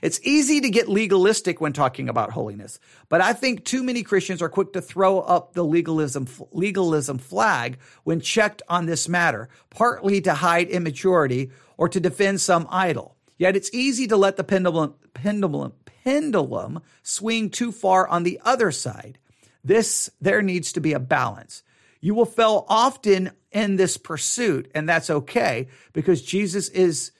It's 0.02 0.20
easy 0.22 0.60
to 0.60 0.68
get 0.68 0.90
legalistic 0.90 1.60
when 1.60 1.72
talking 1.72 2.10
about 2.10 2.32
holiness, 2.32 2.78
but 3.08 3.22
I 3.22 3.32
think 3.32 3.64
too 3.64 3.82
many 3.82 4.02
Christians 4.02 4.42
are 4.42 4.50
quick 4.50 4.74
to 4.74 4.82
throw 4.82 5.20
up 5.20 5.54
the 5.54 5.64
legalism, 5.64 6.28
legalism 6.52 7.16
flag 7.16 7.78
when 8.04 8.20
checked 8.20 8.60
on 8.68 8.84
this 8.84 9.08
matter, 9.08 9.48
partly 9.70 10.20
to 10.20 10.34
hide 10.34 10.68
immaturity 10.68 11.50
or 11.78 11.88
to 11.88 11.98
defend 11.98 12.42
some 12.42 12.68
idol. 12.70 13.16
Yet 13.38 13.56
it's 13.56 13.72
easy 13.72 14.06
to 14.08 14.16
let 14.18 14.36
the 14.36 14.44
pendulum, 14.44 14.94
pendulum, 15.14 15.72
pendulum 16.04 16.82
swing 17.02 17.48
too 17.48 17.72
far 17.72 18.06
on 18.06 18.24
the 18.24 18.38
other 18.44 18.70
side. 18.70 19.18
This, 19.64 20.10
there 20.20 20.42
needs 20.42 20.72
to 20.72 20.80
be 20.80 20.92
a 20.92 21.00
balance. 21.00 21.62
You 22.00 22.14
will 22.14 22.26
fail 22.26 22.64
often 22.68 23.32
in 23.50 23.76
this 23.76 23.96
pursuit, 23.96 24.70
and 24.74 24.88
that's 24.88 25.10
okay 25.10 25.68
because 25.92 26.22
Jesus 26.22 26.68
is, 26.68 27.12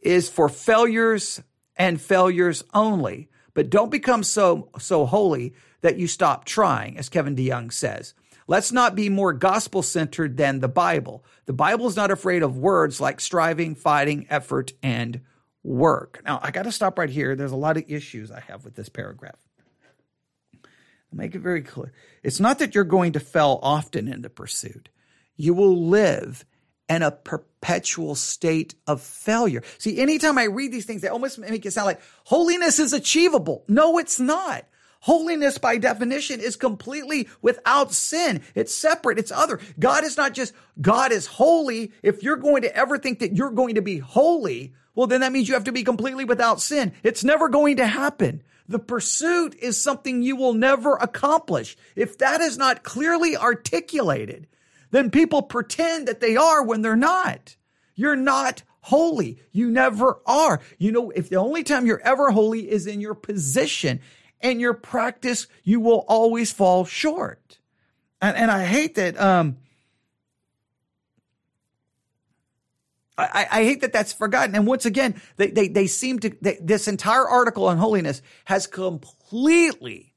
is 0.00 0.28
for 0.28 0.48
failures 0.48 1.42
and 1.76 2.00
failures 2.00 2.64
only. 2.72 3.28
But 3.54 3.70
don't 3.70 3.90
become 3.90 4.22
so, 4.22 4.70
so 4.78 5.04
holy 5.04 5.54
that 5.82 5.98
you 5.98 6.06
stop 6.06 6.44
trying, 6.44 6.96
as 6.96 7.08
Kevin 7.08 7.36
DeYoung 7.36 7.72
says. 7.72 8.14
Let's 8.46 8.72
not 8.72 8.94
be 8.94 9.08
more 9.08 9.32
gospel 9.32 9.82
centered 9.82 10.36
than 10.36 10.60
the 10.60 10.68
Bible. 10.68 11.24
The 11.46 11.52
Bible 11.52 11.86
is 11.86 11.96
not 11.96 12.10
afraid 12.10 12.42
of 12.42 12.58
words 12.58 13.00
like 13.00 13.20
striving, 13.20 13.74
fighting, 13.74 14.26
effort, 14.30 14.72
and 14.82 15.20
work. 15.62 16.22
Now, 16.24 16.40
I 16.42 16.50
got 16.50 16.64
to 16.64 16.72
stop 16.72 16.98
right 16.98 17.10
here. 17.10 17.36
There's 17.36 17.52
a 17.52 17.56
lot 17.56 17.76
of 17.76 17.84
issues 17.88 18.30
I 18.30 18.40
have 18.40 18.64
with 18.64 18.74
this 18.74 18.88
paragraph. 18.88 19.38
I'll 21.12 21.18
make 21.18 21.34
it 21.34 21.40
very 21.40 21.62
clear. 21.62 21.92
It's 22.22 22.40
not 22.40 22.58
that 22.60 22.74
you're 22.74 22.84
going 22.84 23.12
to 23.12 23.20
fail 23.20 23.60
often 23.62 24.08
in 24.08 24.22
the 24.22 24.30
pursuit. 24.30 24.88
You 25.36 25.54
will 25.54 25.86
live 25.88 26.44
in 26.88 27.02
a 27.02 27.10
perpetual 27.10 28.14
state 28.14 28.74
of 28.86 29.00
failure. 29.02 29.62
See, 29.78 29.98
anytime 29.98 30.38
I 30.38 30.44
read 30.44 30.72
these 30.72 30.86
things, 30.86 31.02
they 31.02 31.08
almost 31.08 31.38
make 31.38 31.64
it 31.66 31.72
sound 31.72 31.86
like 31.86 32.00
holiness 32.24 32.78
is 32.78 32.92
achievable. 32.92 33.64
No, 33.68 33.98
it's 33.98 34.18
not. 34.18 34.64
Holiness 35.00 35.58
by 35.58 35.78
definition 35.78 36.40
is 36.40 36.54
completely 36.56 37.28
without 37.40 37.92
sin. 37.92 38.42
It's 38.54 38.74
separate. 38.74 39.18
It's 39.18 39.32
other. 39.32 39.58
God 39.78 40.04
is 40.04 40.16
not 40.16 40.32
just, 40.32 40.54
God 40.80 41.12
is 41.12 41.26
holy. 41.26 41.92
If 42.02 42.22
you're 42.22 42.36
going 42.36 42.62
to 42.62 42.74
ever 42.74 42.98
think 42.98 43.18
that 43.18 43.34
you're 43.34 43.50
going 43.50 43.74
to 43.74 43.82
be 43.82 43.98
holy, 43.98 44.74
well, 44.94 45.08
then 45.08 45.22
that 45.22 45.32
means 45.32 45.48
you 45.48 45.54
have 45.54 45.64
to 45.64 45.72
be 45.72 45.82
completely 45.82 46.24
without 46.24 46.60
sin. 46.60 46.92
It's 47.02 47.24
never 47.24 47.48
going 47.48 47.78
to 47.78 47.86
happen. 47.86 48.42
The 48.68 48.78
pursuit 48.78 49.54
is 49.60 49.76
something 49.76 50.22
you 50.22 50.36
will 50.36 50.54
never 50.54 50.94
accomplish. 50.94 51.76
If 51.96 52.18
that 52.18 52.40
is 52.40 52.56
not 52.56 52.82
clearly 52.82 53.36
articulated, 53.36 54.46
then 54.90 55.10
people 55.10 55.42
pretend 55.42 56.08
that 56.08 56.20
they 56.20 56.36
are 56.36 56.62
when 56.62 56.82
they're 56.82 56.96
not. 56.96 57.56
You're 57.94 58.16
not 58.16 58.62
holy. 58.82 59.38
You 59.52 59.70
never 59.70 60.20
are. 60.26 60.60
You 60.78 60.92
know, 60.92 61.10
if 61.10 61.28
the 61.28 61.36
only 61.36 61.62
time 61.62 61.86
you're 61.86 62.00
ever 62.00 62.30
holy 62.30 62.70
is 62.70 62.86
in 62.86 63.00
your 63.00 63.14
position 63.14 64.00
and 64.40 64.60
your 64.60 64.74
practice, 64.74 65.46
you 65.64 65.80
will 65.80 66.04
always 66.08 66.52
fall 66.52 66.84
short. 66.84 67.58
And, 68.20 68.36
and 68.36 68.50
I 68.50 68.64
hate 68.64 68.94
that, 68.96 69.18
um, 69.20 69.56
I, 73.22 73.46
I, 73.50 73.64
hate 73.64 73.80
that 73.80 73.92
that's 73.92 74.12
forgotten. 74.12 74.54
And 74.54 74.66
once 74.66 74.86
again, 74.86 75.20
they, 75.36 75.50
they, 75.50 75.68
they 75.68 75.86
seem 75.86 76.18
to, 76.20 76.36
they, 76.40 76.58
this 76.60 76.88
entire 76.88 77.26
article 77.26 77.66
on 77.66 77.78
holiness 77.78 78.22
has 78.44 78.66
completely, 78.66 80.14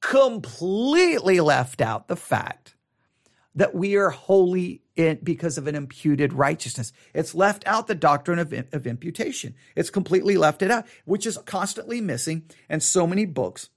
completely 0.00 1.40
left 1.40 1.80
out 1.80 2.08
the 2.08 2.16
fact 2.16 2.74
that 3.54 3.74
we 3.74 3.96
are 3.96 4.10
holy 4.10 4.82
in, 4.96 5.18
because 5.22 5.58
of 5.58 5.66
an 5.66 5.74
imputed 5.74 6.32
righteousness. 6.32 6.92
It's 7.14 7.34
left 7.34 7.66
out 7.66 7.86
the 7.86 7.94
doctrine 7.94 8.38
of, 8.38 8.52
of 8.72 8.86
imputation. 8.86 9.54
It's 9.74 9.90
completely 9.90 10.36
left 10.36 10.62
it 10.62 10.70
out, 10.70 10.86
which 11.04 11.26
is 11.26 11.38
constantly 11.44 12.00
missing 12.00 12.44
in 12.68 12.80
so 12.80 13.06
many 13.06 13.26
books 13.26 13.70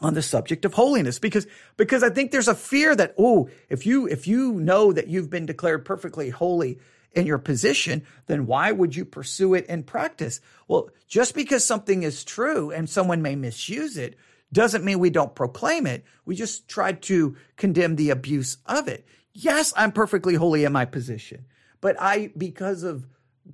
on 0.00 0.14
the 0.14 0.22
subject 0.22 0.64
of 0.64 0.74
holiness 0.74 1.18
because 1.18 1.46
because 1.76 2.02
I 2.02 2.10
think 2.10 2.30
there's 2.30 2.48
a 2.48 2.54
fear 2.54 2.94
that 2.94 3.14
oh 3.18 3.48
if 3.70 3.86
you 3.86 4.06
if 4.06 4.26
you 4.26 4.52
know 4.52 4.92
that 4.92 5.08
you've 5.08 5.30
been 5.30 5.46
declared 5.46 5.86
perfectly 5.86 6.28
holy 6.28 6.78
in 7.16 7.26
your 7.26 7.38
position, 7.38 8.04
then 8.26 8.46
why 8.46 8.70
would 8.70 8.94
you 8.94 9.04
pursue 9.04 9.54
it 9.54 9.66
in 9.66 9.82
practice? 9.82 10.40
Well, 10.68 10.90
just 11.08 11.34
because 11.34 11.64
something 11.64 12.02
is 12.02 12.22
true 12.22 12.70
and 12.70 12.88
someone 12.88 13.22
may 13.22 13.34
misuse 13.34 13.96
it 13.96 14.16
doesn't 14.52 14.84
mean 14.84 14.98
we 14.98 15.10
don't 15.10 15.34
proclaim 15.34 15.86
it. 15.86 16.04
We 16.24 16.36
just 16.36 16.68
try 16.68 16.92
to 16.92 17.36
condemn 17.56 17.96
the 17.96 18.10
abuse 18.10 18.58
of 18.66 18.86
it. 18.86 19.06
Yes, 19.32 19.72
I'm 19.76 19.92
perfectly 19.92 20.34
holy 20.34 20.64
in 20.64 20.72
my 20.72 20.84
position, 20.84 21.46
but 21.80 21.96
I, 21.98 22.30
because 22.36 22.82
of 22.82 23.06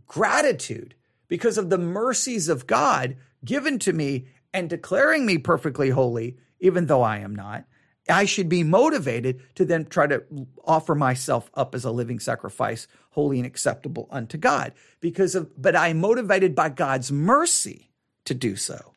gratitude, 0.06 0.94
because 1.28 1.56
of 1.56 1.70
the 1.70 1.78
mercies 1.78 2.48
of 2.48 2.66
God 2.66 3.16
given 3.44 3.78
to 3.80 3.92
me 3.92 4.26
and 4.52 4.68
declaring 4.68 5.24
me 5.24 5.38
perfectly 5.38 5.90
holy, 5.90 6.36
even 6.60 6.86
though 6.86 7.02
I 7.02 7.18
am 7.18 7.34
not, 7.34 7.64
I 8.08 8.24
should 8.24 8.48
be 8.48 8.64
motivated 8.64 9.42
to 9.54 9.64
then 9.64 9.84
try 9.84 10.06
to 10.08 10.24
offer 10.64 10.94
myself 10.94 11.50
up 11.54 11.74
as 11.74 11.84
a 11.84 11.90
living 11.90 12.18
sacrifice, 12.18 12.88
holy 13.10 13.38
and 13.38 13.46
acceptable 13.46 14.08
unto 14.10 14.36
God. 14.36 14.72
Because 15.00 15.34
of, 15.34 15.50
but 15.60 15.76
I'm 15.76 16.00
motivated 16.00 16.54
by 16.54 16.68
God's 16.68 17.12
mercy 17.12 17.90
to 18.24 18.34
do 18.34 18.56
so. 18.56 18.92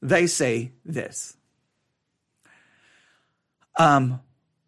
They 0.00 0.26
say 0.26 0.72
this. 0.84 1.36
Um, 3.78 4.20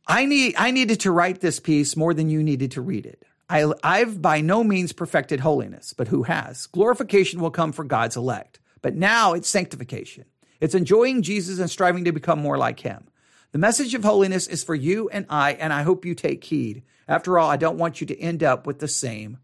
I 0.07 0.25
need, 0.25 0.55
I 0.57 0.71
needed 0.71 1.01
to 1.01 1.13
write 1.13 1.41
this 1.41 1.61
piece 1.61 1.97
more 1.97 2.13
than 2.13 2.29
you 2.29 2.43
needed 2.43 2.73
to 2.73 2.81
read 2.81 3.07
it. 3.07 3.25
I, 3.49 3.73
I've 3.83 4.21
by 4.21 4.41
no 4.41 4.65
means 4.65 4.93
perfected 4.93 5.41
holiness, 5.41 5.93
but 5.93 6.09
who 6.09 6.25
has? 6.25 6.67
Glorification 6.67 7.41
will 7.41 7.51
come 7.51 7.73
for 7.73 7.85
God's 7.85 8.17
elect, 8.17 8.59
but 8.83 8.95
now 8.95 9.33
it's 9.33 9.49
sanctification. 9.49 10.25
It's 10.61 10.75
enjoying 10.75 11.23
Jesus 11.23 11.59
and 11.59 11.71
striving 11.71 12.05
to 12.05 12.13
become 12.13 12.41
more 12.41 12.59
like 12.59 12.81
him. 12.81 13.09
The 13.53 13.59
message 13.59 13.95
of 13.95 14.05
holiness 14.05 14.47
is 14.47 14.65
for 14.65 14.75
you 14.75 15.09
and 15.09 15.25
I, 15.31 15.53
and 15.53 15.73
I 15.73 15.83
hope 15.83 16.05
you 16.05 16.15
take 16.15 16.45
heed. 16.45 16.83
After 17.07 17.39
all, 17.39 17.49
I 17.49 17.57
don't 17.57 17.79
want 17.79 18.01
you 18.01 18.07
to 18.09 18.21
end 18.21 18.43
up 18.43 18.67
with 18.67 18.79
the 18.79 18.89
same 18.89 19.39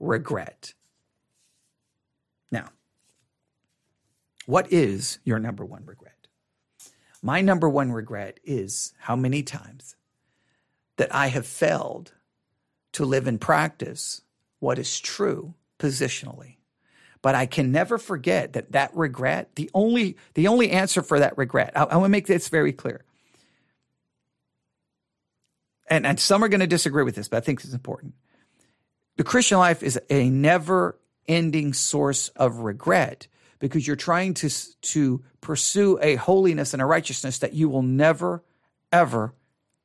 regret. 0.00 0.74
Now, 2.50 2.70
what 4.46 4.72
is 4.72 5.18
your 5.24 5.38
number 5.38 5.64
one 5.64 5.84
regret? 5.86 6.28
My 7.22 7.40
number 7.40 7.68
one 7.68 7.92
regret 7.92 8.40
is 8.44 8.92
how 8.98 9.16
many 9.16 9.42
times 9.42 9.96
that 10.96 11.14
I 11.14 11.28
have 11.28 11.46
failed 11.46 12.12
to 12.92 13.04
live 13.04 13.26
in 13.26 13.38
practice 13.38 14.22
what 14.58 14.78
is 14.78 15.00
true 15.00 15.54
positionally. 15.78 16.56
But 17.24 17.34
I 17.34 17.46
can 17.46 17.72
never 17.72 17.96
forget 17.96 18.52
that 18.52 18.72
that 18.72 18.94
regret, 18.94 19.54
the 19.54 19.70
only, 19.72 20.18
the 20.34 20.46
only 20.46 20.70
answer 20.70 21.00
for 21.00 21.20
that 21.20 21.38
regret, 21.38 21.72
I, 21.74 21.84
I 21.84 21.96
want 21.96 22.04
to 22.04 22.08
make 22.10 22.26
this 22.26 22.50
very 22.50 22.70
clear. 22.74 23.02
And, 25.88 26.06
and 26.06 26.20
some 26.20 26.44
are 26.44 26.48
going 26.48 26.60
to 26.60 26.66
disagree 26.66 27.02
with 27.02 27.14
this, 27.14 27.28
but 27.28 27.38
I 27.38 27.40
think 27.40 27.64
it's 27.64 27.72
important. 27.72 28.12
The 29.16 29.24
Christian 29.24 29.56
life 29.56 29.82
is 29.82 29.98
a 30.10 30.28
never 30.28 30.98
ending 31.26 31.72
source 31.72 32.28
of 32.36 32.58
regret 32.58 33.26
because 33.58 33.86
you're 33.86 33.96
trying 33.96 34.34
to, 34.34 34.50
to 34.82 35.24
pursue 35.40 35.98
a 36.02 36.16
holiness 36.16 36.74
and 36.74 36.82
a 36.82 36.86
righteousness 36.86 37.38
that 37.38 37.54
you 37.54 37.70
will 37.70 37.80
never, 37.80 38.44
ever, 38.92 39.32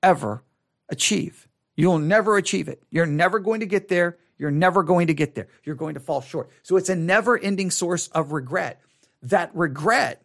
ever 0.03 0.43
achieve. 0.89 1.47
You'll 1.77 1.99
never 1.99 2.35
achieve 2.35 2.67
it. 2.67 2.83
You're 2.91 3.05
never 3.05 3.39
going 3.39 3.61
to 3.61 3.65
get 3.65 3.87
there. 3.87 4.17
You're 4.39 4.51
never 4.51 4.81
going 4.81 5.07
to 5.07 5.13
get 5.13 5.35
there. 5.35 5.49
You're 5.63 5.75
going 5.75 5.93
to 5.93 5.99
fall 5.99 6.21
short. 6.21 6.49
So 6.63 6.77
it's 6.77 6.89
a 6.89 6.95
never 6.95 7.37
ending 7.37 7.69
source 7.69 8.07
of 8.07 8.31
regret. 8.31 8.81
That 9.21 9.51
regret 9.53 10.23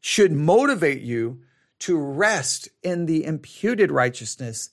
should 0.00 0.32
motivate 0.32 1.02
you 1.02 1.42
to 1.80 1.98
rest 1.98 2.68
in 2.82 3.06
the 3.06 3.24
imputed 3.24 3.90
righteousness 3.90 4.70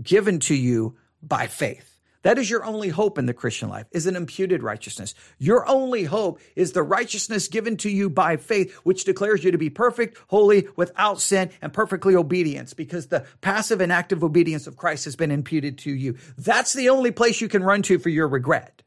given 0.00 0.38
to 0.38 0.54
you 0.54 0.96
by 1.20 1.48
faith. 1.48 1.93
That 2.24 2.38
is 2.38 2.48
your 2.48 2.64
only 2.64 2.88
hope 2.88 3.18
in 3.18 3.26
the 3.26 3.34
Christian 3.34 3.68
life 3.68 3.86
is 3.92 4.06
an 4.06 4.16
imputed 4.16 4.62
righteousness. 4.62 5.14
Your 5.38 5.68
only 5.68 6.04
hope 6.04 6.40
is 6.56 6.72
the 6.72 6.82
righteousness 6.82 7.48
given 7.48 7.76
to 7.78 7.90
you 7.90 8.08
by 8.08 8.38
faith, 8.38 8.74
which 8.76 9.04
declares 9.04 9.44
you 9.44 9.50
to 9.50 9.58
be 9.58 9.68
perfect, 9.68 10.18
holy, 10.28 10.66
without 10.74 11.20
sin, 11.20 11.50
and 11.60 11.70
perfectly 11.72 12.16
obedient, 12.16 12.74
because 12.76 13.08
the 13.08 13.26
passive 13.42 13.82
and 13.82 13.92
active 13.92 14.24
obedience 14.24 14.66
of 14.66 14.78
Christ 14.78 15.04
has 15.04 15.16
been 15.16 15.30
imputed 15.30 15.76
to 15.78 15.90
you. 15.90 16.16
That's 16.38 16.72
the 16.72 16.88
only 16.88 17.10
place 17.10 17.42
you 17.42 17.48
can 17.48 17.62
run 17.62 17.82
to 17.82 17.98
for 17.98 18.08
your 18.08 18.26
regret. 18.26 18.82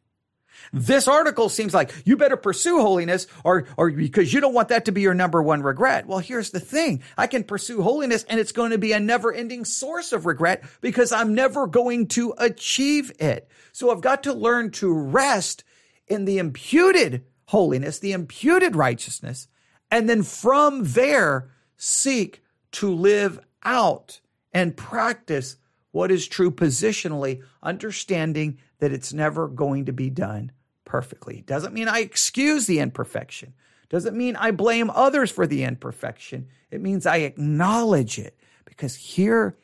This 0.73 1.07
article 1.07 1.49
seems 1.49 1.73
like 1.73 1.91
you 2.05 2.17
better 2.17 2.37
pursue 2.37 2.81
holiness 2.81 3.27
or, 3.43 3.65
or 3.77 3.91
because 3.91 4.33
you 4.33 4.41
don't 4.41 4.53
want 4.53 4.69
that 4.69 4.85
to 4.85 4.91
be 4.91 5.01
your 5.01 5.13
number 5.13 5.41
one 5.41 5.61
regret. 5.61 6.07
Well, 6.07 6.19
here's 6.19 6.51
the 6.51 6.59
thing. 6.59 7.03
I 7.17 7.27
can 7.27 7.43
pursue 7.43 7.81
holiness 7.81 8.23
and 8.23 8.39
it's 8.39 8.51
going 8.51 8.71
to 8.71 8.77
be 8.77 8.91
a 8.91 8.99
never 8.99 9.33
ending 9.33 9.65
source 9.65 10.11
of 10.11 10.25
regret 10.25 10.63
because 10.81 11.11
I'm 11.11 11.33
never 11.33 11.67
going 11.67 12.07
to 12.09 12.33
achieve 12.37 13.11
it. 13.19 13.49
So 13.71 13.91
I've 13.91 14.01
got 14.01 14.23
to 14.23 14.33
learn 14.33 14.71
to 14.71 14.93
rest 14.93 15.63
in 16.07 16.25
the 16.25 16.37
imputed 16.37 17.25
holiness, 17.45 17.99
the 17.99 18.13
imputed 18.13 18.75
righteousness, 18.75 19.47
and 19.89 20.09
then 20.09 20.23
from 20.23 20.83
there 20.83 21.49
seek 21.77 22.43
to 22.73 22.93
live 22.93 23.39
out 23.63 24.19
and 24.53 24.75
practice 24.75 25.57
what 25.91 26.11
is 26.11 26.27
true 26.27 26.51
positionally, 26.51 27.41
understanding 27.63 28.57
that 28.79 28.91
it's 28.91 29.13
never 29.13 29.47
going 29.47 29.85
to 29.85 29.93
be 29.93 30.09
done 30.09 30.51
perfectly. 30.85 31.43
Doesn't 31.45 31.73
mean 31.73 31.87
I 31.87 31.99
excuse 31.99 32.65
the 32.65 32.79
imperfection. 32.79 33.53
Doesn't 33.89 34.17
mean 34.17 34.35
I 34.35 34.51
blame 34.51 34.89
others 34.89 35.31
for 35.31 35.47
the 35.47 35.63
imperfection. 35.63 36.47
It 36.71 36.81
means 36.81 37.05
I 37.05 37.17
acknowledge 37.17 38.19
it 38.19 38.37
because 38.65 38.95
here, 38.95 39.55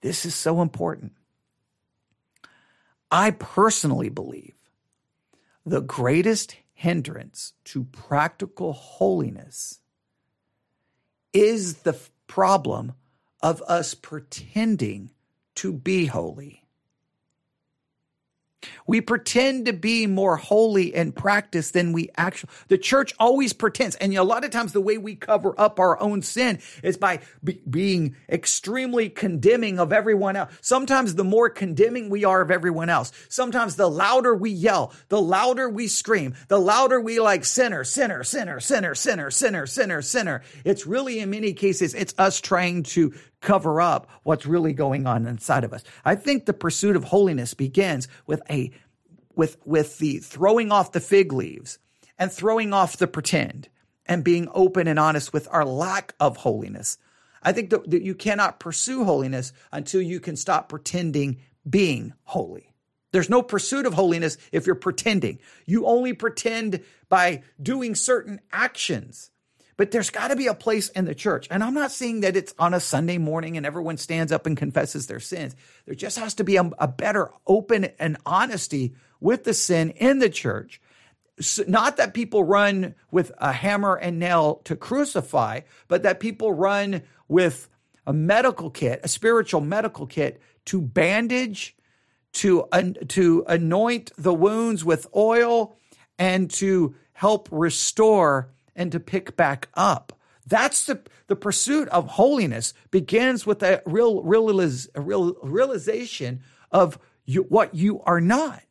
this 0.00 0.24
is 0.24 0.34
so 0.34 0.62
important. 0.62 1.12
I 3.10 3.30
personally 3.30 4.08
believe 4.08 4.54
the 5.64 5.80
greatest 5.80 6.56
hindrance 6.72 7.54
to 7.64 7.84
practical 7.84 8.72
holiness 8.72 9.80
is 11.32 11.78
the 11.78 11.98
problem 12.26 12.92
of 13.42 13.62
us 13.62 13.94
pretending 13.94 15.10
to 15.54 15.72
be 15.72 16.06
holy. 16.06 16.65
We 18.86 19.00
pretend 19.00 19.66
to 19.66 19.72
be 19.72 20.06
more 20.06 20.36
holy 20.36 20.94
and 20.94 21.14
practice 21.14 21.72
than 21.72 21.92
we 21.92 22.10
actually. 22.16 22.50
The 22.68 22.78
church 22.78 23.12
always 23.18 23.52
pretends, 23.52 23.96
and 23.96 24.14
a 24.16 24.22
lot 24.22 24.44
of 24.44 24.50
times 24.50 24.72
the 24.72 24.80
way 24.80 24.98
we 24.98 25.16
cover 25.16 25.54
up 25.58 25.78
our 25.78 26.00
own 26.00 26.22
sin 26.22 26.60
is 26.82 26.96
by 26.96 27.20
be, 27.42 27.60
being 27.68 28.16
extremely 28.28 29.08
condemning 29.08 29.78
of 29.78 29.92
everyone 29.92 30.36
else. 30.36 30.52
Sometimes 30.60 31.14
the 31.14 31.24
more 31.24 31.50
condemning 31.50 32.10
we 32.10 32.24
are 32.24 32.40
of 32.40 32.50
everyone 32.50 32.88
else, 32.88 33.12
sometimes 33.28 33.76
the 33.76 33.90
louder 33.90 34.34
we 34.34 34.50
yell, 34.50 34.92
the 35.08 35.20
louder 35.20 35.68
we 35.68 35.88
scream, 35.88 36.34
the 36.48 36.60
louder 36.60 37.00
we 37.00 37.20
like 37.20 37.44
sinner, 37.44 37.84
sinner, 37.84 38.22
sinner, 38.24 38.60
sinner, 38.60 38.94
sinner, 38.94 39.30
sinner, 39.30 39.66
sinner, 39.66 40.02
sinner. 40.02 40.42
It's 40.64 40.86
really 40.86 41.18
in 41.18 41.30
many 41.30 41.52
cases 41.52 41.94
it's 41.94 42.14
us 42.18 42.40
trying 42.40 42.84
to 42.84 43.14
cover 43.46 43.80
up 43.80 44.10
what's 44.24 44.44
really 44.44 44.72
going 44.72 45.06
on 45.06 45.24
inside 45.24 45.64
of 45.64 45.72
us. 45.72 45.84
I 46.04 46.16
think 46.16 46.44
the 46.44 46.52
pursuit 46.52 46.96
of 46.96 47.04
holiness 47.04 47.54
begins 47.54 48.08
with 48.26 48.42
a 48.50 48.72
with 49.36 49.56
with 49.64 49.98
the 49.98 50.18
throwing 50.18 50.72
off 50.72 50.92
the 50.92 51.00
fig 51.00 51.32
leaves 51.32 51.78
and 52.18 52.30
throwing 52.30 52.72
off 52.72 52.96
the 52.96 53.06
pretend 53.06 53.68
and 54.04 54.24
being 54.24 54.48
open 54.52 54.88
and 54.88 54.98
honest 54.98 55.32
with 55.32 55.46
our 55.50 55.64
lack 55.64 56.14
of 56.18 56.38
holiness. 56.38 56.98
I 57.42 57.52
think 57.52 57.70
that, 57.70 57.88
that 57.90 58.02
you 58.02 58.14
cannot 58.16 58.58
pursue 58.58 59.04
holiness 59.04 59.52
until 59.70 60.02
you 60.02 60.18
can 60.18 60.34
stop 60.34 60.68
pretending 60.68 61.38
being 61.68 62.14
holy. 62.24 62.74
There's 63.12 63.30
no 63.30 63.42
pursuit 63.42 63.86
of 63.86 63.94
holiness 63.94 64.36
if 64.50 64.66
you're 64.66 64.74
pretending. 64.74 65.38
You 65.66 65.86
only 65.86 66.12
pretend 66.12 66.82
by 67.08 67.44
doing 67.62 67.94
certain 67.94 68.40
actions. 68.52 69.30
But 69.76 69.90
there's 69.90 70.10
got 70.10 70.28
to 70.28 70.36
be 70.36 70.46
a 70.46 70.54
place 70.54 70.88
in 70.88 71.04
the 71.04 71.14
church. 71.14 71.48
And 71.50 71.62
I'm 71.62 71.74
not 71.74 71.92
saying 71.92 72.20
that 72.20 72.36
it's 72.36 72.54
on 72.58 72.72
a 72.72 72.80
Sunday 72.80 73.18
morning 73.18 73.56
and 73.56 73.66
everyone 73.66 73.98
stands 73.98 74.32
up 74.32 74.46
and 74.46 74.56
confesses 74.56 75.06
their 75.06 75.20
sins. 75.20 75.54
There 75.84 75.94
just 75.94 76.18
has 76.18 76.34
to 76.34 76.44
be 76.44 76.56
a, 76.56 76.70
a 76.78 76.88
better 76.88 77.30
open 77.46 77.88
and 77.98 78.16
honesty 78.24 78.94
with 79.20 79.44
the 79.44 79.52
sin 79.54 79.90
in 79.90 80.18
the 80.18 80.30
church. 80.30 80.80
So 81.40 81.64
not 81.68 81.98
that 81.98 82.14
people 82.14 82.44
run 82.44 82.94
with 83.10 83.30
a 83.38 83.52
hammer 83.52 83.96
and 83.96 84.18
nail 84.18 84.62
to 84.64 84.76
crucify, 84.76 85.60
but 85.88 86.02
that 86.04 86.20
people 86.20 86.52
run 86.52 87.02
with 87.28 87.68
a 88.06 88.12
medical 88.14 88.70
kit, 88.70 89.00
a 89.02 89.08
spiritual 89.08 89.60
medical 89.60 90.06
kit 90.06 90.40
to 90.66 90.80
bandage, 90.80 91.76
to, 92.32 92.66
to 93.08 93.44
anoint 93.48 94.12
the 94.16 94.32
wounds 94.32 94.84
with 94.84 95.06
oil, 95.14 95.76
and 96.18 96.50
to 96.50 96.94
help 97.12 97.48
restore 97.50 98.50
and 98.76 98.92
to 98.92 99.00
pick 99.00 99.36
back 99.36 99.68
up. 99.74 100.12
That's 100.46 100.86
the, 100.86 101.00
the 101.26 101.34
pursuit 101.34 101.88
of 101.88 102.06
holiness 102.06 102.72
begins 102.92 103.44
with 103.44 103.62
a 103.64 103.82
real, 103.84 104.20
a 104.20 105.00
real 105.00 105.34
realization 105.42 106.42
of 106.70 106.98
you, 107.24 107.42
what 107.42 107.74
you 107.74 108.00
are 108.02 108.20
not. 108.20 108.62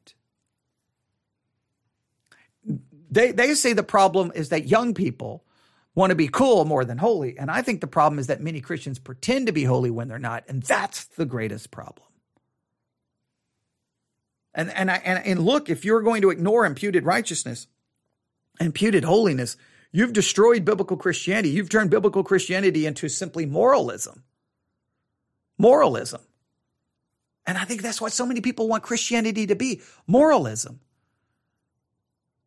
They, 3.12 3.32
they 3.32 3.53
say 3.56 3.74
the 3.74 3.84
problem 3.84 4.32
is 4.36 4.49
that 4.49 4.68
young 4.68 4.93
people 4.93 5.43
want 5.95 6.12
to 6.12 6.16
be 6.16 6.28
cool 6.28 6.66
more 6.66 6.86
than 6.86 6.97
holy. 6.97 7.38
And 7.38 7.49
I 7.49 7.62
think 7.62 7.82
the 7.82 7.88
problem 7.88 8.20
is 8.20 8.28
that 8.28 8.41
many 8.41 8.62
Christians 8.62 8.99
pretend 8.99 9.47
to 9.47 9.53
be 9.53 9.64
holy 9.64 9.89
when 9.89 10.08
they're 10.08 10.20
not. 10.20 10.43
And 10.47 10.64
that's 10.64 11.06
the 11.06 11.26
greatest 11.26 11.72
problem. 11.72 12.08
And, 14.53 14.70
and, 14.72 14.89
I, 14.89 14.95
and, 15.03 15.26
and 15.26 15.39
look, 15.45 15.70
if 15.70 15.84
you're 15.84 16.01
going 16.01 16.22
to 16.22 16.30
ignore 16.30 16.66
imputed 16.66 17.06
righteousness, 17.06 17.68
imputed 18.60 19.03
holiness, 19.03 19.58
You've 19.96 20.12
destroyed 20.12 20.66
biblical 20.66 20.98
Christianity. 20.98 21.52
You've 21.52 21.70
turned 21.70 21.89
biblical 21.89 22.22
Christianity 22.22 22.86
into 22.86 23.08
simply 23.08 23.46
moralism. 23.46 24.26
Moralism. 25.58 26.20
And 27.48 27.58
I 27.58 27.64
think 27.64 27.82
that's 27.82 28.02
what 28.02 28.12
so 28.12 28.26
many 28.26 28.41
people 28.41 28.68
want 28.68 28.84
Christianity 28.84 29.48
to 29.48 29.56
be 29.56 29.80
moralism. 30.06 30.82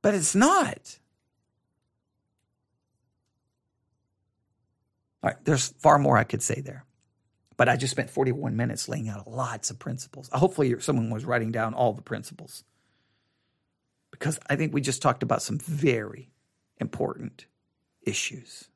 But 0.03 0.15
it's 0.15 0.35
not. 0.35 0.99
All 5.23 5.31
right, 5.31 5.43
there's 5.47 5.69
far 5.79 5.99
more 5.99 6.19
I 6.19 6.25
could 6.25 6.43
say 6.43 6.61
there. 6.61 6.85
But 7.57 7.71
I 7.71 7.77
just 7.77 7.93
spent 7.93 8.11
41 8.11 8.57
minutes 8.57 8.91
laying 8.91 9.09
out 9.09 9.27
lots 9.27 9.71
of 9.71 9.79
principles. 9.79 10.29
Hopefully, 10.35 10.79
someone 10.81 11.09
was 11.09 11.25
writing 11.25 11.51
down 11.51 11.73
all 11.73 11.95
the 11.95 12.03
principles. 12.03 12.63
Because 14.11 14.39
I 14.51 14.57
think 14.57 14.75
we 14.75 14.83
just 14.83 15.01
talked 15.01 15.23
about 15.23 15.41
some 15.41 15.57
very 15.57 16.29
important 16.81 17.47
issues. 18.03 18.69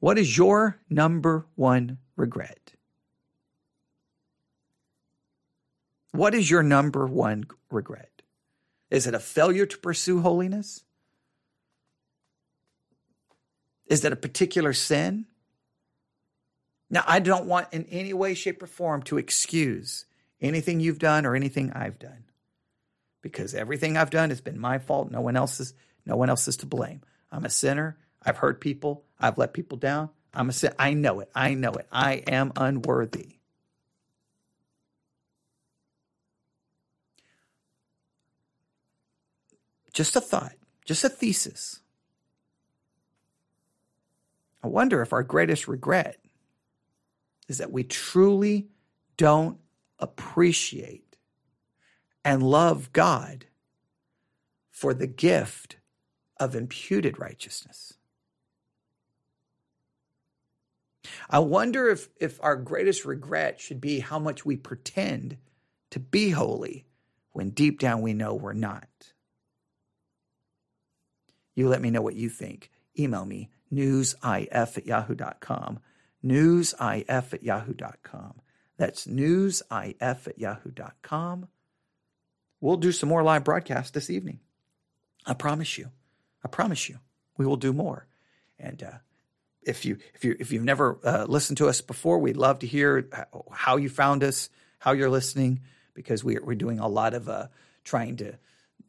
What 0.00 0.18
is 0.18 0.36
your 0.36 0.80
number 0.90 1.46
one 1.54 1.98
regret? 2.16 2.72
What 6.12 6.34
is 6.34 6.50
your 6.50 6.62
number 6.62 7.06
one 7.06 7.44
regret? 7.70 8.22
Is 8.90 9.06
it 9.06 9.14
a 9.14 9.18
failure 9.18 9.66
to 9.66 9.78
pursue 9.78 10.20
holiness? 10.20 10.84
Is 13.86 14.04
it 14.04 14.12
a 14.12 14.16
particular 14.16 14.72
sin? 14.72 15.26
Now, 16.90 17.02
I 17.06 17.18
don't 17.18 17.46
want 17.46 17.68
in 17.72 17.86
any 17.86 18.12
way, 18.12 18.34
shape, 18.34 18.62
or 18.62 18.66
form 18.66 19.02
to 19.04 19.18
excuse 19.18 20.04
anything 20.40 20.80
you've 20.80 20.98
done 20.98 21.26
or 21.26 21.34
anything 21.34 21.72
I've 21.72 21.98
done 21.98 22.24
because 23.24 23.54
everything 23.54 23.96
I've 23.96 24.10
done 24.10 24.28
has 24.28 24.42
been 24.42 24.60
my 24.60 24.78
fault. 24.78 25.10
No 25.10 25.22
one 25.22 25.34
else's. 25.34 25.72
No 26.04 26.14
one 26.14 26.28
else 26.28 26.46
is 26.46 26.58
to 26.58 26.66
blame. 26.66 27.00
I'm 27.32 27.46
a 27.46 27.50
sinner. 27.50 27.96
I've 28.22 28.36
hurt 28.36 28.60
people. 28.60 29.02
I've 29.18 29.38
let 29.38 29.54
people 29.54 29.78
down. 29.78 30.10
I'm 30.34 30.50
a 30.50 30.52
sin. 30.52 30.74
I 30.78 30.92
know 30.92 31.20
it. 31.20 31.30
I 31.34 31.54
know 31.54 31.72
it. 31.72 31.86
I 31.90 32.16
am 32.26 32.52
unworthy. 32.54 33.38
Just 39.94 40.16
a 40.16 40.20
thought, 40.20 40.52
just 40.84 41.04
a 41.04 41.08
thesis. 41.08 41.80
I 44.62 44.66
wonder 44.66 45.00
if 45.00 45.14
our 45.14 45.22
greatest 45.22 45.66
regret 45.66 46.18
is 47.48 47.58
that 47.58 47.72
we 47.72 47.84
truly 47.84 48.68
don't 49.16 49.58
appreciate 49.98 51.03
and 52.24 52.42
love 52.42 52.92
God 52.92 53.46
for 54.70 54.94
the 54.94 55.06
gift 55.06 55.76
of 56.40 56.56
imputed 56.56 57.18
righteousness. 57.18 57.94
I 61.28 61.38
wonder 61.38 61.88
if, 61.88 62.08
if 62.20 62.42
our 62.42 62.56
greatest 62.56 63.04
regret 63.04 63.60
should 63.60 63.80
be 63.80 64.00
how 64.00 64.18
much 64.18 64.44
we 64.44 64.56
pretend 64.56 65.36
to 65.90 66.00
be 66.00 66.30
holy 66.30 66.86
when 67.32 67.50
deep 67.50 67.78
down 67.78 68.00
we 68.00 68.14
know 68.14 68.34
we're 68.34 68.52
not. 68.52 68.88
You 71.54 71.68
let 71.68 71.82
me 71.82 71.90
know 71.90 72.02
what 72.02 72.16
you 72.16 72.28
think. 72.28 72.70
Email 72.98 73.24
me, 73.24 73.50
newsif 73.72 74.48
at 74.50 74.86
yahoo.com. 74.86 75.80
Newsif 76.24 77.32
at 77.34 77.42
yahoo.com. 77.42 78.40
That's 78.76 79.06
newsif 79.06 79.94
at 80.00 80.38
yahoo.com. 80.38 81.48
We'll 82.64 82.78
do 82.78 82.92
some 82.92 83.10
more 83.10 83.22
live 83.22 83.44
broadcasts 83.44 83.90
this 83.90 84.08
evening. 84.08 84.40
I 85.26 85.34
promise 85.34 85.76
you. 85.76 85.90
I 86.42 86.48
promise 86.48 86.88
you. 86.88 86.98
We 87.36 87.44
will 87.44 87.58
do 87.58 87.74
more. 87.74 88.06
And 88.58 88.82
uh, 88.82 88.98
if 89.60 89.84
you 89.84 89.98
if 90.14 90.24
you 90.24 90.34
if 90.40 90.50
you've 90.50 90.64
never 90.64 90.98
uh, 91.04 91.26
listened 91.28 91.58
to 91.58 91.68
us 91.68 91.82
before, 91.82 92.18
we'd 92.18 92.38
love 92.38 92.60
to 92.60 92.66
hear 92.66 93.06
how 93.52 93.76
you 93.76 93.90
found 93.90 94.24
us, 94.24 94.48
how 94.78 94.92
you're 94.92 95.10
listening, 95.10 95.60
because 95.92 96.24
we're 96.24 96.42
we're 96.42 96.54
doing 96.54 96.78
a 96.78 96.88
lot 96.88 97.12
of 97.12 97.28
uh, 97.28 97.48
trying 97.84 98.16
to 98.16 98.38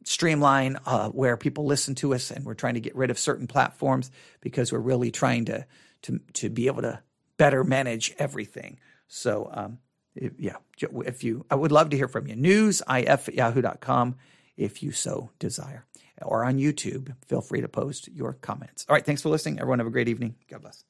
streamline 0.04 0.78
uh, 0.86 1.10
where 1.10 1.36
people 1.36 1.66
listen 1.66 1.94
to 1.96 2.14
us, 2.14 2.30
and 2.30 2.46
we're 2.46 2.54
trying 2.54 2.74
to 2.74 2.80
get 2.80 2.96
rid 2.96 3.10
of 3.10 3.18
certain 3.18 3.46
platforms 3.46 4.10
because 4.40 4.72
we're 4.72 4.78
really 4.78 5.10
trying 5.10 5.44
to 5.44 5.66
to 6.00 6.18
to 6.32 6.48
be 6.48 6.68
able 6.68 6.80
to 6.80 7.02
better 7.36 7.62
manage 7.62 8.14
everything. 8.18 8.78
So 9.06 9.50
um, 9.52 9.78
yeah, 10.38 10.56
if 10.80 11.24
you, 11.24 11.44
I 11.50 11.54
would 11.54 11.72
love 11.72 11.90
to 11.90 11.96
hear 11.96 12.08
from 12.08 12.26
you. 12.26 12.34
Newsif 12.34 12.82
at 13.08 13.34
yahoo.com 13.34 14.16
if 14.56 14.82
you 14.82 14.92
so 14.92 15.30
desire. 15.38 15.84
Or 16.22 16.44
on 16.44 16.58
YouTube, 16.58 17.14
feel 17.26 17.42
free 17.42 17.60
to 17.60 17.68
post 17.68 18.08
your 18.08 18.34
comments. 18.34 18.86
All 18.88 18.94
right, 18.94 19.04
thanks 19.04 19.22
for 19.22 19.28
listening. 19.28 19.58
Everyone 19.58 19.78
have 19.80 19.88
a 19.88 19.90
great 19.90 20.08
evening. 20.08 20.36
God 20.48 20.62
bless. 20.62 20.84